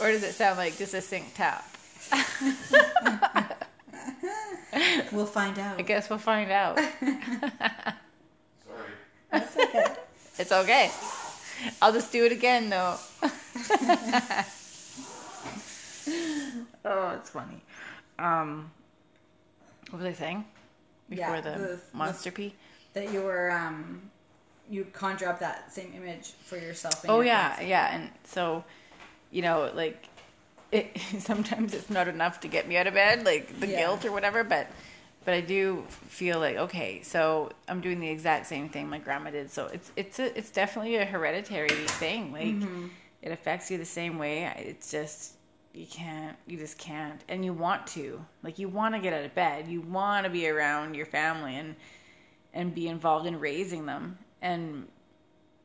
or 0.00 0.12
does 0.12 0.22
it 0.22 0.34
sound 0.34 0.58
like 0.58 0.76
just 0.76 0.94
a 0.94 1.00
sink 1.00 1.34
tap? 1.34 1.64
we'll 5.12 5.26
find 5.26 5.58
out. 5.58 5.78
I 5.78 5.82
guess 5.82 6.10
we'll 6.10 6.18
find 6.18 6.50
out. 6.50 6.78
Sorry. 7.00 7.16
That's 9.30 9.56
okay. 9.56 9.86
It's 10.38 10.52
okay. 10.52 10.90
I'll 11.80 11.92
just 11.92 12.12
do 12.12 12.24
it 12.24 12.32
again 12.32 12.70
though. 12.70 12.96
oh, 16.84 17.10
it's 17.16 17.30
funny. 17.30 17.62
Um, 18.18 18.70
what 19.90 20.02
was 20.02 20.06
I 20.06 20.12
saying 20.12 20.44
before 21.08 21.36
yeah, 21.36 21.40
the, 21.40 21.50
the 21.50 21.80
monster 21.92 22.30
the, 22.30 22.36
pee? 22.36 22.54
That 22.94 23.12
you 23.12 23.22
were 23.22 23.50
um, 23.50 24.02
you 24.70 24.86
conjure 24.92 25.28
up 25.28 25.40
that 25.40 25.72
same 25.72 25.92
image 25.96 26.32
for 26.44 26.56
yourself. 26.56 27.04
oh 27.08 27.20
yeah, 27.20 27.60
yeah, 27.60 27.94
and 27.94 28.10
so 28.24 28.64
you 29.30 29.42
know, 29.42 29.70
like 29.74 30.08
it 30.70 30.98
sometimes 31.18 31.74
it's 31.74 31.90
not 31.90 32.08
enough 32.08 32.40
to 32.40 32.48
get 32.48 32.66
me 32.66 32.76
out 32.76 32.86
of 32.86 32.94
bed, 32.94 33.24
like 33.24 33.60
the 33.60 33.66
yeah. 33.66 33.78
guilt 33.78 34.04
or 34.04 34.12
whatever, 34.12 34.44
but 34.44 34.68
but 35.24 35.34
I 35.34 35.40
do 35.40 35.84
feel 35.88 36.38
like 36.38 36.56
okay, 36.56 37.02
so 37.02 37.50
I'm 37.68 37.80
doing 37.80 38.00
the 38.00 38.08
exact 38.08 38.46
same 38.46 38.68
thing 38.68 38.88
my 38.88 38.98
grandma 38.98 39.30
did. 39.30 39.50
So 39.50 39.66
it's 39.66 39.92
it's 39.96 40.18
a, 40.18 40.36
it's 40.36 40.50
definitely 40.50 40.96
a 40.96 41.04
hereditary 41.04 41.68
thing. 41.68 42.32
Like 42.32 42.46
mm-hmm. 42.46 42.88
it 43.22 43.32
affects 43.32 43.70
you 43.70 43.78
the 43.78 43.84
same 43.84 44.18
way. 44.18 44.52
It's 44.58 44.90
just 44.90 45.34
you 45.74 45.86
can't 45.86 46.36
you 46.46 46.58
just 46.58 46.76
can't 46.78 47.24
and 47.28 47.44
you 47.44 47.52
want 47.52 47.86
to 47.86 48.22
like 48.42 48.58
you 48.58 48.68
want 48.68 48.94
to 48.94 49.00
get 49.00 49.12
out 49.12 49.24
of 49.24 49.34
bed 49.34 49.66
you 49.66 49.80
want 49.80 50.24
to 50.24 50.30
be 50.30 50.48
around 50.48 50.94
your 50.94 51.06
family 51.06 51.56
and 51.56 51.74
and 52.52 52.74
be 52.74 52.88
involved 52.88 53.26
in 53.26 53.40
raising 53.40 53.86
them 53.86 54.18
and 54.42 54.86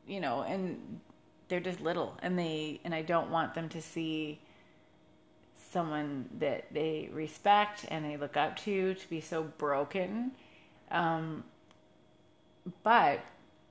you 0.07 0.19
know 0.21 0.43
and 0.43 1.01
they're 1.49 1.59
just 1.59 1.81
little 1.81 2.17
and 2.21 2.39
they 2.39 2.79
and 2.85 2.95
i 2.95 3.01
don't 3.01 3.29
want 3.29 3.53
them 3.53 3.67
to 3.67 3.81
see 3.81 4.39
someone 5.71 6.29
that 6.39 6.65
they 6.73 7.09
respect 7.11 7.85
and 7.89 8.05
they 8.05 8.17
look 8.17 8.37
up 8.37 8.57
to 8.57 8.93
to 8.93 9.09
be 9.09 9.21
so 9.21 9.43
broken. 9.43 10.31
Um, 10.91 11.43
but 12.83 13.21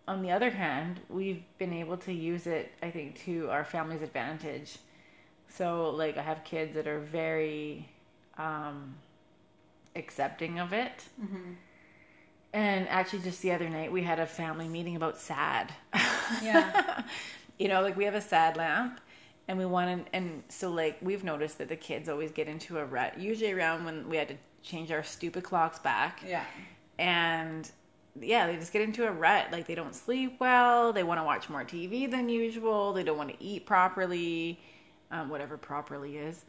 on 0.08 0.22
the 0.22 0.30
other 0.30 0.50
hand, 0.50 1.00
we've 1.08 1.42
been 1.58 1.72
able 1.72 1.96
to 1.98 2.12
use 2.12 2.46
it, 2.46 2.72
I 2.82 2.90
think, 2.90 3.18
to 3.24 3.50
our 3.50 3.64
family's 3.64 4.02
advantage. 4.02 4.78
So, 5.48 5.90
like, 5.90 6.16
I 6.16 6.22
have 6.22 6.44
kids 6.44 6.74
that 6.74 6.86
are 6.86 7.00
very 7.00 7.88
um, 8.38 8.94
accepting 9.94 10.58
of 10.58 10.72
it. 10.72 11.04
Mm-hmm. 11.20 11.52
And 12.52 12.88
actually, 12.88 13.20
just 13.20 13.42
the 13.42 13.52
other 13.52 13.68
night, 13.68 13.90
we 13.90 14.02
had 14.02 14.18
a 14.18 14.26
family 14.26 14.68
meeting 14.68 14.96
about 14.96 15.18
sad. 15.18 15.72
Yeah. 16.42 17.02
you 17.58 17.68
know, 17.68 17.82
like 17.82 17.96
we 17.96 18.04
have 18.04 18.14
a 18.14 18.20
sad 18.20 18.56
lamp 18.56 19.00
and 19.48 19.58
we 19.58 19.64
wanted 19.64 20.06
and 20.12 20.42
so 20.48 20.70
like 20.70 20.98
we've 21.00 21.24
noticed 21.24 21.58
that 21.58 21.68
the 21.68 21.76
kids 21.76 22.08
always 22.08 22.32
get 22.32 22.48
into 22.48 22.78
a 22.78 22.84
rut 22.84 23.18
usually 23.18 23.52
around 23.52 23.84
when 23.84 24.08
we 24.08 24.16
had 24.16 24.28
to 24.28 24.36
change 24.62 24.90
our 24.90 25.02
stupid 25.02 25.44
clocks 25.44 25.78
back. 25.78 26.20
Yeah. 26.26 26.44
And 26.98 27.70
yeah 28.20 28.46
they 28.46 28.56
just 28.56 28.72
get 28.72 28.82
into 28.82 29.06
a 29.06 29.12
rut 29.12 29.46
like 29.52 29.66
they 29.66 29.74
don't 29.74 29.94
sleep 29.94 30.36
well 30.40 30.90
they 30.90 31.02
want 31.02 31.20
to 31.20 31.24
watch 31.24 31.50
more 31.50 31.62
tv 31.62 32.10
than 32.10 32.30
usual 32.30 32.94
they 32.94 33.02
don't 33.02 33.18
want 33.18 33.28
to 33.28 33.44
eat 33.44 33.66
properly 33.66 34.58
um, 35.10 35.28
whatever 35.28 35.56
properly 35.56 36.16
is. 36.16 36.44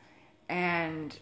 And 0.49 1.17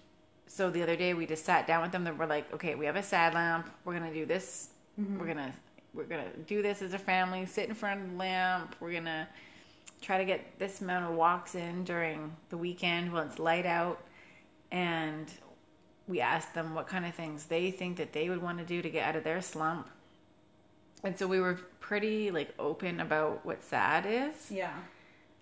so 0.47 0.69
the 0.69 0.81
other 0.81 0.95
day 0.95 1.13
we 1.13 1.25
just 1.25 1.43
sat 1.43 1.67
down 1.67 1.81
with 1.81 1.91
them 1.91 2.05
and 2.07 2.17
we're 2.17 2.25
like 2.25 2.51
okay 2.53 2.75
we 2.75 2.85
have 2.85 2.95
a 2.95 3.03
sad 3.03 3.33
lamp 3.33 3.69
we're 3.83 3.93
gonna 3.93 4.13
do 4.13 4.25
this 4.25 4.69
mm-hmm. 4.99 5.19
we're 5.19 5.27
gonna 5.27 5.53
we're 5.93 6.03
gonna 6.03 6.29
do 6.47 6.61
this 6.61 6.81
as 6.81 6.93
a 6.93 6.99
family 6.99 7.45
sit 7.45 7.67
in 7.67 7.75
front 7.75 8.01
of 8.01 8.11
the 8.11 8.17
lamp 8.17 8.75
we're 8.79 8.93
gonna 8.93 9.27
try 10.01 10.17
to 10.17 10.25
get 10.25 10.59
this 10.59 10.81
amount 10.81 11.05
of 11.05 11.15
walks 11.15 11.55
in 11.55 11.83
during 11.83 12.35
the 12.49 12.57
weekend 12.57 13.11
when 13.11 13.27
it's 13.27 13.39
light 13.39 13.65
out. 13.65 14.01
And 14.71 15.31
we 16.07 16.21
asked 16.21 16.53
them 16.53 16.75
what 16.75 16.87
kind 16.87 17.05
of 17.05 17.13
things 17.15 17.45
they 17.45 17.71
think 17.71 17.97
that 17.97 18.13
they 18.13 18.29
would 18.29 18.41
want 18.41 18.59
to 18.59 18.65
do 18.65 18.81
to 18.81 18.89
get 18.89 19.07
out 19.07 19.15
of 19.15 19.23
their 19.23 19.41
slump. 19.41 19.89
And 21.03 21.17
so 21.17 21.27
we 21.27 21.39
were 21.39 21.59
pretty 21.79 22.31
like 22.31 22.53
open 22.59 22.99
about 22.99 23.45
what 23.45 23.63
sad 23.63 24.05
is. 24.07 24.51
Yeah. 24.51 24.73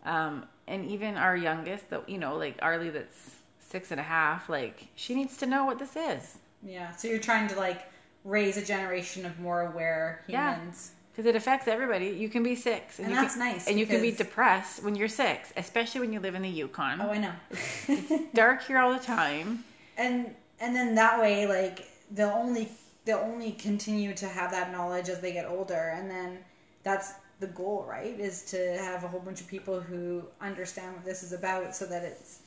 Um, 0.05 0.45
and 0.67 0.85
even 0.85 1.15
our 1.15 1.35
youngest 1.35 1.89
that 1.89 2.07
you 2.09 2.17
know 2.17 2.35
like 2.37 2.57
arlie 2.61 2.89
that's 2.89 3.31
six 3.59 3.91
and 3.91 3.99
a 3.99 4.03
half 4.03 4.49
like 4.49 4.87
she 4.95 5.15
needs 5.15 5.37
to 5.37 5.45
know 5.45 5.65
what 5.65 5.79
this 5.79 5.95
is. 5.95 6.37
Yeah. 6.61 6.91
So 6.91 7.07
you're 7.07 7.19
trying 7.19 7.47
to 7.49 7.55
like 7.55 7.89
raise 8.23 8.57
a 8.57 8.65
generation 8.65 9.25
of 9.25 9.39
more 9.39 9.61
aware 9.61 10.23
humans. 10.27 10.91
yeah 10.93 10.99
because 11.13 11.27
it 11.27 11.35
affects 11.35 11.67
everybody. 11.67 12.07
You 12.07 12.27
can 12.27 12.41
be 12.41 12.55
six, 12.55 12.97
and, 12.97 13.07
and 13.07 13.15
that's 13.15 13.35
can, 13.35 13.39
nice. 13.39 13.67
And 13.67 13.79
you 13.79 13.85
can 13.85 14.01
be 14.01 14.11
depressed 14.11 14.83
when 14.83 14.95
you're 14.95 15.07
six, 15.07 15.53
especially 15.55 16.01
when 16.01 16.11
you 16.11 16.19
live 16.19 16.33
in 16.33 16.41
the 16.41 16.49
Yukon. 16.49 16.99
Oh, 17.01 17.11
I 17.11 17.19
know. 17.19 17.33
it's 17.51 18.31
dark 18.33 18.63
here 18.63 18.79
all 18.79 18.93
the 18.93 19.03
time. 19.03 19.63
And 19.97 20.33
and 20.59 20.75
then 20.75 20.95
that 20.95 21.21
way, 21.21 21.45
like 21.45 21.87
they'll 22.11 22.29
only 22.29 22.69
they'll 23.05 23.19
only 23.19 23.51
continue 23.51 24.15
to 24.15 24.27
have 24.27 24.49
that 24.51 24.71
knowledge 24.71 25.07
as 25.09 25.19
they 25.19 25.33
get 25.33 25.45
older, 25.45 25.93
and 25.95 26.09
then 26.09 26.39
that's 26.81 27.13
the 27.39 27.47
goal, 27.47 27.85
right? 27.87 28.19
Is 28.19 28.43
to 28.45 28.77
have 28.79 29.03
a 29.03 29.07
whole 29.07 29.19
bunch 29.19 29.39
of 29.39 29.47
people 29.47 29.79
who 29.79 30.23
understand 30.41 30.95
what 30.95 31.05
this 31.05 31.21
is 31.21 31.31
about, 31.31 31.75
so 31.75 31.85
that 31.85 32.03
it's 32.03 32.39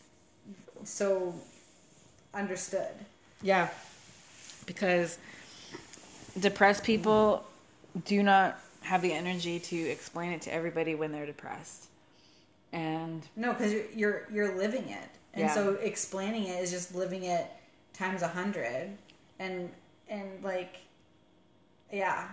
so 0.82 1.32
understood. 2.34 2.92
Yeah, 3.42 3.68
because 4.66 5.18
depressed 6.40 6.82
people 6.82 7.44
do 8.04 8.22
not 8.22 8.60
have 8.82 9.02
the 9.02 9.12
energy 9.12 9.58
to 9.58 9.76
explain 9.76 10.32
it 10.32 10.42
to 10.42 10.54
everybody 10.54 10.94
when 10.94 11.12
they're 11.12 11.26
depressed. 11.26 11.86
And 12.72 13.22
no, 13.36 13.52
because 13.52 13.72
you're, 13.72 13.90
you're 13.94 14.26
you're 14.30 14.56
living 14.56 14.88
it, 14.88 15.08
and 15.34 15.44
yeah. 15.44 15.54
so 15.54 15.74
explaining 15.74 16.44
it 16.44 16.62
is 16.62 16.70
just 16.70 16.94
living 16.94 17.24
it 17.24 17.46
times 17.92 18.22
a 18.22 18.28
hundred, 18.28 18.90
and 19.38 19.70
and 20.08 20.42
like, 20.42 20.76
yeah. 21.92 22.28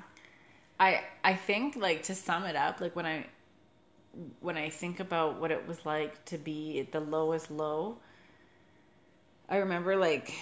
I 0.80 1.01
I 1.24 1.36
think 1.36 1.76
like 1.76 2.03
to 2.03 2.16
sum 2.16 2.43
it 2.45 2.55
up, 2.55 2.82
like 2.82 2.95
when 2.95 3.05
I 3.05 3.26
when 4.41 4.57
I 4.57 4.70
think 4.70 4.99
about 4.99 5.39
what 5.39 5.51
it 5.51 5.68
was 5.68 5.86
like 5.86 6.24
to 6.26 6.38
be 6.38 6.80
at 6.80 6.91
the 6.91 6.99
lowest 6.99 7.49
low, 7.49 7.97
I 9.49 9.57
remember 9.57 9.95
like 9.95 10.34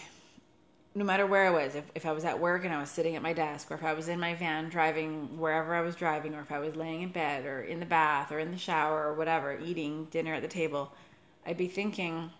no 0.93 1.05
matter 1.05 1.25
where 1.25 1.47
I 1.47 1.49
was, 1.49 1.75
if, 1.75 1.85
if 1.95 2.05
I 2.05 2.11
was 2.11 2.25
at 2.25 2.39
work 2.39 2.65
and 2.65 2.73
I 2.73 2.79
was 2.79 2.89
sitting 2.89 3.15
at 3.15 3.21
my 3.21 3.31
desk, 3.31 3.71
or 3.71 3.75
if 3.75 3.83
I 3.83 3.93
was 3.93 4.09
in 4.09 4.19
my 4.19 4.35
van 4.35 4.69
driving 4.69 5.37
wherever 5.39 5.73
I 5.73 5.81
was 5.81 5.95
driving, 5.95 6.35
or 6.35 6.41
if 6.41 6.51
I 6.51 6.59
was 6.59 6.75
laying 6.75 7.01
in 7.01 7.09
bed, 7.09 7.45
or 7.45 7.61
in 7.61 7.79
the 7.79 7.85
bath, 7.85 8.31
or 8.31 8.39
in 8.39 8.51
the 8.51 8.57
shower, 8.57 9.07
or 9.07 9.13
whatever, 9.13 9.57
eating 9.57 10.05
dinner 10.11 10.33
at 10.33 10.41
the 10.41 10.49
table, 10.49 10.91
I'd 11.45 11.57
be 11.57 11.67
thinking 11.67 12.31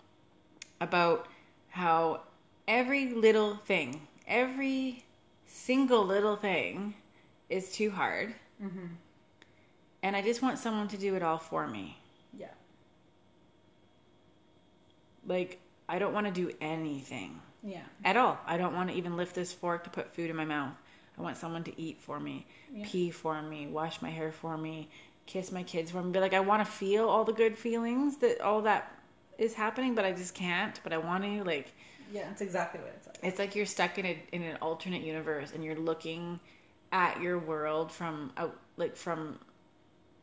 about 0.81 1.27
how 1.69 2.21
every 2.67 3.13
little 3.13 3.55
thing, 3.55 4.05
every 4.27 5.05
single 5.45 6.05
little 6.05 6.35
thing 6.35 6.95
is 7.49 7.71
too 7.71 7.89
hard. 7.89 8.33
Mm-hmm. 8.61 8.87
And 10.03 10.15
I 10.15 10.21
just 10.21 10.41
want 10.41 10.57
someone 10.59 10.89
to 10.89 10.97
do 10.97 11.15
it 11.15 11.23
all 11.23 11.37
for 11.37 11.67
me. 11.67 11.97
Yeah. 12.37 12.47
Like, 15.25 15.59
I 15.87 15.99
don't 15.99 16.13
want 16.13 16.27
to 16.27 16.33
do 16.33 16.51
anything. 16.59 17.39
Yeah. 17.63 17.83
at 18.03 18.17
all. 18.17 18.39
I 18.45 18.57
don't 18.57 18.73
want 18.75 18.89
to 18.89 18.95
even 18.95 19.17
lift 19.17 19.35
this 19.35 19.53
fork 19.53 19.83
to 19.85 19.89
put 19.89 20.13
food 20.15 20.29
in 20.29 20.35
my 20.35 20.45
mouth. 20.45 20.73
I 21.17 21.21
want 21.21 21.37
someone 21.37 21.63
to 21.65 21.81
eat 21.81 21.99
for 22.01 22.19
me, 22.19 22.47
Yeah. 22.73 22.85
pee 22.87 23.11
for 23.11 23.41
me, 23.41 23.67
wash 23.67 24.01
my 24.01 24.09
hair 24.09 24.31
for 24.31 24.57
me, 24.57 24.89
kiss 25.27 25.51
my 25.51 25.63
kids 25.63 25.91
for 25.91 26.01
me. 26.01 26.11
But 26.11 26.21
like 26.21 26.33
I 26.33 26.39
want 26.39 26.65
to 26.65 26.71
feel 26.71 27.07
all 27.07 27.23
the 27.25 27.33
good 27.33 27.57
feelings 27.57 28.17
that 28.17 28.41
all 28.41 28.61
that 28.63 28.91
is 29.37 29.53
happening, 29.53 29.93
but 29.95 30.05
I 30.05 30.11
just 30.13 30.33
can't. 30.33 30.79
But 30.83 30.93
I 30.93 30.97
want 30.97 31.23
to 31.23 31.43
like 31.43 31.71
Yeah, 32.11 32.23
that's 32.27 32.41
exactly 32.41 32.79
what 32.81 32.93
it's 32.97 33.07
like. 33.07 33.19
it's 33.21 33.39
like 33.39 33.55
you're 33.55 33.65
stuck 33.67 33.97
in 33.99 34.05
a 34.05 34.23
in 34.31 34.41
an 34.43 34.57
alternate 34.61 35.03
universe 35.03 35.51
and 35.53 35.63
you're 35.63 35.75
looking 35.75 36.39
at 36.91 37.21
your 37.21 37.37
world 37.39 37.91
from 37.91 38.31
out 38.37 38.55
like 38.77 38.95
from 38.95 39.37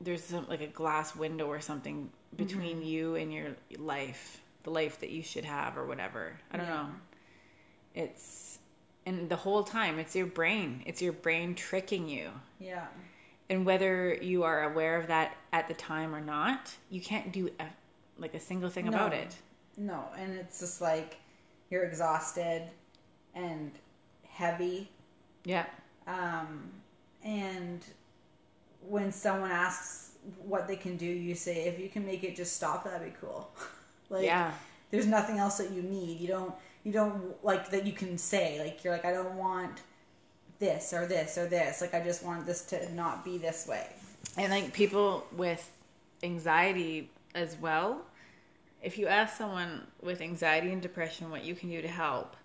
there's 0.01 0.22
some, 0.24 0.47
like 0.49 0.61
a 0.61 0.66
glass 0.66 1.14
window 1.16 1.47
or 1.47 1.61
something 1.61 2.11
between 2.36 2.76
mm-hmm. 2.76 2.82
you 2.82 3.14
and 3.16 3.32
your 3.32 3.49
life, 3.78 4.41
the 4.62 4.70
life 4.70 5.01
that 5.01 5.11
you 5.11 5.22
should 5.22 5.45
have 5.45 5.76
or 5.76 5.86
whatever. 5.86 6.34
I 6.53 6.57
don't 6.57 6.66
Yeah. 6.66 6.74
know. 6.74 6.89
It's 7.99 8.59
and 9.05 9.28
the 9.28 9.36
whole 9.36 9.64
time 9.64 9.99
it's 9.99 10.14
your 10.14 10.26
brain. 10.26 10.82
It's 10.86 11.03
your 11.03 11.12
brain 11.12 11.55
tricking 11.55 12.09
you. 12.09 12.30
Yeah. 12.61 12.86
And 13.51 13.66
whether 13.66 14.14
you 14.14 14.44
are 14.44 14.70
aware 14.70 15.01
of 15.01 15.09
that 15.09 15.36
at 15.53 15.68
the 15.68 15.74
time 15.74 16.14
or 16.14 16.20
not, 16.20 16.70
you 16.90 17.01
can't 17.01 17.32
do 17.32 17.51
a, 17.59 17.64
like 18.18 18.34
a 18.34 18.40
single 18.40 18.70
thing 18.70 18.88
about 18.88 19.14
it. 19.14 19.34
No, 19.76 20.05
and 20.18 20.34
it's 20.34 20.61
just 20.61 20.80
like 20.80 21.16
you're 21.70 21.84
exhausted 21.84 22.62
and 23.34 23.72
heavy. 24.28 24.90
Yeah. 25.44 25.66
Um, 26.07 26.70
and 27.24 27.84
when 28.86 29.11
someone 29.11 29.51
asks 29.51 30.12
what 30.42 30.68
they 30.68 30.76
can 30.76 30.96
do, 30.96 31.07
you 31.07 31.34
say, 31.34 31.64
if 31.66 31.80
you 31.80 31.88
can 31.88 32.05
make 32.05 32.22
it 32.22 32.36
just 32.36 32.55
stop, 32.55 32.84
that'd 32.84 33.12
be 33.12 33.16
cool. 33.20 33.51
like, 34.11 34.24
yeah. 34.24 34.53
There's 34.91 35.07
nothing 35.07 35.39
else 35.39 35.59
that 35.59 35.70
you 35.70 35.82
need. 35.82 36.20
You 36.20 36.28
don't, 36.28 36.55
you 36.84 36.93
don't 36.93 37.45
like 37.45 37.70
that 37.70 37.86
you 37.86 37.93
can 37.93 38.16
say, 38.18 38.59
like, 38.59 38.82
you're 38.82 38.93
like, 38.93 39.05
I 39.05 39.12
don't 39.12 39.36
want 39.36 39.82
this 40.59 40.93
or 40.93 41.07
this 41.07 41.36
or 41.39 41.47
this. 41.47 41.80
Like, 41.80 41.95
I 41.95 42.01
just 42.01 42.24
want 42.24 42.47
this 42.47 42.62
to 42.66 42.95
not 42.95 43.24
be 43.24 43.39
this 43.39 43.66
way. 43.66 43.86
And 44.36 44.53
like 44.53 44.72
people 44.72 45.26
with 45.36 45.70
anxiety 46.22 47.11
as 47.34 47.57
well, 47.61 48.03
if 48.82 48.99
you 48.99 49.07
ask 49.07 49.36
someone 49.36 49.86
with 50.03 50.20
anxiety 50.20 50.72
and 50.72 50.80
depression 50.80 51.30
what 51.30 51.45
you 51.45 51.55
can 51.55 51.68
do 51.68 51.82
to 51.82 51.89
help, 51.89 52.36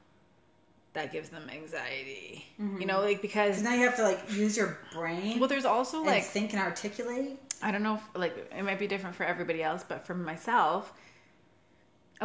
that 0.93 1.11
gives 1.11 1.29
them 1.29 1.49
anxiety. 1.51 2.45
Mm-hmm. 2.61 2.81
You 2.81 2.87
know, 2.87 3.01
like 3.01 3.21
because 3.21 3.63
now 3.63 3.73
you 3.73 3.85
have 3.85 3.95
to, 3.95 4.03
like, 4.03 4.31
use 4.31 4.55
your 4.57 4.77
brain 4.93 5.39
well, 5.39 5.49
there's 5.49 5.65
also 5.65 6.03
like 6.03 6.23
think 6.23 6.53
and 6.53 6.61
articulate. 6.61 7.39
I 7.61 7.71
don't 7.71 7.81
know, 7.81 7.95
if, 7.95 8.19
like 8.19 8.35
it 8.55 8.63
might 8.63 8.79
be 8.79 8.87
different 8.87 9.15
for 9.15 9.23
everybody 9.23 9.63
else, 9.63 9.83
but 9.87 10.05
for 10.05 10.13
myself, 10.13 10.93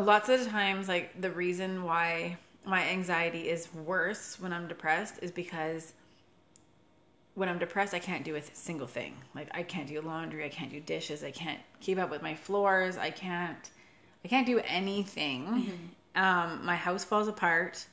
lots 0.01 0.29
of 0.29 0.45
the 0.45 0.51
times, 0.51 0.89
like 0.89 1.21
the 1.21 1.31
reason 1.31 1.83
why 1.85 2.37
my 2.65 2.83
anxiety 2.83 3.49
is 3.49 3.73
worse 3.73 4.39
when 4.41 4.53
I'm 4.53 4.69
depressed 4.69 5.19
is 5.23 5.31
because 5.31 5.93
when 7.35 7.49
I'm 7.49 7.59
depressed, 7.59 7.95
I 7.95 7.99
can't 8.01 8.25
do 8.25 8.35
a 8.37 8.43
single 8.43 8.87
thing. 8.87 9.15
Like 9.35 9.49
I 9.53 9.63
can't 9.63 9.87
do 9.89 10.01
laundry, 10.01 10.45
I 10.45 10.49
can't 10.49 10.71
do 10.71 10.81
dishes, 10.81 11.23
I 11.23 11.31
can't 11.31 11.61
keep 11.81 11.99
up 11.99 12.11
with 12.11 12.21
my 12.23 12.35
floors, 12.35 12.97
I 12.99 13.11
can't, 13.11 13.71
I 14.25 14.29
can't 14.29 14.47
do 14.47 14.61
anything. 14.67 15.91
Um, 16.17 16.65
my 16.65 16.75
house 16.75 17.05
falls 17.05 17.29
apart, 17.29 17.87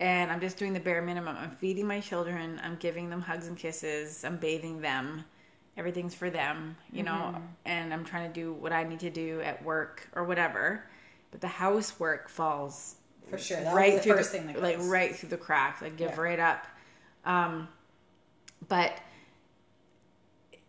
and 0.00 0.30
I'm 0.32 0.40
just 0.40 0.56
doing 0.56 0.72
the 0.72 0.80
bare 0.80 1.02
minimum. 1.02 1.36
I'm 1.38 1.50
feeding 1.56 1.86
my 1.86 2.00
children, 2.00 2.58
I'm 2.64 2.76
giving 2.76 3.10
them 3.10 3.20
hugs 3.20 3.48
and 3.48 3.56
kisses, 3.56 4.24
I'm 4.24 4.38
bathing 4.38 4.80
them. 4.80 5.24
Everything's 5.76 6.14
for 6.14 6.30
them, 6.30 6.76
you 6.92 7.02
know, 7.02 7.34
and 7.66 7.92
I'm 7.92 8.04
trying 8.04 8.32
to 8.32 8.34
do 8.34 8.52
what 8.54 8.72
I 8.72 8.84
need 8.84 9.00
to 9.00 9.10
do 9.10 9.40
at 9.42 9.62
work 9.62 10.08
or 10.14 10.24
whatever. 10.24 10.84
But 11.30 11.40
the 11.40 11.48
housework 11.48 12.28
falls 12.28 12.96
For 13.28 13.38
sure. 13.38 13.58
Be 13.58 13.92
the 13.92 14.00
through 14.00 14.16
first 14.16 14.32
thing 14.32 14.46
that 14.48 14.60
like 14.60 14.78
goes. 14.78 14.88
right 14.88 15.14
through 15.14 15.28
the 15.28 15.36
cracks. 15.36 15.82
I 15.82 15.88
give 15.90 16.10
Yeah. 16.10 16.20
right 16.20 16.38
up. 16.40 16.66
Um, 17.24 17.68
but 18.68 18.92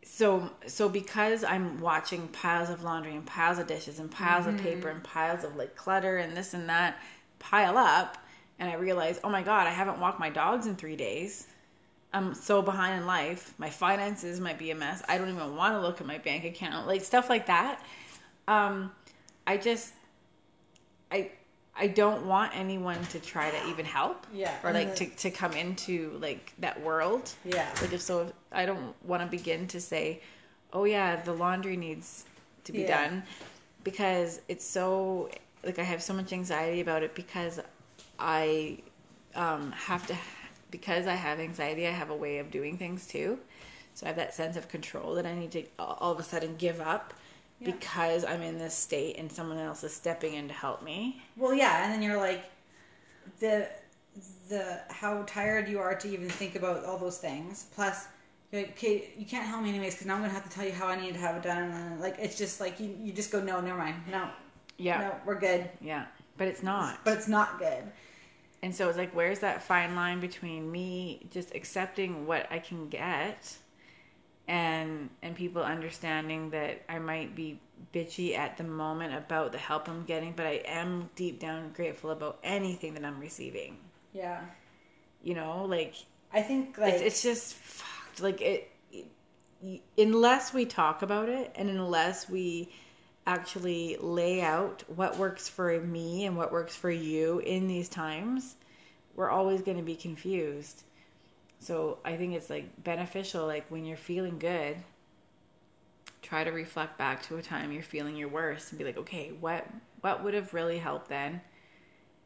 so 0.03 0.49
so 0.68 0.89
because 0.89 1.43
I'm 1.43 1.80
watching 1.80 2.28
piles 2.30 2.70
of 2.70 2.84
laundry 2.84 3.16
and 3.16 3.26
piles 3.26 3.57
of 3.59 3.68
dishes 3.68 3.99
and 3.99 4.09
piles 4.12 4.45
of 4.47 4.57
paper 4.57 4.88
Mm-hmm. 4.88 4.97
and 4.97 5.03
piles 5.03 5.43
of 5.43 5.55
like 5.55 5.76
clutter 5.76 6.18
and 6.18 6.36
this 6.36 6.53
and 6.53 6.68
that 6.70 6.99
pile 7.39 7.78
up, 7.78 8.18
and 8.59 8.70
I 8.70 8.76
realize, 8.76 9.20
oh 9.24 9.30
my 9.30 9.41
god, 9.41 9.68
I 9.68 9.72
haven't 9.72 9.99
walked 9.99 10.20
my 10.20 10.30
dogs 10.30 10.68
in 10.68 10.76
three 10.76 10.95
days. 10.95 11.47
I'm 12.14 12.34
so 12.36 12.62
behind 12.62 12.99
in 12.99 13.07
life. 13.07 13.53
My 13.57 13.70
finances 13.70 14.39
might 14.39 14.59
be 14.59 14.70
a 14.72 14.76
mess. 14.76 15.01
I 15.07 15.18
don't 15.18 15.30
even 15.30 15.55
want 15.55 15.74
to 15.76 15.80
look 15.80 16.01
at 16.01 16.07
my 16.07 16.18
bank 16.18 16.43
account, 16.43 16.86
like 16.86 17.03
stuff 17.03 17.30
like 17.30 17.45
that. 17.47 17.82
Um, 18.49 18.91
I 19.47 19.55
just, 19.57 19.93
I, 21.12 21.32
I 21.76 21.88
don't 21.88 22.26
want 22.26 22.55
anyone 22.55 23.01
to 23.07 23.20
try 23.20 23.49
to 23.49 23.70
even 23.70 23.86
help. 23.86 24.26
Yeah, 24.34 24.53
Or 24.64 24.72
like 24.72 24.95
then- 24.95 25.09
to, 25.09 25.16
to 25.18 25.32
come 25.32 25.53
into 25.53 26.18
like 26.22 26.53
that 26.59 26.82
world. 26.82 27.32
Yeah. 27.45 27.70
Like 27.82 27.93
if 27.93 28.01
so, 28.01 28.32
I 28.51 28.66
don't 28.66 28.93
want 29.05 29.22
to 29.24 29.28
begin 29.28 29.68
to 29.68 29.82
say, 29.82 30.22
oh 30.74 30.86
yeah, 30.86 31.22
the 31.22 31.34
laundry 31.34 31.78
needs 31.78 32.26
to 32.66 32.72
be 32.72 32.82
Yeah. 32.82 33.09
done, 33.09 33.24
because 33.84 34.41
it's 34.47 34.66
so 34.66 35.30
like 35.64 35.80
I 35.80 35.84
have 35.84 36.01
so 36.01 36.14
much 36.14 36.32
anxiety 36.34 36.82
about 36.82 37.03
it 37.03 37.14
because 37.16 37.59
I 38.20 38.80
um, 39.36 39.72
have 39.74 40.05
to 40.07 40.16
because 40.72 41.07
I 41.07 41.16
have 41.16 41.39
anxiety. 41.39 41.88
I 41.88 41.91
have 41.91 42.09
a 42.09 42.16
way 42.16 42.38
of 42.38 42.49
doing 42.51 42.78
things 42.78 43.05
too, 43.07 43.38
so 43.93 44.05
I 44.05 44.09
have 44.09 44.16
that 44.18 44.34
sense 44.34 44.55
of 44.55 44.70
control 44.70 45.16
that 45.16 45.26
I 45.26 45.34
need 45.36 45.51
to 45.51 45.64
all 45.80 46.12
of 46.12 46.20
a 46.20 46.24
sudden 46.24 46.55
give 46.57 46.80
up 46.80 47.14
Yeah. 47.62 47.72
because 47.72 48.26
I'm 48.26 48.41
in 48.41 48.57
this 48.57 48.74
state 48.74 49.18
and 49.18 49.32
someone 49.32 49.57
else 49.59 49.84
is 49.84 49.93
stepping 49.93 50.34
in 50.34 50.47
to 50.47 50.53
help 50.53 50.82
me. 50.84 51.22
Well, 51.38 51.53
yeah, 51.53 51.84
and 51.84 51.93
then 51.93 52.01
you're 52.01 52.18
like, 52.18 52.43
the 53.39 53.70
the 54.49 54.80
how 54.89 55.24
tired 55.28 55.70
you 55.70 55.80
are 55.80 55.95
to 55.95 56.09
even 56.09 56.28
think 56.30 56.55
about 56.55 56.84
all 56.84 56.97
those 56.97 57.18
things. 57.20 57.68
Plus, 57.76 58.07
you're 58.51 58.64
like, 58.64 58.72
okay, 58.72 59.09
you 59.18 59.26
can't 59.26 59.45
help 59.45 59.62
me 59.64 59.70
anyways 59.70 59.93
because 59.93 60.07
now 60.07 60.16
I'm 60.16 60.22
gonna 60.22 60.34
have 60.34 60.43
to 60.43 60.49
tell 60.49 60.66
you 60.66 60.74
how 60.74 60.88
I 60.88 60.99
need 60.99 61.14
to 61.14 61.20
have 61.20 61.36
it 61.38 61.43
done. 61.43 61.72
And 61.72 62.01
like, 62.01 62.18
it's 62.20 62.38
just 62.38 62.59
like 62.59 62.80
you, 62.80 62.93
you 63.01 63.14
just 63.14 63.32
go, 63.32 63.41
no, 63.41 63.62
never 63.62 63.78
mind, 63.78 63.95
no, 64.09 64.28
Yeah, 64.78 64.99
no, 64.99 65.16
we're 65.26 65.39
good. 65.39 65.70
yeah, 65.80 66.05
but 66.38 66.47
it's 66.47 66.64
not. 66.64 66.99
But 67.05 67.18
it's 67.18 67.28
not 67.30 67.59
good. 67.59 67.84
And 68.64 68.76
so 68.76 68.89
it's 68.89 68.97
like, 68.97 69.14
where's 69.16 69.39
that 69.39 69.64
fine 69.64 69.95
line 69.95 70.20
between 70.20 70.72
me 70.72 71.26
just 71.32 71.55
accepting 71.55 72.28
what 72.28 72.45
I 72.51 72.59
can 72.59 72.89
get 72.89 73.55
and 74.52 75.10
and 75.22 75.34
people 75.34 75.64
understanding 75.64 76.49
that 76.49 76.84
I 76.89 76.99
might 76.99 77.36
be 77.36 77.62
bitchy 77.93 78.38
at 78.38 78.58
the 78.58 78.66
moment 78.66 79.16
about 79.16 79.54
the 79.54 79.58
help 79.58 79.88
I'm 79.88 80.04
getting, 80.04 80.34
but 80.34 80.45
I 80.45 80.62
am 80.66 81.10
deep 81.16 81.39
down 81.39 81.72
grateful 81.72 82.12
about 82.12 82.38
anything 82.43 82.93
that 82.95 83.06
I'm 83.06 83.18
receiving. 83.20 83.78
Yeah, 84.12 84.41
You 85.24 85.36
know, 85.36 85.64
like 85.66 85.95
I 86.34 86.41
think 86.41 86.78
like 86.78 86.95
it's, 86.95 87.04
it's 87.04 87.24
just 87.24 87.54
fucked. 87.54 88.22
Like 88.22 88.41
it, 88.41 88.70
it, 88.91 89.82
unless 89.97 90.54
we 90.54 90.66
talk 90.66 91.02
about 91.02 91.30
it 91.30 91.54
and 91.56 91.70
unless 91.70 92.30
we 92.30 92.74
actually 93.26 93.95
lay 94.02 94.41
out 94.41 94.84
what 94.93 95.18
works 95.18 95.47
for 95.47 95.80
me 95.80 96.26
and 96.26 96.36
what 96.36 96.52
works 96.52 96.76
for 96.76 96.91
you 96.91 97.39
in 97.39 97.70
these 97.70 97.88
times, 97.88 98.56
we're 99.16 99.30
always 99.30 99.62
going 99.62 99.78
to 99.78 99.84
be 99.84 99.95
confused. 99.95 100.84
So 101.62 101.99
I 102.03 102.18
think 102.18 102.34
it's 102.34 102.49
like 102.49 102.84
beneficial, 102.84 103.45
like 103.45 103.68
when 103.70 103.86
you're 103.86 103.95
feeling 103.95 104.39
good, 104.39 104.78
try 106.24 106.43
to 106.43 106.51
reflect 106.51 106.97
back 106.97 107.22
to 107.24 107.38
a 107.38 107.41
time 107.41 107.72
you're 107.72 107.84
feeling 107.84 108.16
your 108.16 108.30
worst 108.30 108.72
and 108.72 108.80
be 108.80 108.84
like, 108.84 108.97
okay, 108.97 109.32
what 109.39 109.68
what 110.01 110.24
would 110.24 110.34
have 110.34 110.55
really 110.55 110.80
helped 110.80 111.07
then? 111.07 111.39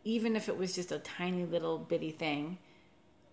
Even 0.05 0.37
if 0.37 0.47
it 0.47 0.57
was 0.57 0.73
just 0.73 0.93
a 0.93 0.99
tiny 0.99 1.43
little 1.45 1.77
bitty 1.77 2.11
thing, 2.11 2.57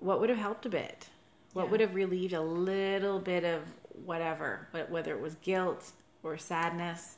what 0.01 0.19
would 0.21 0.29
have 0.29 0.39
helped 0.39 0.67
a 0.67 0.69
bit? 0.69 1.09
What 1.53 1.67
Yeah. 1.67 1.71
would 1.71 1.81
have 1.81 1.95
relieved 1.95 2.33
a 2.33 2.41
little 2.41 3.21
bit 3.21 3.45
of 3.45 3.63
whatever, 4.05 4.67
whether 4.89 5.13
it 5.15 5.21
was 5.21 5.37
guilt 5.37 5.93
or 6.25 6.37
sadness 6.37 7.17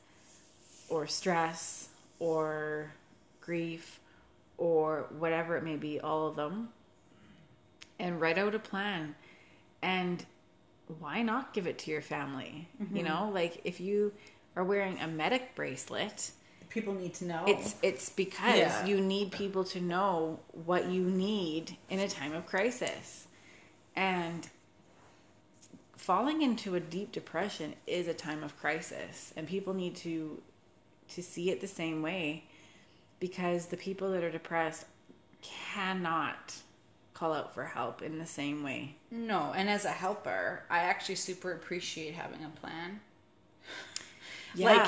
or 0.91 1.07
stress 1.07 1.89
or 2.19 2.93
grief 3.41 4.01
or 4.59 5.07
whatever 5.19 5.57
it 5.57 5.65
may 5.65 5.77
be, 5.77 6.01
all 6.01 6.27
of 6.27 6.37
them, 6.37 6.69
and 7.99 8.21
write 8.21 8.39
out 8.39 8.55
a 8.55 8.59
plan. 8.59 9.15
And 9.83 10.25
why 10.99 11.23
not 11.23 11.55
give 11.55 11.67
it 11.67 11.79
to 11.81 11.91
your 11.91 12.03
family? 12.03 12.69
You 12.79 12.87
mm-hmm. 12.87 13.05
know, 13.07 13.31
like 13.33 13.61
if 13.65 13.81
you 13.81 14.13
are 14.57 14.65
wearing 14.65 14.99
a 15.01 15.07
medic 15.07 15.55
bracelet 15.55 16.31
people 16.75 16.93
need 16.93 17.15
to 17.15 17.25
know. 17.25 17.45
It's 17.47 17.77
it's 17.83 18.11
because 18.11 18.57
Yeah. 18.59 18.85
you 18.85 19.01
need 19.01 19.31
people 19.31 19.65
to 19.65 19.81
know 19.81 20.41
what 20.67 20.91
you 20.91 21.05
need 21.05 21.77
in 21.89 22.01
a 22.01 22.09
time 22.09 22.35
of 22.35 22.47
crisis. 22.47 23.29
And 23.95 24.49
falling 25.97 26.43
into 26.43 26.75
a 26.75 26.81
deep 26.81 27.13
depression 27.13 27.75
is 27.87 28.09
a 28.09 28.13
time 28.13 28.43
of 28.43 28.59
crisis 28.59 29.33
and 29.37 29.49
people 29.49 29.73
need 29.73 29.97
to 29.97 30.43
to 31.09 31.23
see 31.23 31.51
it 31.51 31.61
the 31.61 31.69
same 31.69 32.03
way 32.03 32.45
because 33.21 33.67
the 33.67 33.77
people 33.77 34.11
that 34.11 34.25
are 34.25 34.31
depressed 34.31 34.85
cannot 35.41 36.55
call 37.15 37.33
out 37.33 37.55
for 37.55 37.65
help 37.65 38.03
in 38.03 38.19
the 38.19 38.27
same 38.27 38.63
way. 38.63 38.97
No, 39.11 39.53
and 39.57 39.71
as 39.71 39.85
a 39.85 39.91
helper, 39.91 40.65
I 40.69 40.81
actually 40.81 41.15
super 41.15 41.53
appreciate 41.53 42.15
having 42.15 42.45
a 42.45 42.51
plan. 42.61 43.01
Like 44.57 44.87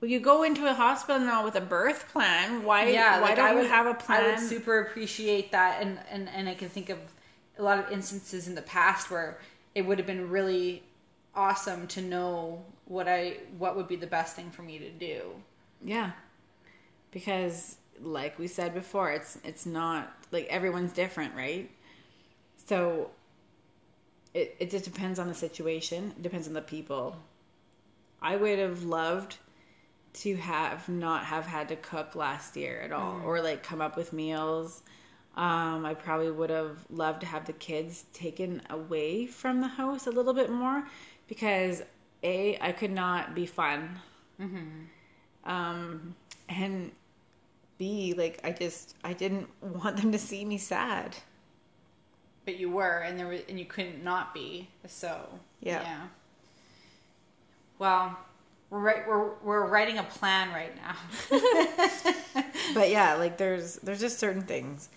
well, 0.00 0.10
you 0.10 0.20
go 0.20 0.42
into 0.42 0.66
a 0.66 0.72
hospital 0.72 1.20
now 1.20 1.44
with 1.44 1.54
a 1.56 1.60
birth 1.60 2.08
plan. 2.10 2.62
Why? 2.62 2.88
yeah, 2.88 3.20
why 3.20 3.28
like 3.28 3.36
don't 3.36 3.46
I 3.46 3.50
you 3.50 3.58
would 3.58 3.66
have 3.66 3.86
a 3.86 3.94
plan? 3.94 4.24
I 4.24 4.30
would 4.30 4.38
super 4.38 4.80
appreciate 4.80 5.52
that, 5.52 5.82
and 5.82 5.98
and 6.10 6.28
and 6.30 6.48
I 6.48 6.54
can 6.54 6.70
think 6.70 6.88
of 6.88 6.98
a 7.58 7.62
lot 7.62 7.78
of 7.78 7.90
instances 7.92 8.48
in 8.48 8.54
the 8.54 8.62
past 8.62 9.10
where 9.10 9.38
it 9.74 9.82
would 9.82 9.98
have 9.98 10.06
been 10.06 10.30
really 10.30 10.82
awesome 11.34 11.86
to 11.88 12.00
know 12.00 12.64
what 12.86 13.06
I 13.06 13.36
what 13.58 13.76
would 13.76 13.88
be 13.88 13.96
the 13.96 14.06
best 14.06 14.34
thing 14.34 14.50
for 14.50 14.62
me 14.62 14.78
to 14.78 14.90
do. 14.90 15.32
Yeah. 15.84 16.12
Because 17.10 17.76
like 18.02 18.38
we 18.38 18.46
said 18.46 18.74
before, 18.74 19.10
it's 19.10 19.38
it's 19.44 19.66
not 19.66 20.12
like 20.32 20.46
everyone's 20.48 20.92
different, 20.92 21.34
right? 21.34 21.70
So 22.66 23.10
it 24.34 24.56
it 24.58 24.70
just 24.70 24.84
depends 24.84 25.18
on 25.18 25.28
the 25.28 25.34
situation, 25.34 26.14
it 26.16 26.22
depends 26.22 26.46
on 26.46 26.54
the 26.54 26.62
people. 26.62 27.16
I 28.22 28.36
would 28.36 28.58
have 28.58 28.84
loved 28.84 29.36
to 30.12 30.36
have 30.36 30.88
not 30.88 31.24
have 31.24 31.46
had 31.46 31.68
to 31.68 31.76
cook 31.76 32.14
last 32.14 32.56
year 32.56 32.80
at 32.80 32.92
all 32.92 33.20
or 33.24 33.40
like 33.40 33.62
come 33.62 33.80
up 33.80 33.96
with 33.96 34.12
meals. 34.12 34.82
Um, 35.36 35.86
I 35.86 35.94
probably 35.94 36.30
would 36.30 36.50
have 36.50 36.84
loved 36.90 37.20
to 37.20 37.26
have 37.26 37.46
the 37.46 37.52
kids 37.52 38.04
taken 38.12 38.62
away 38.68 39.26
from 39.26 39.60
the 39.60 39.68
house 39.68 40.06
a 40.06 40.10
little 40.10 40.34
bit 40.34 40.50
more 40.50 40.84
because 41.28 41.82
a 42.22 42.58
I 42.60 42.72
could 42.72 42.90
not 42.90 43.34
be 43.34 43.46
fun 43.46 44.00
um 45.44 46.14
and 46.48 46.90
b 47.80 48.12
like 48.16 48.38
i 48.44 48.50
just 48.52 48.94
i 49.02 49.12
didn't 49.14 49.48
want 49.62 49.96
them 49.96 50.12
to 50.12 50.18
see 50.18 50.44
me 50.44 50.58
sad 50.58 51.16
But 52.44 52.58
you 52.58 52.70
were, 52.70 52.98
and 53.06 53.18
there 53.18 53.26
was, 53.26 53.40
and 53.48 53.58
you 53.58 53.64
couldn't 53.64 54.02
not 54.04 54.32
be. 54.34 54.68
So 54.86 55.10
Yeah. 55.60 56.06
Well, 57.78 58.16
we're 58.70 58.80
right, 58.80 59.08
we're 59.08 59.30
we're 59.42 59.66
writing 59.66 59.98
a 59.98 60.02
plan 60.04 60.50
right 60.50 60.74
now. 60.76 60.94
but 62.74 62.90
yeah 62.90 63.14
like 63.14 63.36
there's 63.38 63.76
there's 63.76 64.00
just 64.00 64.18
certain 64.18 64.42
things 64.42 64.88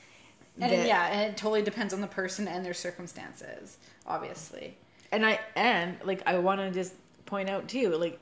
And 0.59 0.71
that- 0.71 0.87
yeah, 0.87 1.07
and 1.07 1.31
it 1.31 1.37
totally 1.37 1.61
depends 1.63 1.93
on 1.93 2.01
the 2.01 2.07
person 2.07 2.47
and 2.47 2.63
their 2.65 2.73
circumstances, 2.73 3.77
obviously. 4.05 4.75
and 5.11 5.25
i 5.25 5.39
and 5.55 5.97
like 6.03 6.21
i 6.25 6.37
want 6.37 6.59
to 6.59 6.69
just 6.71 6.93
point 7.25 7.49
out 7.49 7.67
too 7.67 7.89
like 7.97 8.19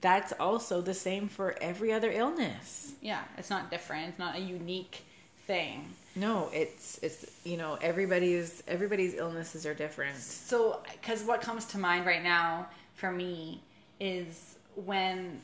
that's 0.00 0.32
also 0.34 0.80
the 0.80 0.94
same 0.94 1.28
for 1.28 1.56
every 1.60 1.92
other 1.92 2.10
illness 2.10 2.92
Yeah, 3.00 3.22
it's 3.38 3.50
not 3.50 3.70
different. 3.70 4.08
It's 4.10 4.18
not 4.18 4.36
a 4.36 4.40
unique 4.40 5.02
thing. 5.46 5.94
no 6.14 6.50
it's 6.52 6.98
it's 7.02 7.24
you 7.44 7.56
know 7.56 7.78
everybody's 7.80 8.62
everybody's 8.68 9.14
illnesses 9.14 9.64
are 9.64 9.72
different 9.74 10.16
So, 10.18 10.80
because 10.92 11.22
what 11.24 11.40
comes 11.40 11.64
to 11.66 11.78
mind 11.78 12.04
right 12.04 12.22
now 12.22 12.68
for 12.94 13.10
me 13.10 13.62
is 13.98 14.56
when 14.74 15.40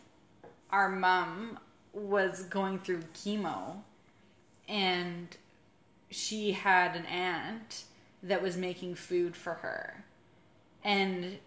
our 0.70 0.90
mom 0.90 1.59
was 1.95 2.42
going 2.45 2.78
through 2.80 3.01
chemo 3.14 3.76
and 4.68 5.28
she 6.11 6.53
had 6.53 6.97
an 6.97 7.07
aunt 7.07 7.84
that 8.22 8.42
was 8.42 8.57
making 8.57 8.95
food 8.95 9.34
for 9.36 9.55
her. 9.55 10.05
And 10.82 11.38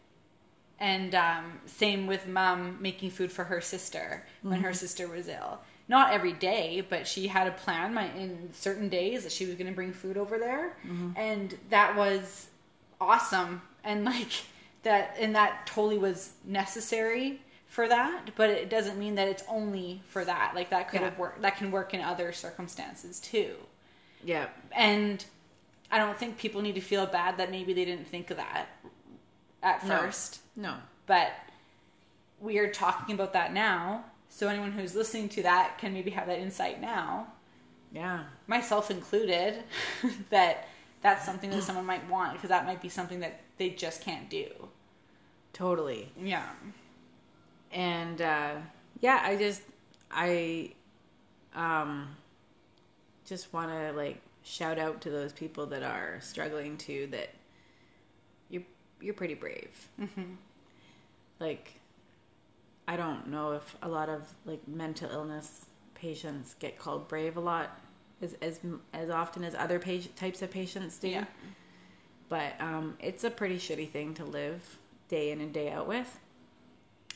and 0.80 1.16
um, 1.16 1.60
same 1.66 2.08
with 2.08 2.28
mom 2.28 2.78
making 2.82 3.10
food 3.12 3.32
for 3.32 3.44
her 3.44 3.62
sister 3.62 4.24
when 4.42 4.62
her 4.62 4.74
sister 4.74 5.08
was 5.08 5.28
ill. 5.28 5.60
Not 5.90 6.12
every 6.12 6.34
day, 6.34 6.86
but 6.90 7.08
she 7.08 7.28
had 7.28 7.48
a 7.48 7.52
plan 7.52 7.94
my, 7.94 8.12
in 8.14 8.50
certain 8.54 8.90
days 8.90 9.24
that 9.24 9.32
she 9.32 9.46
was 9.46 9.56
going 9.56 9.68
to 9.68 9.74
bring 9.74 9.94
food 9.94 10.18
over 10.18 10.38
there, 10.38 10.76
and 11.16 11.58
that 11.70 11.96
was 11.96 12.48
awesome. 13.00 13.62
And 13.84 14.04
like 14.06 14.32
that, 14.84 15.16
and 15.20 15.34
that 15.36 15.66
totally 15.66 15.98
was 15.98 16.34
necessary 16.44 17.42
for 17.68 17.88
that. 17.88 18.32
But 18.36 18.50
it 18.50 18.70
doesn't 18.70 18.98
mean 19.00 19.16
that 19.16 19.28
it's 19.30 19.44
only 19.48 20.02
for 20.10 20.26
that. 20.26 20.54
Like 20.56 20.70
that 20.72 20.90
could 20.90 21.00
Yeah. 21.02 21.10
have 21.10 21.18
worked. 21.18 21.42
That 21.42 21.56
can 21.58 21.72
work 21.72 21.94
in 21.94 22.02
other 22.02 22.32
circumstances 22.34 23.20
too 23.20 23.56
yeah 24.24 24.48
and 24.76 25.24
I 25.92 26.00
don't 26.00 26.18
think 26.18 26.40
people 26.40 26.64
need 26.64 26.74
to 26.74 26.82
feel 26.82 27.06
bad 27.06 27.38
that 27.38 27.52
maybe 27.52 27.72
they 27.72 27.86
didn't 27.86 28.08
think 28.08 28.32
of 28.32 28.38
that 28.38 28.66
at 29.64 29.86
No. 29.86 29.98
first. 29.98 30.40
no 30.56 30.76
But 31.06 31.32
we 32.40 32.58
are 32.60 32.72
talking 32.72 33.16
about 33.16 33.34
that 33.34 33.54
now, 33.54 34.06
so 34.30 34.48
anyone 34.48 34.72
who's 34.72 34.94
listening 34.96 35.30
to 35.30 35.44
that 35.44 35.78
can 35.80 35.94
maybe 35.94 36.12
have 36.12 36.28
that 36.28 36.40
insight 36.40 36.80
now, 36.82 37.28
yeah 37.92 38.26
myself 38.48 38.92
included, 38.92 39.64
that 40.30 40.68
that's 41.02 41.26
something 41.26 41.50
that 41.52 41.64
someone 41.64 41.86
might 41.86 42.08
want 42.10 42.34
because 42.34 42.50
that 42.50 42.66
might 42.66 42.82
be 42.82 42.90
something 42.90 43.20
that 43.22 43.40
they 43.58 43.70
just 43.70 44.02
can't 44.02 44.30
do. 44.30 44.48
totally 45.54 46.12
Yeah. 46.22 46.48
and 47.72 48.22
uh 48.22 48.56
yeah 49.00 49.22
i 49.24 49.36
just 49.36 49.62
i 50.12 50.72
um 51.56 52.08
just 53.26 53.52
want 53.54 53.70
to 53.72 53.92
like 53.94 54.22
shout 54.44 54.78
out 54.80 55.02
to 55.02 55.10
those 55.10 55.34
people 55.34 55.66
that 55.68 55.84
are 55.84 56.20
struggling 56.22 56.78
too 56.78 57.08
that 57.12 57.30
you're 59.02 59.14
pretty 59.14 59.34
brave 59.34 59.90
mm-hmm. 60.00 60.24
like 61.40 61.74
i 62.88 62.96
don't 62.98 63.28
know 63.28 63.52
if 63.54 63.76
a 63.82 63.88
lot 63.88 64.10
of 64.10 64.28
like 64.46 64.66
mental 64.68 65.10
illness 65.12 65.66
patients 65.96 66.56
get 66.60 66.78
called 66.78 67.08
brave 67.08 67.38
a 67.38 67.40
lot 67.40 67.80
as 68.22 68.34
as, 68.42 68.60
as 68.94 69.10
often 69.10 69.44
as 69.44 69.54
other 69.56 69.80
patient, 69.80 70.16
types 70.16 70.42
of 70.42 70.50
patients 70.52 70.98
do 70.98 71.10
Yeah. 71.10 71.26
but 72.30 72.54
um, 72.60 72.96
it's 73.00 73.24
a 73.24 73.30
pretty 73.30 73.58
shitty 73.58 73.90
thing 73.90 74.14
to 74.16 74.26
live 74.26 74.78
day 75.08 75.32
in 75.32 75.42
and 75.42 75.54
day 75.54 75.70
out 75.72 75.88
with 75.88 76.20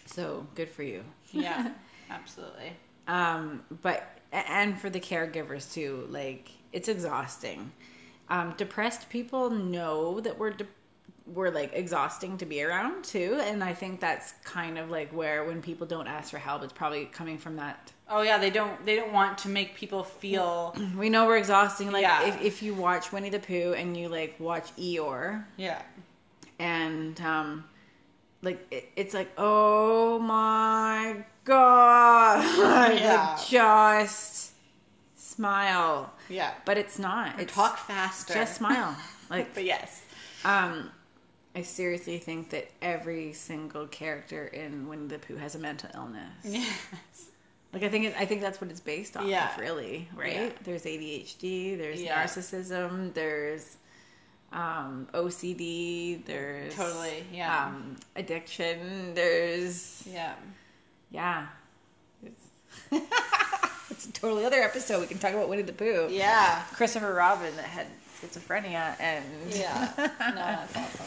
so 0.05 0.45
good 0.55 0.69
for 0.69 0.83
you 0.83 1.03
Yeah. 1.31 1.71
Absolutely. 2.09 2.73
um 3.07 3.63
but 3.81 4.17
and 4.31 4.79
for 4.79 4.89
the 4.89 4.99
caregivers 4.99 5.71
too 5.73 6.05
like 6.09 6.51
it's 6.73 6.87
exhausting 6.87 7.71
um 8.29 8.53
depressed 8.57 9.09
people 9.09 9.49
know 9.49 10.19
that 10.21 10.37
we're 10.37 10.51
de- 10.51 10.65
we're 11.33 11.49
like 11.49 11.71
exhausting 11.73 12.37
to 12.37 12.45
be 12.45 12.61
around 12.63 13.03
too 13.03 13.37
and 13.43 13.63
i 13.63 13.73
think 13.73 13.99
that's 13.99 14.33
kind 14.43 14.77
of 14.77 14.89
like 14.89 15.09
where 15.13 15.45
when 15.45 15.61
people 15.61 15.87
don't 15.87 16.07
ask 16.07 16.31
for 16.31 16.37
help 16.37 16.61
it's 16.63 16.73
probably 16.73 17.05
coming 17.05 17.37
from 17.37 17.55
that 17.57 17.91
Oh 18.13 18.23
yeah, 18.23 18.37
they 18.39 18.49
don't 18.49 18.85
they 18.85 18.97
don't 18.97 19.13
want 19.13 19.37
to 19.37 19.47
make 19.47 19.73
people 19.73 20.03
feel 20.03 20.75
we 20.97 21.09
know 21.09 21.25
we're 21.27 21.37
exhausting 21.37 21.91
like 21.93 22.01
Yeah. 22.01 22.27
if, 22.27 22.41
if 22.41 22.61
you 22.61 22.73
watch 22.73 23.13
winnie 23.13 23.29
the 23.29 23.39
pooh 23.39 23.73
and 23.73 23.95
you 23.95 24.09
like 24.09 24.35
watch 24.37 24.75
eeyore 24.75 25.45
yeah. 25.55 25.81
and 26.59 27.19
um 27.21 27.63
like 28.41 28.67
it, 28.69 28.89
it's 28.97 29.13
like 29.13 29.29
oh 29.37 30.19
my 30.19 31.23
god 31.45 32.43
Yeah. 32.99 33.35
like 33.37 33.47
just 33.47 34.51
smile 35.15 36.11
Yeah. 36.29 36.51
but 36.65 36.77
it's 36.77 36.99
not 36.99 37.37
Or 37.37 37.41
it's 37.43 37.53
talk 37.53 37.77
faster. 37.77 38.33
just 38.33 38.55
smile 38.55 38.95
like 39.29 39.53
But 39.53 39.63
yes. 39.63 40.01
um 40.43 40.91
i 41.55 41.61
seriously 41.61 42.17
think 42.17 42.49
that 42.51 42.69
every 42.81 43.33
single 43.33 43.85
character 43.87 44.45
in 44.47 44.87
winnie 44.87 45.07
the 45.07 45.19
pooh 45.19 45.35
has 45.35 45.55
a 45.55 45.59
mental 45.59 45.89
illness 45.95 46.33
Yes. 46.43 46.69
like 47.73 47.83
i 47.83 47.89
think 47.89 48.05
it, 48.05 48.15
i 48.17 48.25
think 48.25 48.41
that's 48.41 48.59
what 48.61 48.69
it's 48.69 48.79
based 48.79 49.17
off 49.17 49.25
Yeah. 49.25 49.53
of 49.53 49.59
really 49.59 50.07
right 50.15 50.33
Yeah. 50.33 50.49
there's 50.63 50.83
adhd 50.83 51.77
there's 51.77 52.01
Yeah. 52.01 52.23
narcissism 52.23 53.13
there's 53.13 53.77
um 54.53 55.07
ocd 55.13 56.25
there's 56.25 56.75
Totally, 56.75 57.23
yeah. 57.31 57.65
um 57.67 57.95
addiction 58.15 59.13
there's 59.13 60.03
Yeah. 60.05 60.33
yeah 61.11 61.47
it's, 62.23 62.45
it's 63.89 64.05
a 64.07 64.11
totally 64.13 64.45
other 64.45 64.61
episode 64.61 64.99
we 65.01 65.07
can 65.07 65.19
talk 65.19 65.33
about 65.33 65.47
winnie 65.49 65.61
the 65.63 65.73
pooh 65.73 66.07
Yeah. 66.09 66.63
christopher 66.73 67.13
robin 67.13 67.55
that 67.57 67.65
had 67.65 67.87
schizophrenia 68.21 68.95
and 68.99 69.25
Yeah. 69.49 69.89
No, 69.97 70.07
that's 70.35 70.75
awesome. 70.77 71.05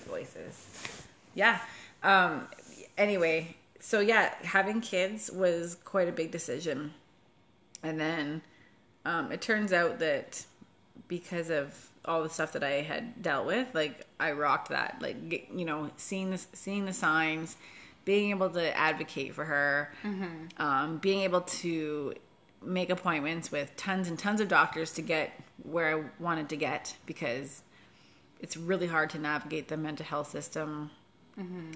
Voices. 0.00 1.04
Yeah. 1.34 1.60
Um 2.02 2.48
anyway, 2.96 3.56
so 3.80 4.00
yeah, 4.00 4.34
having 4.42 4.80
kids 4.80 5.30
was 5.30 5.76
quite 5.84 6.08
a 6.08 6.12
big 6.12 6.30
decision. 6.30 6.92
And 7.82 7.98
then 8.00 8.42
um 9.04 9.32
it 9.32 9.40
turns 9.40 9.72
out 9.72 9.98
that 10.00 10.44
because 11.08 11.50
of 11.50 11.88
all 12.04 12.22
the 12.22 12.28
stuff 12.28 12.52
that 12.52 12.64
I 12.64 12.82
had 12.82 13.22
dealt 13.22 13.46
with, 13.46 13.68
like 13.74 14.06
I 14.18 14.32
rocked 14.32 14.70
that. 14.70 14.98
Like 15.00 15.48
you 15.54 15.64
know, 15.64 15.90
seeing 15.96 16.30
the 16.30 16.38
seeing 16.52 16.84
the 16.84 16.92
signs, 16.92 17.56
being 18.04 18.30
able 18.30 18.50
to 18.50 18.76
advocate 18.76 19.34
for 19.34 19.44
her, 19.44 19.92
um, 20.58 20.98
being 20.98 21.20
able 21.20 21.42
to 21.42 22.14
make 22.64 22.90
appointments 22.90 23.50
with 23.50 23.74
tons 23.76 24.08
and 24.08 24.18
tons 24.18 24.40
of 24.40 24.48
doctors 24.48 24.92
to 24.92 25.02
get 25.02 25.32
where 25.64 25.96
I 25.96 26.04
wanted 26.22 26.48
to 26.50 26.56
get 26.56 26.94
because 27.06 27.62
it's 28.42 28.56
really 28.56 28.88
hard 28.88 29.08
to 29.10 29.18
navigate 29.18 29.68
the 29.68 29.76
mental 29.76 30.04
health 30.04 30.30
system, 30.30 30.90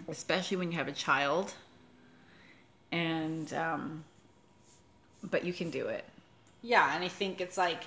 especially 0.08 0.56
when 0.58 0.70
you 0.72 0.78
have 0.78 0.88
a 0.88 0.92
child. 0.92 1.54
And, 2.92 3.52
um, 3.54 4.04
but 5.22 5.44
you 5.44 5.52
can 5.52 5.70
do 5.70 5.86
it. 5.86 6.04
Yeah, 6.62 6.94
and 6.94 7.04
I 7.04 7.08
think 7.08 7.40
it's 7.40 7.56
like 7.56 7.84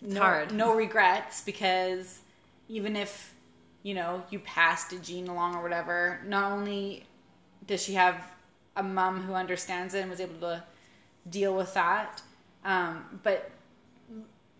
no, 0.00 0.20
hard. 0.20 0.52
no 0.52 0.74
regrets 0.74 1.42
because 1.42 2.20
even 2.68 2.96
if 2.96 3.34
you 3.82 3.94
know 3.94 4.22
you 4.30 4.40
passed 4.40 4.92
a 4.92 4.98
gene 4.98 5.28
along 5.28 5.54
or 5.54 5.62
whatever, 5.62 6.20
not 6.26 6.52
only 6.52 7.04
does 7.66 7.82
she 7.82 7.94
have 7.94 8.16
a 8.76 8.82
mom 8.82 9.22
who 9.22 9.34
understands 9.34 9.94
it 9.94 10.00
and 10.00 10.10
was 10.10 10.20
able 10.20 10.40
to 10.40 10.62
deal 11.30 11.54
with 11.54 11.72
that, 11.74 12.20
um, 12.64 13.20
but 13.22 13.50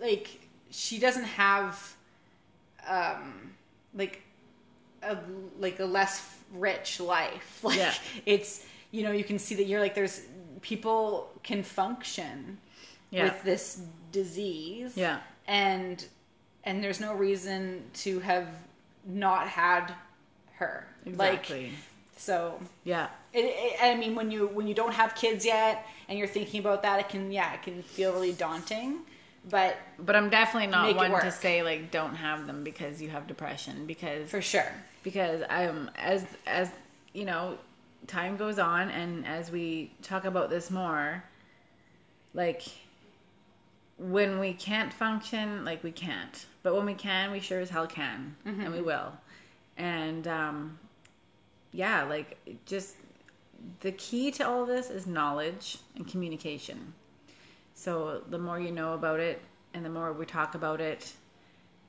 like 0.00 0.40
she 0.70 0.98
doesn't 0.98 1.24
have 1.24 1.94
um, 2.88 3.52
like 3.94 4.22
a 5.02 5.16
like 5.58 5.80
a 5.80 5.84
less 5.84 6.36
rich 6.52 7.00
life. 7.00 7.60
Like 7.64 7.78
Yeah. 7.78 7.94
it's 8.26 8.64
you 8.90 9.02
know 9.02 9.12
you 9.12 9.24
can 9.24 9.38
see 9.38 9.54
that 9.56 9.64
you're 9.64 9.80
like 9.80 9.94
there's 9.94 10.22
people 10.60 11.30
can 11.42 11.62
function 11.62 12.58
Yeah. 13.10 13.24
with 13.24 13.42
this 13.42 13.82
disease. 14.12 14.96
Yeah. 14.96 15.20
And 15.46 16.04
and 16.64 16.82
there's 16.82 17.00
no 17.00 17.14
reason 17.14 17.82
to 17.94 18.20
have 18.20 18.48
not 19.04 19.48
had 19.48 19.92
her. 20.54 20.86
Exactly. 21.04 21.64
Like 21.64 21.72
so 22.16 22.60
Yeah. 22.84 23.08
it, 23.32 23.44
it, 23.46 23.76
I 23.82 23.96
mean 23.96 24.14
when 24.14 24.30
you 24.30 24.46
when 24.48 24.66
you 24.68 24.74
don't 24.74 24.92
have 24.94 25.14
kids 25.14 25.44
yet 25.44 25.86
and 26.08 26.18
you're 26.18 26.28
thinking 26.28 26.60
about 26.60 26.82
that 26.82 27.00
it 27.00 27.08
can 27.08 27.32
yeah, 27.32 27.54
it 27.54 27.62
can 27.62 27.82
feel 27.82 28.12
really 28.12 28.32
daunting. 28.32 28.98
But 29.50 29.76
But 29.98 30.14
I'm 30.14 30.30
definitely 30.30 30.68
not 30.68 30.94
one 30.96 31.20
to 31.20 31.32
say 31.32 31.62
like 31.62 31.90
don't 31.90 32.14
have 32.14 32.46
them 32.46 32.62
because 32.62 33.02
you 33.02 33.08
have 33.10 33.26
depression 33.26 33.86
because 33.86 34.30
for 34.30 34.40
sure. 34.40 34.72
because 35.02 35.42
I'm 35.50 35.90
as 35.96 36.24
as 36.46 36.70
you 37.12 37.24
know 37.24 37.58
time 38.06 38.36
goes 38.36 38.58
on 38.58 38.90
and 38.90 39.26
as 39.26 39.50
we 39.50 39.92
talk 40.02 40.24
about 40.24 40.50
this 40.50 40.70
more 40.70 41.22
like 42.34 42.62
when 43.98 44.38
we 44.40 44.52
can't 44.54 44.92
function 44.92 45.64
like 45.64 45.82
we 45.84 45.92
can't. 45.92 46.46
But 46.62 46.74
when 46.76 46.86
we 46.86 46.94
can 46.94 47.30
we 47.32 47.40
sure 47.40 47.60
as 47.60 47.70
hell 47.70 47.86
can. 47.86 48.36
And 48.44 48.72
we 48.72 48.80
will. 48.80 49.12
And 49.76 50.28
um 50.28 50.78
yeah 51.72 52.04
like 52.04 52.38
just 52.66 52.94
the 53.80 53.92
key 53.92 54.30
to 54.32 54.46
all 54.46 54.66
this 54.66 54.90
is 54.90 55.06
knowledge 55.06 55.78
and 55.96 56.06
communication 56.06 56.92
so 57.82 58.22
the 58.30 58.38
more 58.38 58.60
you 58.60 58.70
know 58.70 58.94
about 58.94 59.18
it 59.18 59.42
and 59.74 59.84
the 59.84 59.90
more 59.90 60.12
we 60.12 60.24
talk 60.24 60.54
about 60.54 60.80
it 60.80 61.12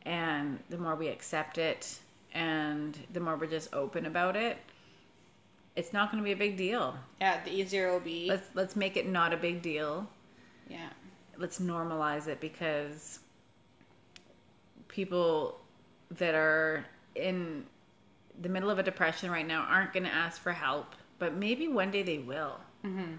and 0.05 0.57
the 0.69 0.77
more 0.77 0.95
we 0.95 1.07
accept 1.07 1.59
it 1.59 1.99
and 2.33 2.97
the 3.13 3.19
more 3.19 3.35
we're 3.35 3.45
just 3.45 3.71
open 3.75 4.07
about 4.07 4.35
it 4.35 4.57
it's 5.75 5.93
not 5.93 6.11
going 6.11 6.21
to 6.21 6.25
be 6.25 6.31
a 6.31 6.35
big 6.35 6.57
deal 6.57 6.95
Yeah, 7.21 7.43
the 7.43 7.51
easier 7.51 7.89
it 7.89 7.91
will 7.91 7.99
be. 7.99 8.27
let's 8.27 8.49
let's 8.55 8.75
make 8.75 8.97
it 8.97 9.07
not 9.07 9.33
a 9.33 9.37
big 9.37 9.61
deal 9.61 10.07
yeah. 10.67 10.89
let's 11.37 11.59
normalize 11.59 12.27
it 12.27 12.39
because 12.41 13.19
people 14.87 15.59
that 16.09 16.33
are 16.33 16.85
in 17.15 17.65
the 18.41 18.49
middle 18.49 18.71
of 18.71 18.79
a 18.79 18.83
depression 18.83 19.29
right 19.29 19.45
now 19.45 19.61
aren't 19.69 19.93
going 19.93 20.03
to 20.05 20.13
ask 20.13 20.41
for 20.41 20.53
help 20.53 20.95
but 21.19 21.35
maybe 21.35 21.67
one 21.67 21.91
day 21.91 22.01
they 22.01 22.17
will 22.17 22.59
mm-hmm. 22.83 23.13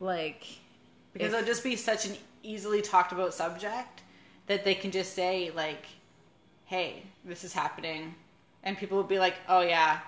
like 0.00 0.44
Because 1.12 1.32
it'll 1.32 1.46
just 1.46 1.64
be 1.64 1.76
such 1.76 2.06
an 2.06 2.16
easily 2.42 2.82
talked 2.82 3.12
about 3.12 3.34
subject 3.34 4.02
that 4.46 4.64
they 4.64 4.74
can 4.74 4.90
just 4.90 5.14
say 5.14 5.50
like, 5.54 5.86
"Hey, 6.66 7.02
this 7.24 7.44
is 7.44 7.52
happening," 7.52 8.14
and 8.62 8.76
people 8.76 8.96
will 8.96 9.04
be 9.04 9.18
like, 9.18 9.36
"Oh 9.48 9.60
yeah, 9.60 10.00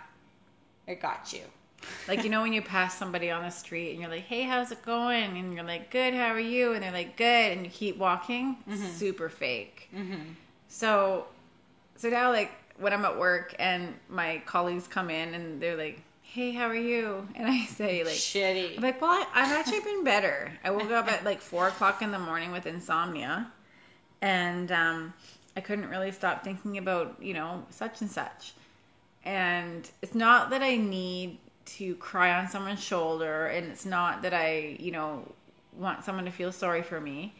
I 0.86 0.94
got 0.94 1.32
you." 1.32 1.42
Like 2.08 2.24
you 2.24 2.30
know 2.30 2.42
when 2.42 2.52
you 2.52 2.62
pass 2.62 2.96
somebody 2.96 3.30
on 3.30 3.42
the 3.42 3.50
street 3.50 3.92
and 3.92 4.00
you're 4.00 4.10
like, 4.10 4.26
"Hey, 4.26 4.42
how's 4.42 4.72
it 4.72 4.82
going?" 4.82 5.36
and 5.36 5.54
you're 5.54 5.64
like, 5.64 5.90
"Good, 5.90 6.14
how 6.14 6.28
are 6.28 6.40
you?" 6.40 6.72
and 6.72 6.82
they're 6.82 6.92
like, 6.92 7.16
"Good," 7.16 7.52
and 7.52 7.64
you 7.64 7.70
keep 7.70 7.96
walking, 7.96 8.56
mm-hmm. 8.68 8.86
super 8.86 9.28
fake. 9.28 9.88
Mm-hmm. 9.94 10.32
So, 10.68 11.26
so 11.96 12.08
now 12.08 12.30
like 12.30 12.52
when 12.78 12.92
I'm 12.92 13.04
at 13.04 13.18
work 13.18 13.54
and 13.58 13.94
my 14.08 14.42
colleagues 14.46 14.88
come 14.88 15.10
in 15.10 15.34
and 15.34 15.60
they're 15.60 15.76
like, 15.76 16.02
"Hey, 16.32 16.52
how 16.52 16.66
are 16.66 16.74
you?" 16.74 17.28
and 17.34 17.46
I 17.48 17.64
say 17.64 18.04
like, 18.04 18.14
Shitty. 18.14 18.76
I'm 18.76 18.82
like, 18.82 19.00
"Well, 19.00 19.10
I, 19.10 19.26
I've 19.34 19.52
actually 19.52 19.80
been 19.80 20.04
better. 20.04 20.52
I 20.64 20.70
woke 20.70 20.90
up 20.90 21.10
at 21.10 21.24
like 21.24 21.40
four 21.40 21.68
o'clock 21.68 22.02
in 22.02 22.10
the 22.10 22.18
morning 22.18 22.52
with 22.52 22.66
insomnia, 22.66 23.50
and 24.22 24.70
um, 24.72 25.14
I 25.56 25.60
couldn't 25.60 25.88
really 25.88 26.12
stop 26.12 26.44
thinking 26.44 26.78
about 26.78 27.16
you 27.20 27.34
know 27.34 27.64
such 27.70 28.00
and 28.00 28.10
such." 28.10 28.54
and 29.24 29.90
it's 30.02 30.14
not 30.14 30.50
that 30.50 30.62
I 30.62 30.76
need 30.76 31.38
to 31.66 31.94
cry 31.96 32.32
on 32.32 32.48
someone's 32.48 32.82
shoulder 32.82 33.46
and 33.46 33.66
it's 33.66 33.84
not 33.84 34.22
that 34.22 34.32
I, 34.32 34.76
you 34.80 34.90
know, 34.90 35.30
want 35.76 36.04
someone 36.04 36.24
to 36.24 36.30
feel 36.30 36.52
sorry 36.52 36.82
for 36.82 37.00
me. 37.00 37.34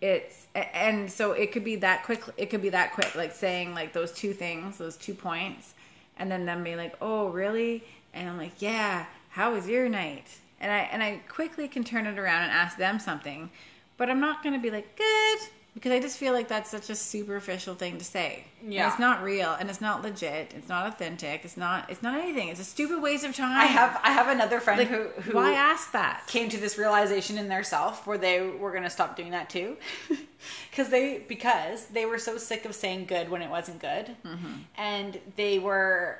It's 0.00 0.48
and 0.54 1.10
so 1.10 1.32
it 1.32 1.52
could 1.52 1.64
be 1.64 1.76
that 1.76 2.02
quick 2.04 2.22
it 2.36 2.50
could 2.50 2.60
be 2.60 2.68
that 2.70 2.92
quick 2.92 3.14
like 3.14 3.32
saying 3.32 3.74
like 3.74 3.92
those 3.92 4.12
two 4.12 4.32
things, 4.32 4.76
those 4.76 4.96
two 4.96 5.14
points 5.14 5.74
and 6.16 6.30
then 6.30 6.44
them 6.44 6.62
being 6.62 6.76
like, 6.76 6.94
"Oh, 7.00 7.28
really?" 7.28 7.82
And 8.14 8.28
I'm 8.28 8.38
like, 8.38 8.60
"Yeah, 8.62 9.06
how 9.30 9.52
was 9.54 9.68
your 9.68 9.88
night?" 9.88 10.26
And 10.60 10.70
I 10.72 10.78
and 10.92 11.02
I 11.02 11.20
quickly 11.28 11.68
can 11.68 11.84
turn 11.84 12.06
it 12.06 12.18
around 12.18 12.42
and 12.44 12.52
ask 12.52 12.76
them 12.78 12.98
something. 12.98 13.50
But 13.96 14.10
I'm 14.10 14.20
not 14.20 14.42
going 14.42 14.54
to 14.54 14.60
be 14.60 14.70
like, 14.70 14.96
"Good," 14.96 15.38
because 15.74 15.92
I 15.92 16.00
just 16.00 16.16
feel 16.18 16.32
like 16.32 16.48
that's 16.48 16.70
such 16.70 16.88
a 16.90 16.94
superficial 16.94 17.74
thing 17.74 17.98
to 17.98 18.04
say. 18.04 18.44
And 18.62 18.72
Yeah. 18.72 18.88
it's 18.88 18.98
not 18.98 19.22
real 19.22 19.52
and 19.58 19.68
it's 19.68 19.80
not 19.80 20.02
legit. 20.02 20.52
It's 20.56 20.68
not 20.68 20.86
authentic. 20.86 21.44
It's 21.44 21.56
not. 21.56 21.90
It's 21.90 22.02
not 22.02 22.18
anything. 22.20 22.48
It's 22.48 22.60
a 22.60 22.64
stupid 22.64 23.02
waste 23.02 23.24
of 23.24 23.34
time. 23.36 23.52
I 23.60 23.66
have 23.66 24.00
I 24.02 24.10
have 24.12 24.28
another 24.28 24.60
friend 24.60 24.78
like 24.80 24.88
who 24.88 25.08
who 25.22 25.32
why 25.36 25.52
ask 25.54 25.92
that? 25.92 26.24
came 26.28 26.48
to 26.50 26.56
this 26.58 26.78
realization 26.78 27.36
in 27.38 27.48
their 27.48 27.64
self 27.64 28.06
where 28.06 28.18
they 28.18 28.40
were 28.40 28.70
going 28.70 28.84
to 28.84 28.90
stop 28.90 29.16
doing 29.16 29.32
that 29.32 29.50
too 29.50 29.76
because 30.70 30.88
they 30.88 31.18
because 31.28 31.86
they 31.86 32.06
were 32.06 32.18
so 32.18 32.38
sick 32.38 32.64
of 32.64 32.74
saying 32.74 33.06
good 33.06 33.28
when 33.28 33.42
it 33.42 33.50
wasn't 33.50 33.80
good 33.80 34.16
Mm-hmm. 34.24 34.52
and 34.78 35.20
they 35.36 35.58
were 35.58 36.18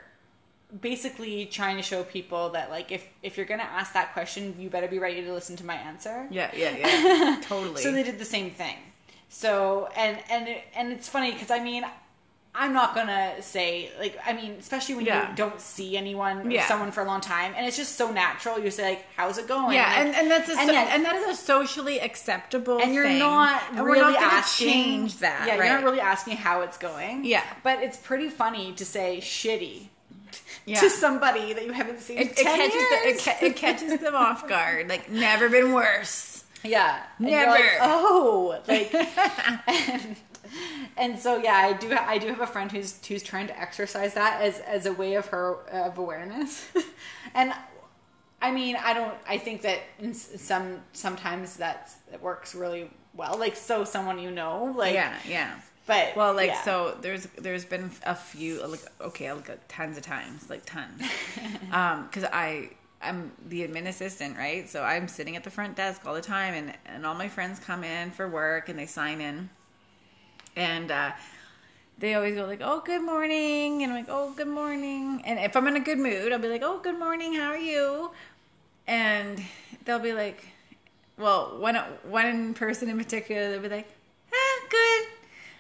basically 0.81 1.47
trying 1.47 1.77
to 1.77 1.83
show 1.83 2.03
people 2.03 2.51
that 2.51 2.71
like 2.71 2.91
if 2.91 3.07
if 3.23 3.37
you're 3.37 3.47
to 3.47 3.55
ask 3.63 3.93
that 3.93 4.13
question 4.13 4.55
you 4.59 4.69
better 4.69 4.89
be 4.89 4.99
ready 4.99 5.23
to 5.23 5.33
listen 5.33 5.57
to 5.57 5.65
my 5.65 5.75
answer 5.75 6.27
Yeah, 6.31 6.51
yeah, 6.57 6.77
yeah. 6.77 7.41
totally. 7.43 7.81
so 7.83 7.93
they 7.93 8.03
did 8.03 8.19
the 8.19 8.25
same 8.25 8.51
thing 8.51 8.77
so 9.29 9.89
and 9.97 10.19
and 10.31 10.49
it- 10.49 10.65
and 10.75 10.93
it's 10.93 11.09
funny 11.09 11.33
because 11.33 11.51
i 11.51 11.61
mean 11.61 11.85
I'm 12.57 12.73
not 12.73 12.95
gonna 12.95 13.43
say 13.43 13.91
like 13.99 14.17
I 14.25 14.33
mean, 14.33 14.53
especially 14.61 14.95
when 14.95 15.07
Yeah. 15.07 15.29
you 15.31 15.35
don't 15.35 15.61
see 15.61 15.97
anyone, 15.97 16.49
Yeah. 16.53 16.69
someone 16.69 16.93
for 16.93 17.01
a 17.03 17.05
long 17.05 17.21
time, 17.21 17.53
and 17.57 17.67
it's 17.67 17.77
just 17.77 17.97
so 17.97 18.13
natural. 18.13 18.61
You 18.61 18.71
say 18.71 18.91
like, 18.91 19.05
"How's 19.17 19.39
it 19.39 19.49
going?" 19.49 19.73
yeah, 19.75 19.89
Like, 19.89 19.99
and, 19.99 20.15
and 20.15 20.31
that's 20.31 20.49
a 20.49 20.53
and 20.61 20.71
so, 20.71 20.77
and 20.77 21.05
that 21.05 21.17
is 21.17 21.27
a 21.37 21.43
socially 21.43 21.99
acceptable 21.99 22.79
and 22.81 22.95
you're 22.95 23.07
thing. 23.09 23.19
not 23.19 23.61
and 23.73 23.81
really 23.85 24.03
we're 24.03 24.03
not 24.13 24.21
gonna 24.21 24.27
asking 24.35 24.69
change 24.71 25.19
that. 25.19 25.49
Yeah, 25.49 25.57
right? 25.57 25.65
you're 25.67 25.75
not 25.75 25.83
really 25.83 25.99
asking 25.99 26.37
how 26.37 26.61
it's 26.61 26.79
going. 26.79 27.25
Yeah. 27.25 27.43
but 27.65 27.83
it's 27.83 27.97
pretty 27.97 28.29
funny 28.29 28.73
to 28.75 28.85
say 28.85 29.19
shitty 29.21 29.89
Yeah. 30.67 30.81
to 30.81 30.89
somebody 30.91 31.53
that 31.53 31.65
you 31.67 31.73
haven't 31.73 32.01
seen 32.01 32.19
it, 32.19 32.23
in 32.23 32.29
it 32.29 32.37
10 32.37 32.45
catches 32.57 32.73
the, 32.73 32.79
it, 32.79 33.05
years. 33.07 33.25
ca- 33.25 33.39
it 33.47 33.57
catches 33.57 34.01
them 34.01 34.15
off 34.15 34.49
guard. 34.49 34.89
Like 34.89 35.11
never 35.11 35.49
been 35.49 35.73
worse. 35.73 36.45
yeah, 36.63 37.03
Never. 37.19 37.51
like, 37.51 37.65
oh, 37.83 38.61
like, 38.67 38.95
and, 39.69 40.17
and 40.97 41.19
so 41.19 41.37
yeah, 41.37 41.55
I 41.57 41.73
do. 41.75 41.93
I 41.93 42.17
do 42.19 42.29
have 42.29 42.41
a 42.41 42.47
friend 42.47 42.73
who's 42.73 42.99
who's 43.07 43.23
trying 43.23 43.49
to 43.49 43.61
exercise 43.61 44.15
that 44.15 44.41
as 44.41 44.59
as 44.61 44.87
a 44.87 44.93
way 44.95 45.15
of 45.15 45.27
her 45.27 45.57
of 45.71 45.99
awareness, 45.99 46.67
and. 47.35 47.53
I 48.43 48.51
mean, 48.51 48.77
I 48.77 48.93
don't. 48.93 49.15
I 49.27 49.39
think 49.39 49.63
that 49.63 49.79
in 49.99 50.13
some 50.13 50.81
sometimes 50.93 51.57
that's 51.57 51.95
it 52.13 52.21
works 52.21 52.55
really 52.55 52.91
well. 53.15 53.39
Like, 53.39 53.57
so 53.57 53.85
someone 53.85 54.19
you 54.19 54.31
know, 54.31 54.75
like, 54.77 54.93
yeah, 54.93 55.17
yeah. 55.27 55.55
But 55.87 56.17
Well, 56.17 56.35
like 56.35 56.49
yeah. 56.49 56.63
so, 56.63 56.97
there's 57.01 57.27
there's 57.39 57.65
been 57.65 57.91
a 58.05 58.15
few 58.15 58.67
like 58.67 58.81
okay, 59.01 59.31
like 59.33 59.51
uh, 59.51 59.57
tons 59.69 59.97
of 59.97 60.03
times, 60.03 60.49
like 60.49 60.65
tons, 60.65 61.03
um, 61.73 62.07
because 62.07 62.25
I 62.25 62.71
I'm 63.03 63.33
the 63.49 63.67
admin 63.67 63.87
assistant, 63.87 64.37
right? 64.39 64.69
So 64.69 64.83
I'm 64.83 65.09
sitting 65.09 65.37
at 65.37 65.45
the 65.45 65.51
front 65.51 65.77
desk 65.77 66.07
all 66.07 66.15
the 66.15 66.23
time, 66.23 66.55
and 66.55 66.73
and 66.87 67.05
all 67.05 67.15
my 67.15 67.29
friends 67.29 67.59
come 67.61 67.85
in 67.85 68.11
for 68.11 68.27
work 68.29 68.69
and 68.71 68.79
they 68.79 68.87
sign 68.87 69.21
in, 69.21 69.51
and 70.57 70.91
uh, 70.91 71.13
they 71.99 72.15
always 72.15 72.35
go 72.35 72.47
like, 72.47 72.61
"Oh, 72.63 72.81
good 72.85 73.03
morning," 73.03 73.83
and 73.83 73.93
I'm 73.93 73.99
like, 73.99 74.09
"Oh, 74.09 74.33
good 74.35 74.49
morning," 74.49 75.21
and 75.27 75.39
if 75.39 75.55
I'm 75.55 75.67
in 75.67 75.77
a 75.77 75.81
good 75.81 75.99
mood, 75.99 76.33
I'll 76.33 76.39
be 76.39 76.49
like, 76.49 76.63
"Oh, 76.65 76.79
good 76.79 76.99
morning, 76.99 77.35
how 77.35 77.49
are 77.51 77.59
you?" 77.59 78.11
And 78.87 79.43
they'll 79.85 79.99
be 79.99 80.13
like, 80.13 80.47
well, 81.19 81.59
one 81.59 81.77
one 82.09 82.55
person 82.55 82.89
in 82.89 82.97
particular, 82.99 83.51
they'll 83.51 83.61
be 83.61 83.69
like, 83.69 83.89
"Ah, 84.33 84.67
good." 84.71 85.05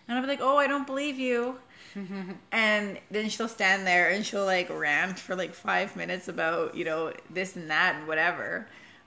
And 0.08 0.16
I'll 0.16 0.22
be 0.22 0.28
like, 0.28 0.40
"Oh, 0.42 0.56
I 0.56 0.66
don't 0.66 0.86
believe 0.86 1.18
you," 1.18 1.58
and 2.52 2.98
then 3.10 3.28
she'll 3.28 3.48
stand 3.48 3.86
there 3.86 4.10
and 4.10 4.24
she'll 4.24 4.44
like 4.44 4.68
rant 4.70 5.18
for 5.18 5.34
like 5.36 5.54
five 5.54 5.96
minutes 5.96 6.28
about 6.28 6.74
you 6.74 6.84
know 6.84 7.12
this 7.30 7.56
and 7.56 7.70
that 7.70 7.96
and 7.96 8.06
whatever, 8.08 8.66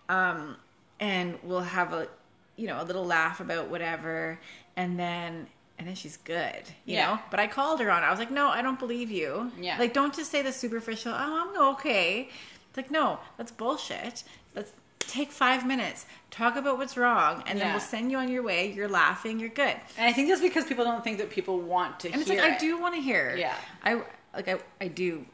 um, 0.09 0.55
and 0.99 1.37
we'll 1.43 1.61
have 1.61 1.93
a 1.93 2.07
you 2.55 2.67
know 2.67 2.81
a 2.81 2.83
little 2.85 3.05
laugh 3.05 3.39
about 3.39 3.69
whatever, 3.69 4.39
and 4.75 4.97
then 4.99 5.47
and 5.79 5.87
then 5.87 5.93
she's 5.95 6.17
good, 6.17 6.63
you 6.85 6.95
Yeah. 6.95 7.05
know. 7.15 7.19
But 7.29 7.39
I 7.39 7.45
called 7.47 7.79
her 7.81 7.91
on. 7.91 8.01
it. 8.01 8.05
I 8.07 8.09
was 8.09 8.19
like, 8.19 8.31
"No, 8.31 8.47
I 8.47 8.61
don't 8.61 8.79
believe 8.79 9.11
you." 9.11 9.51
Yeah. 9.59 9.77
Like, 9.77 9.93
don't 9.93 10.15
just 10.15 10.31
say 10.31 10.41
the 10.41 10.51
superficial. 10.51 11.13
Oh, 11.15 11.53
I'm 11.55 11.61
okay. 11.73 12.29
It's 12.69 12.77
like, 12.77 12.89
no, 12.91 13.19
that's 13.37 13.51
bullshit. 13.51 14.23
Let's 14.55 14.71
take 14.99 15.31
five 15.31 15.65
minutes, 15.65 16.05
talk 16.31 16.55
about 16.55 16.77
what's 16.77 16.97
wrong, 16.97 17.43
and 17.47 17.59
then 17.59 17.71
we'll 17.71 17.79
send 17.79 18.11
you 18.11 18.17
on 18.17 18.29
your 18.29 18.43
way. 18.43 18.71
You're 18.71 18.89
laughing. 18.89 19.39
You're 19.39 19.49
good. 19.49 19.75
And 19.97 20.07
I 20.07 20.13
think 20.13 20.29
that's 20.29 20.41
because 20.41 20.65
people 20.65 20.83
don't 20.85 21.03
think 21.03 21.17
that 21.19 21.29
people 21.29 21.59
want 21.59 21.99
to 22.01 22.11
And 22.11 22.19
it's 22.21 22.29
like 22.29 22.39
it. 22.39 22.43
I 22.43 22.57
do 22.57 22.79
want 22.79 22.95
to 22.95 23.01
hear. 23.01 23.35
Yeah. 23.37 23.55
I 23.83 24.01
like 24.33 24.47
I 24.47 24.59
I 24.81 24.87
do. 24.87 25.25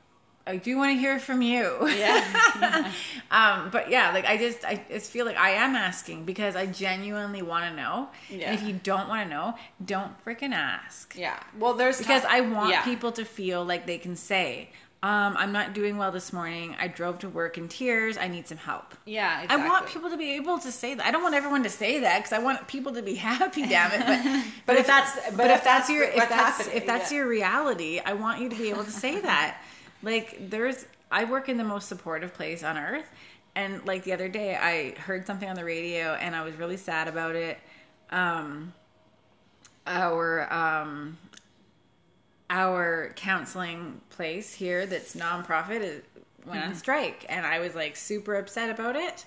I 0.46 0.58
do 0.58 0.76
want 0.78 0.92
to 0.94 1.00
hear 1.00 1.20
from 1.20 1.42
you. 1.42 1.88
Yeah. 1.88 2.92
um, 3.32 3.70
but 3.72 3.90
yeah, 3.90 4.12
like 4.12 4.26
I 4.26 4.36
just 4.38 4.66
I 4.66 4.84
just 4.90 5.10
feel 5.10 5.26
like 5.26 5.38
I 5.38 5.52
am 5.52 5.74
asking 5.76 6.26
because 6.26 6.58
I 6.58 6.66
genuinely 6.66 7.42
want 7.42 7.64
to 7.70 7.74
know. 7.76 8.10
Yeah. 8.30 8.52
And 8.52 8.60
if 8.60 8.68
you 8.68 8.74
don't 8.74 9.08
want 9.08 9.24
to 9.24 9.30
know, 9.34 9.56
don't 9.86 10.12
freaking 10.26 10.52
ask. 10.54 11.16
yeah. 11.18 11.40
Well, 11.58 11.74
there's 11.76 11.98
Because 11.98 12.24
ti- 12.24 12.28
I 12.30 12.42
want 12.42 12.72
yeah. 12.72 12.84
people 12.84 13.14
to 13.14 13.24
feel 13.24 13.64
like 13.64 13.86
they 13.86 13.98
can 13.98 14.18
say, 14.18 14.70
um, 15.04 15.36
I'm 15.38 15.52
not 15.52 15.74
doing 15.74 15.98
well 15.98 16.12
this 16.12 16.32
morning. 16.32 16.76
I 16.80 16.88
drove 16.88 17.20
to 17.20 17.30
work 17.30 17.58
in 17.58 17.68
tears. 17.68 18.18
I 18.18 18.30
need 18.30 18.48
some 18.48 18.58
help. 18.58 18.96
Yeah, 19.06 19.44
exactly. 19.44 19.66
I 19.66 19.70
want 19.70 19.88
people 19.88 20.10
to 20.10 20.16
be 20.18 20.32
able 20.38 20.58
to 20.60 20.72
say 20.72 20.94
that. 20.96 21.06
I 21.06 21.12
don't 21.12 21.22
want 21.22 21.36
everyone 21.36 21.62
to 21.64 21.70
say 21.70 22.00
that 22.00 22.20
because 22.20 22.32
I 22.32 22.40
want 22.40 22.66
people 22.70 22.94
to 22.94 23.02
be 23.02 23.16
happy. 23.30 23.68
Damn 23.68 23.92
it! 23.92 24.46
But 24.66 24.74
But 24.74 24.78
if 24.78 24.88
that's- 24.88 25.36
but 25.36 25.52
if 25.52 25.64
that's 25.64 25.90
your 25.90 26.04
if 26.06 26.30
that's 26.30 26.68
if 26.68 26.86
that's 26.88 27.12
yeah. 27.12 27.18
your 27.18 27.28
reality, 27.28 28.00
I 28.04 28.14
want 28.14 28.40
you 28.42 28.48
to 28.50 28.56
be 28.56 28.70
able 28.70 28.86
to 28.86 28.92
say 28.92 29.20
that. 29.30 29.62
Like 30.02 30.50
there's, 30.50 30.86
I 31.12 31.26
work 31.26 31.50
in 31.50 31.58
the 31.58 31.64
most 31.66 31.90
supportive 31.90 32.34
place 32.34 32.64
on 32.64 32.78
earth, 32.78 33.10
and 33.56 33.86
like 33.86 34.04
the 34.06 34.14
other 34.14 34.30
day, 34.30 34.56
I 34.56 34.98
heard 35.00 35.28
something 35.28 35.50
on 35.50 35.56
the 35.58 35.66
radio 35.66 36.14
and 36.14 36.34
I 36.36 36.44
was 36.44 36.56
really 36.56 36.78
sad 36.78 37.10
about 37.10 37.36
it. 37.36 37.60
Um, 38.10 38.74
our 39.86 40.52
um, 40.54 41.18
our 42.50 43.12
counseling 43.16 44.00
place 44.10 44.54
here 44.54 44.86
that's 44.86 45.16
nonprofit 45.16 45.82
is, 45.82 46.02
went 46.46 46.60
Mm-hmm. 46.60 46.70
on 46.70 46.76
strike 46.76 47.26
and 47.30 47.46
i 47.46 47.60
was 47.60 47.74
like 47.74 47.96
super 47.96 48.36
upset 48.36 48.70
about 48.70 48.96
it 48.98 49.26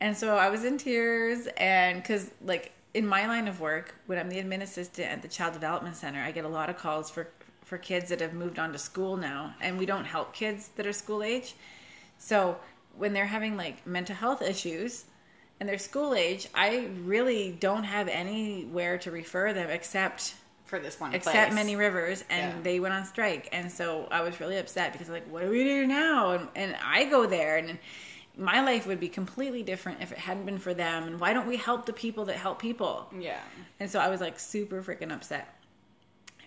and 0.00 0.16
so 0.16 0.36
i 0.36 0.48
was 0.48 0.64
in 0.64 0.78
tears 0.78 1.48
and 1.56 2.00
because 2.00 2.30
like 2.44 2.70
in 2.94 3.04
my 3.06 3.26
line 3.26 3.48
of 3.48 3.60
work 3.60 3.94
when 4.06 4.18
i'm 4.18 4.28
the 4.28 4.36
admin 4.36 4.62
assistant 4.62 5.10
at 5.10 5.20
the 5.20 5.26
child 5.28 5.52
development 5.52 5.96
center 5.96 6.22
i 6.22 6.30
get 6.30 6.44
a 6.44 6.48
lot 6.48 6.70
of 6.70 6.78
calls 6.78 7.10
for 7.10 7.28
for 7.64 7.76
kids 7.76 8.08
that 8.08 8.20
have 8.20 8.32
moved 8.34 8.58
on 8.60 8.72
to 8.72 8.78
school 8.78 9.16
now 9.16 9.52
and 9.60 9.76
we 9.76 9.84
don't 9.84 10.04
help 10.04 10.32
kids 10.32 10.70
that 10.76 10.86
are 10.86 10.92
school 10.92 11.22
age 11.24 11.54
so 12.18 12.56
when 12.96 13.12
they're 13.12 13.26
having 13.26 13.56
like 13.56 13.84
mental 13.84 14.14
health 14.14 14.40
issues 14.40 15.04
and 15.58 15.68
they're 15.68 15.76
school 15.76 16.14
age 16.14 16.46
i 16.54 16.88
really 17.02 17.56
don't 17.58 17.84
have 17.84 18.06
anywhere 18.08 18.96
to 18.96 19.10
refer 19.10 19.52
them 19.52 19.68
except 19.70 20.34
for 20.68 20.78
this 20.78 21.00
one 21.00 21.12
except 21.14 21.34
place. 21.50 21.54
many 21.54 21.74
rivers 21.76 22.24
and 22.30 22.52
Yeah. 22.54 22.62
they 22.62 22.78
went 22.80 22.94
on 22.94 23.04
strike 23.04 23.48
and 23.52 23.70
so 23.72 24.06
i 24.10 24.20
was 24.20 24.38
really 24.40 24.56
upset 24.58 24.92
because 24.92 25.08
like 25.08 25.26
what 25.30 25.42
do 25.42 25.50
we 25.50 25.64
do 25.64 25.86
now 25.86 26.32
and, 26.32 26.48
and 26.54 26.76
i 26.84 27.04
go 27.04 27.26
there 27.26 27.56
and 27.56 27.78
my 28.36 28.60
life 28.62 28.86
would 28.86 29.00
be 29.00 29.08
completely 29.08 29.62
different 29.64 30.00
if 30.00 30.12
it 30.12 30.18
hadn't 30.18 30.46
been 30.46 30.58
for 30.58 30.72
them 30.74 31.04
and 31.08 31.18
why 31.18 31.32
don't 31.32 31.48
we 31.48 31.56
help 31.56 31.86
the 31.86 31.92
people 31.92 32.24
that 32.26 32.36
help 32.36 32.60
people 32.60 33.08
Yeah. 33.18 33.40
and 33.80 33.90
so 33.90 33.98
i 33.98 34.08
was 34.08 34.20
like 34.20 34.38
super 34.38 34.82
freaking 34.82 35.12
upset 35.12 35.54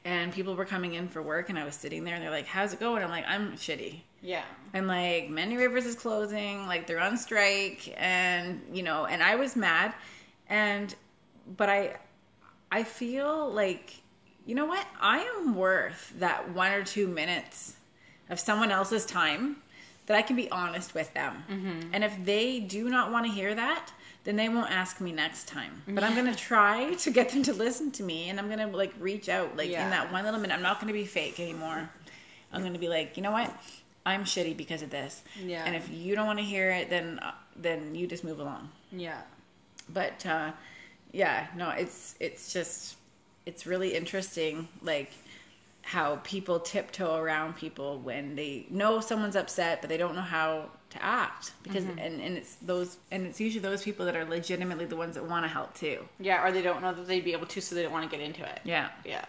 and 0.06 0.32
people 0.34 0.56
were 0.56 0.66
coming 0.66 0.94
in 0.94 1.08
for 1.08 1.22
work 1.22 1.50
and 1.50 1.58
i 1.60 1.64
was 1.66 1.76
sitting 1.76 2.04
there 2.04 2.16
and 2.16 2.24
they're 2.24 2.32
like 2.32 2.48
how's 2.48 2.74
it 2.74 2.80
going 2.80 3.04
i'm 3.04 3.10
like 3.10 3.26
i'm 3.28 3.54
shitty 3.54 4.02
Yeah. 4.22 4.44
and 4.74 4.88
like 4.88 5.30
many 5.30 5.58
rivers 5.58 5.86
is 5.86 5.96
closing 5.96 6.66
like 6.68 6.88
they're 6.88 7.00
on 7.00 7.18
strike 7.18 7.94
and 7.98 8.62
you 8.72 8.84
know 8.84 9.06
and 9.06 9.22
i 9.22 9.36
was 9.36 9.56
mad 9.56 9.94
and 10.50 10.94
but 11.58 11.70
i 11.70 11.98
i 12.72 12.84
feel 12.84 13.52
like 13.52 13.96
you 14.46 14.56
know 14.56 14.66
what? 14.66 14.86
I 15.00 15.20
am 15.38 15.56
worth 15.56 16.14
that 16.20 16.50
one 16.54 16.72
or 16.72 16.84
two 16.84 17.08
minutes 17.08 17.76
of 18.30 18.40
someone 18.40 18.72
else's 18.72 19.06
time 19.06 19.58
that 20.08 20.18
i 20.18 20.22
can 20.22 20.36
be 20.36 20.50
honest 20.52 20.94
with 20.96 21.14
them. 21.14 21.34
And 21.94 22.04
if 22.04 22.14
they 22.26 22.60
do 22.60 22.90
not 22.90 23.12
want 23.12 23.26
to 23.28 23.32
hear 23.32 23.54
that 23.56 23.92
then 24.24 24.36
they 24.36 24.50
won't 24.50 24.70
ask 24.70 25.02
me 25.02 25.12
next 25.12 25.48
time. 25.48 25.82
But 25.88 26.04
i'm 26.04 26.16
gonna 26.16 26.36
try 26.36 26.94
to 26.96 27.12
get 27.12 27.30
them 27.30 27.44
to 27.44 27.54
listen 27.54 27.92
to 27.92 28.04
me 28.04 28.30
and 28.30 28.40
i'm 28.40 28.50
gonna 28.50 28.68
like 28.68 28.94
reach 29.00 29.30
out 29.30 29.56
like 29.58 29.70
Yeah. 29.70 29.84
in 29.84 29.90
that 29.92 30.12
one 30.12 30.24
little 30.26 30.40
minute. 30.40 30.54
I'm 30.56 30.62
not 30.64 30.80
gonna 30.80 30.94
be 30.94 31.06
fake 31.06 31.40
anymore. 31.40 31.90
I'm 32.52 32.64
gonna 32.64 32.80
be 32.80 32.90
like 32.90 33.16
you 33.18 33.24
know 33.24 33.32
what? 33.32 33.54
I'm 34.06 34.24
shitty 34.24 34.58
because 34.58 34.82
of 34.82 34.90
this. 34.90 35.22
Yeah. 35.44 35.64
and 35.66 35.76
if 35.76 35.90
you 35.92 36.16
don't 36.16 36.26
want 36.26 36.40
to 36.40 36.46
hear 36.46 36.72
it 36.72 36.90
then 36.90 37.20
uh, 37.20 37.32
then 37.56 37.94
you 37.96 38.08
just 38.08 38.24
move 38.24 38.40
along. 38.40 38.70
Yeah. 38.92 39.22
but 39.94 40.26
uh 40.26 40.52
yeah 41.14 41.48
no 41.56 41.70
it's 41.72 42.16
it's 42.20 42.52
just 42.54 42.96
it's 43.46 43.66
really 43.66 43.94
interesting 43.96 44.68
like 44.82 45.12
how 45.84 46.18
people 46.24 46.60
tiptoe 46.60 47.16
around 47.16 47.56
people 47.56 48.00
when 48.00 48.36
they 48.36 48.66
know 48.70 49.00
someone's 49.02 49.36
upset 49.36 49.82
but 49.82 49.90
they 49.90 49.98
don't 49.98 50.14
know 50.16 50.22
how 50.22 50.70
to 50.92 51.04
act 51.04 51.54
because 51.64 51.84
Mm-hmm. 51.86 52.00
and, 52.00 52.22
and 52.22 52.38
it's 52.38 52.56
those 52.56 52.98
and 53.12 53.26
it's 53.26 53.40
usually 53.40 53.62
those 53.62 53.82
people 53.82 54.06
that 54.06 54.16
are 54.16 54.26
legitimately 54.26 54.86
the 54.86 54.96
ones 54.96 55.16
that 55.16 55.26
want 55.28 55.44
to 55.46 55.50
help 55.50 55.74
too 55.74 56.06
Yeah. 56.20 56.46
Or 56.46 56.52
they 56.52 56.62
don't 56.62 56.82
know 56.82 56.94
that 56.94 57.08
they'd 57.08 57.24
be 57.26 57.32
able 57.34 57.48
to, 57.48 57.62
so 57.62 57.74
they 57.76 57.82
don't 57.84 57.92
want 57.94 58.10
to 58.10 58.16
get 58.16 58.24
into 58.24 58.44
it. 58.44 58.60
yeah 58.64 58.90
Yeah, 59.06 59.26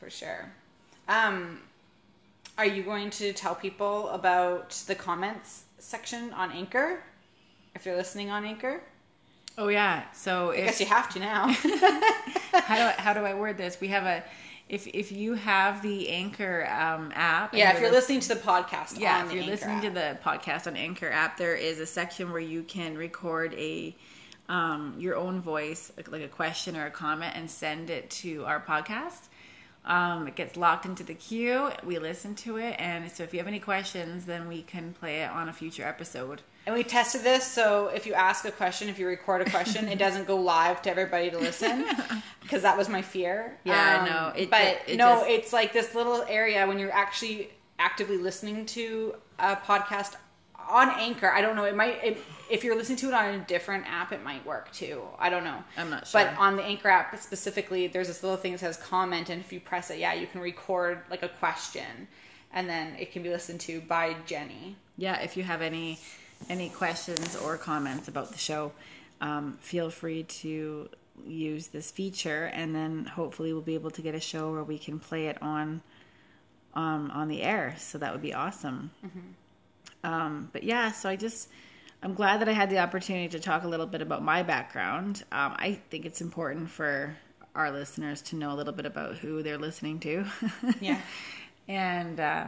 for 0.00 0.10
sure. 0.10 0.50
Um, 1.06 1.60
are 2.56 2.66
you 2.66 2.82
going 2.82 3.10
to 3.10 3.32
tell 3.32 3.54
people 3.54 4.08
about 4.08 4.70
the 4.86 4.94
comments 4.94 5.64
section 5.78 6.32
on 6.32 6.50
Anchor? 6.50 7.02
If 7.74 7.84
they're 7.84 7.96
listening 7.96 8.30
on 8.30 8.44
Anchor, 8.44 8.82
oh 9.58 9.68
yeah 9.68 10.10
so 10.12 10.50
I 10.50 10.56
if 10.56 10.64
guess 10.66 10.80
you 10.80 10.86
have 10.86 11.08
to 11.14 11.18
now. 11.20 11.48
how 12.52 12.76
do 12.76 12.82
I, 12.82 12.94
how 12.98 13.12
do 13.12 13.20
I 13.20 13.34
word 13.34 13.56
this? 13.56 13.80
We 13.80 13.88
have 13.88 14.04
a 14.04 14.24
if 14.68 14.86
if 14.86 15.12
you 15.12 15.34
have 15.34 15.82
the 15.82 16.08
Anchor 16.08 16.66
um, 16.66 17.12
app, 17.14 17.54
yeah, 17.54 17.74
if 17.74 17.80
you're 17.80 17.90
listening 17.90 18.20
to 18.20 18.28
the 18.28 18.40
podcast, 18.40 18.98
yeah, 18.98 19.20
on 19.20 19.26
if 19.26 19.32
you're 19.32 19.42
Anchor 19.42 19.52
listening 19.52 19.80
to 19.82 19.90
the 19.90 20.18
podcast 20.24 20.66
on 20.66 20.76
Anchor 20.76 21.10
app, 21.10 21.36
there 21.36 21.54
is 21.54 21.80
a 21.80 21.86
section 21.86 22.32
where 22.32 22.40
you 22.40 22.62
can 22.62 22.96
record 22.96 23.52
a 23.54 23.94
um, 24.48 24.94
your 24.98 25.16
own 25.16 25.40
voice, 25.40 25.92
like, 25.96 26.10
like 26.10 26.22
a 26.22 26.28
question 26.28 26.76
or 26.76 26.86
a 26.86 26.90
comment, 26.90 27.34
and 27.34 27.50
send 27.50 27.90
it 27.90 28.08
to 28.10 28.44
our 28.44 28.60
podcast. 28.60 29.28
Um, 29.84 30.28
it 30.28 30.34
gets 30.34 30.56
locked 30.56 30.86
into 30.86 31.02
the 31.02 31.14
queue. 31.14 31.70
We 31.84 31.98
listen 31.98 32.34
to 32.36 32.56
it, 32.56 32.76
and 32.78 33.10
so 33.10 33.22
if 33.22 33.34
you 33.34 33.40
have 33.40 33.48
any 33.48 33.60
questions, 33.60 34.24
then 34.24 34.48
we 34.48 34.62
can 34.62 34.94
play 34.94 35.22
it 35.22 35.30
on 35.30 35.50
a 35.50 35.52
future 35.52 35.84
episode. 35.84 36.40
And 36.66 36.74
we 36.74 36.82
tested 36.82 37.22
this, 37.22 37.44
so 37.46 37.88
if 37.88 38.06
you 38.06 38.14
ask 38.14 38.44
a 38.46 38.50
question, 38.50 38.88
if 38.88 38.98
you 38.98 39.06
record 39.06 39.42
a 39.42 39.50
question, 39.50 39.86
it 39.88 39.98
doesn't 39.98 40.26
go 40.26 40.36
live 40.36 40.80
to 40.82 40.90
everybody 40.90 41.30
to 41.30 41.38
listen, 41.38 41.84
because 42.42 42.62
that 42.62 42.76
was 42.78 42.88
my 42.88 43.02
fear. 43.02 43.58
Yeah, 43.64 44.00
Um, 44.00 44.08
no, 44.08 44.32
it 44.42 44.50
but 44.50 44.86
ju- 44.86 44.92
it 44.92 44.96
no, 44.96 45.16
just- 45.16 45.28
it's 45.28 45.52
like 45.52 45.72
this 45.74 45.94
little 45.94 46.22
area 46.28 46.66
when 46.66 46.78
you're 46.78 46.90
actually 46.92 47.50
actively 47.78 48.16
listening 48.16 48.64
to 48.66 49.14
a 49.38 49.56
podcast 49.56 50.14
on 50.70 50.88
Anchor. 50.98 51.30
I 51.30 51.42
don't 51.42 51.54
know. 51.56 51.64
It 51.64 51.76
might 51.76 52.02
it, 52.02 52.18
if 52.50 52.64
you're 52.64 52.76
listening 52.76 52.96
to 52.98 53.08
it 53.08 53.14
on 53.14 53.34
a 53.34 53.38
different 53.40 53.84
app, 53.86 54.12
it 54.12 54.22
might 54.24 54.46
work 54.46 54.72
too. 54.72 55.02
I 55.18 55.28
don't 55.28 55.44
know. 55.44 55.62
I'm 55.76 55.90
not 55.90 56.06
sure. 56.06 56.22
But 56.24 56.38
on 56.38 56.56
the 56.56 56.62
Anchor 56.62 56.88
app 56.88 57.18
specifically, 57.20 57.88
there's 57.88 58.08
this 58.08 58.22
little 58.22 58.38
thing 58.38 58.52
that 58.52 58.58
says 58.60 58.78
comment, 58.78 59.28
and 59.28 59.40
if 59.42 59.52
you 59.52 59.60
press 59.60 59.90
it, 59.90 59.98
yeah, 59.98 60.14
you 60.14 60.26
can 60.26 60.40
record 60.40 61.00
like 61.10 61.22
a 61.22 61.28
question, 61.28 62.08
and 62.54 62.66
then 62.70 62.94
it 62.98 63.12
can 63.12 63.22
be 63.22 63.28
listened 63.28 63.60
to 63.60 63.82
by 63.82 64.16
Jenny. 64.24 64.76
yeah, 64.96 65.20
if 65.20 65.36
you 65.36 65.42
have 65.42 65.60
any 65.60 65.98
any 66.48 66.68
questions 66.68 67.36
or 67.36 67.56
comments 67.56 68.08
about 68.08 68.32
the 68.32 68.38
show, 68.38 68.72
um, 69.20 69.58
feel 69.60 69.90
free 69.90 70.24
to 70.24 70.88
use 71.26 71.68
this 71.68 71.90
feature, 71.90 72.46
and 72.52 72.74
then 72.74 73.04
hopefully 73.04 73.52
we'll 73.52 73.62
be 73.62 73.74
able 73.74 73.90
to 73.92 74.02
get 74.02 74.14
a 74.14 74.20
show 74.20 74.52
where 74.52 74.64
we 74.64 74.78
can 74.78 74.98
play 74.98 75.26
it 75.28 75.40
on 75.42 75.80
um, 76.74 77.10
on 77.12 77.28
the 77.28 77.42
air. 77.42 77.76
So 77.78 77.98
that 77.98 78.12
would 78.12 78.22
be 78.22 78.34
awesome. 78.34 78.90
Um, 80.02 80.50
but 80.52 80.64
yeah, 80.64 80.90
so 80.92 81.08
I 81.08 81.16
just 81.16 81.48
I'm 82.02 82.14
glad 82.14 82.40
that 82.40 82.48
I 82.48 82.52
had 82.52 82.68
the 82.68 82.78
opportunity 82.78 83.28
to 83.28 83.40
talk 83.40 83.62
a 83.64 83.68
little 83.68 83.86
bit 83.86 84.02
about 84.02 84.22
my 84.22 84.42
background. 84.42 85.22
Um, 85.32 85.54
I 85.56 85.78
think 85.90 86.04
it's 86.04 86.20
important 86.20 86.68
for 86.68 87.16
our 87.54 87.70
listeners 87.70 88.20
to 88.22 88.36
know 88.36 88.52
a 88.52 88.56
little 88.56 88.72
bit 88.72 88.84
about 88.84 89.16
who 89.16 89.42
they're 89.42 89.58
listening 89.58 90.00
to. 90.00 90.24
Yeah. 90.80 91.00
and 91.68 92.18
uh, 92.20 92.46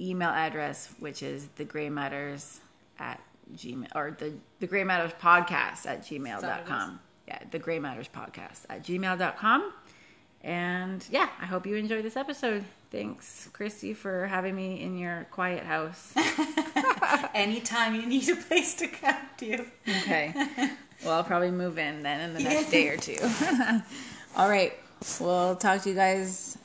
email 0.01 0.31
address, 0.31 0.95
which 0.99 1.23
is 1.23 1.49
the 1.57 1.65
gray 1.65 1.91
matters 1.91 2.61
at 2.99 3.21
gmail 3.57 3.89
or 3.95 4.17
the 4.19 4.33
the 4.61 4.67
gray 4.67 4.85
matters 4.85 5.13
podcast 5.21 5.87
at 5.87 6.03
gmail.com. 6.03 7.01
Yeah, 7.27 7.39
the 7.51 7.59
gray 7.59 7.79
matters 7.79 8.09
podcast 8.09 8.61
at 8.69 8.85
gmail.com. 8.85 9.73
And 10.43 11.05
yeah, 11.11 11.29
I 11.41 11.47
hope 11.47 11.67
you 11.67 11.77
enjoyed 11.77 12.05
this 12.05 12.17
episode. 12.17 12.65
Thanks, 12.91 13.51
Kristy, 13.53 13.95
for 13.95 14.27
having 14.27 14.55
me 14.55 14.81
in 14.81 14.97
your 14.97 15.27
quiet 15.31 15.65
house. 15.65 16.13
Anytime 17.35 17.97
you 17.97 18.07
need 18.07 18.29
a 18.29 18.37
place 18.37 18.75
to 18.77 18.87
come 18.87 19.17
to. 19.39 19.67
Okay. 19.89 20.33
Well, 21.05 21.15
I'll 21.15 21.25
probably 21.25 21.51
move 21.51 21.79
in 21.79 22.03
then 22.03 22.21
in 22.21 22.35
the 22.35 22.41
next 22.41 22.71
day 22.71 22.89
or 22.89 22.97
two. 22.97 23.19
All 24.37 24.49
right. 24.49 24.73
We'll 25.21 25.57
talk 25.57 25.83
to 25.83 25.89
you 25.89 25.95
guys 25.95 26.59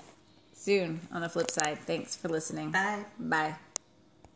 soon 0.53 0.99
on 1.11 1.21
the 1.21 1.29
flip 1.29 1.51
side. 1.51 1.77
Thanks 1.79 2.15
for 2.15 2.29
listening. 2.29 2.71
Bye. 2.71 3.05
Bye. 3.19 3.55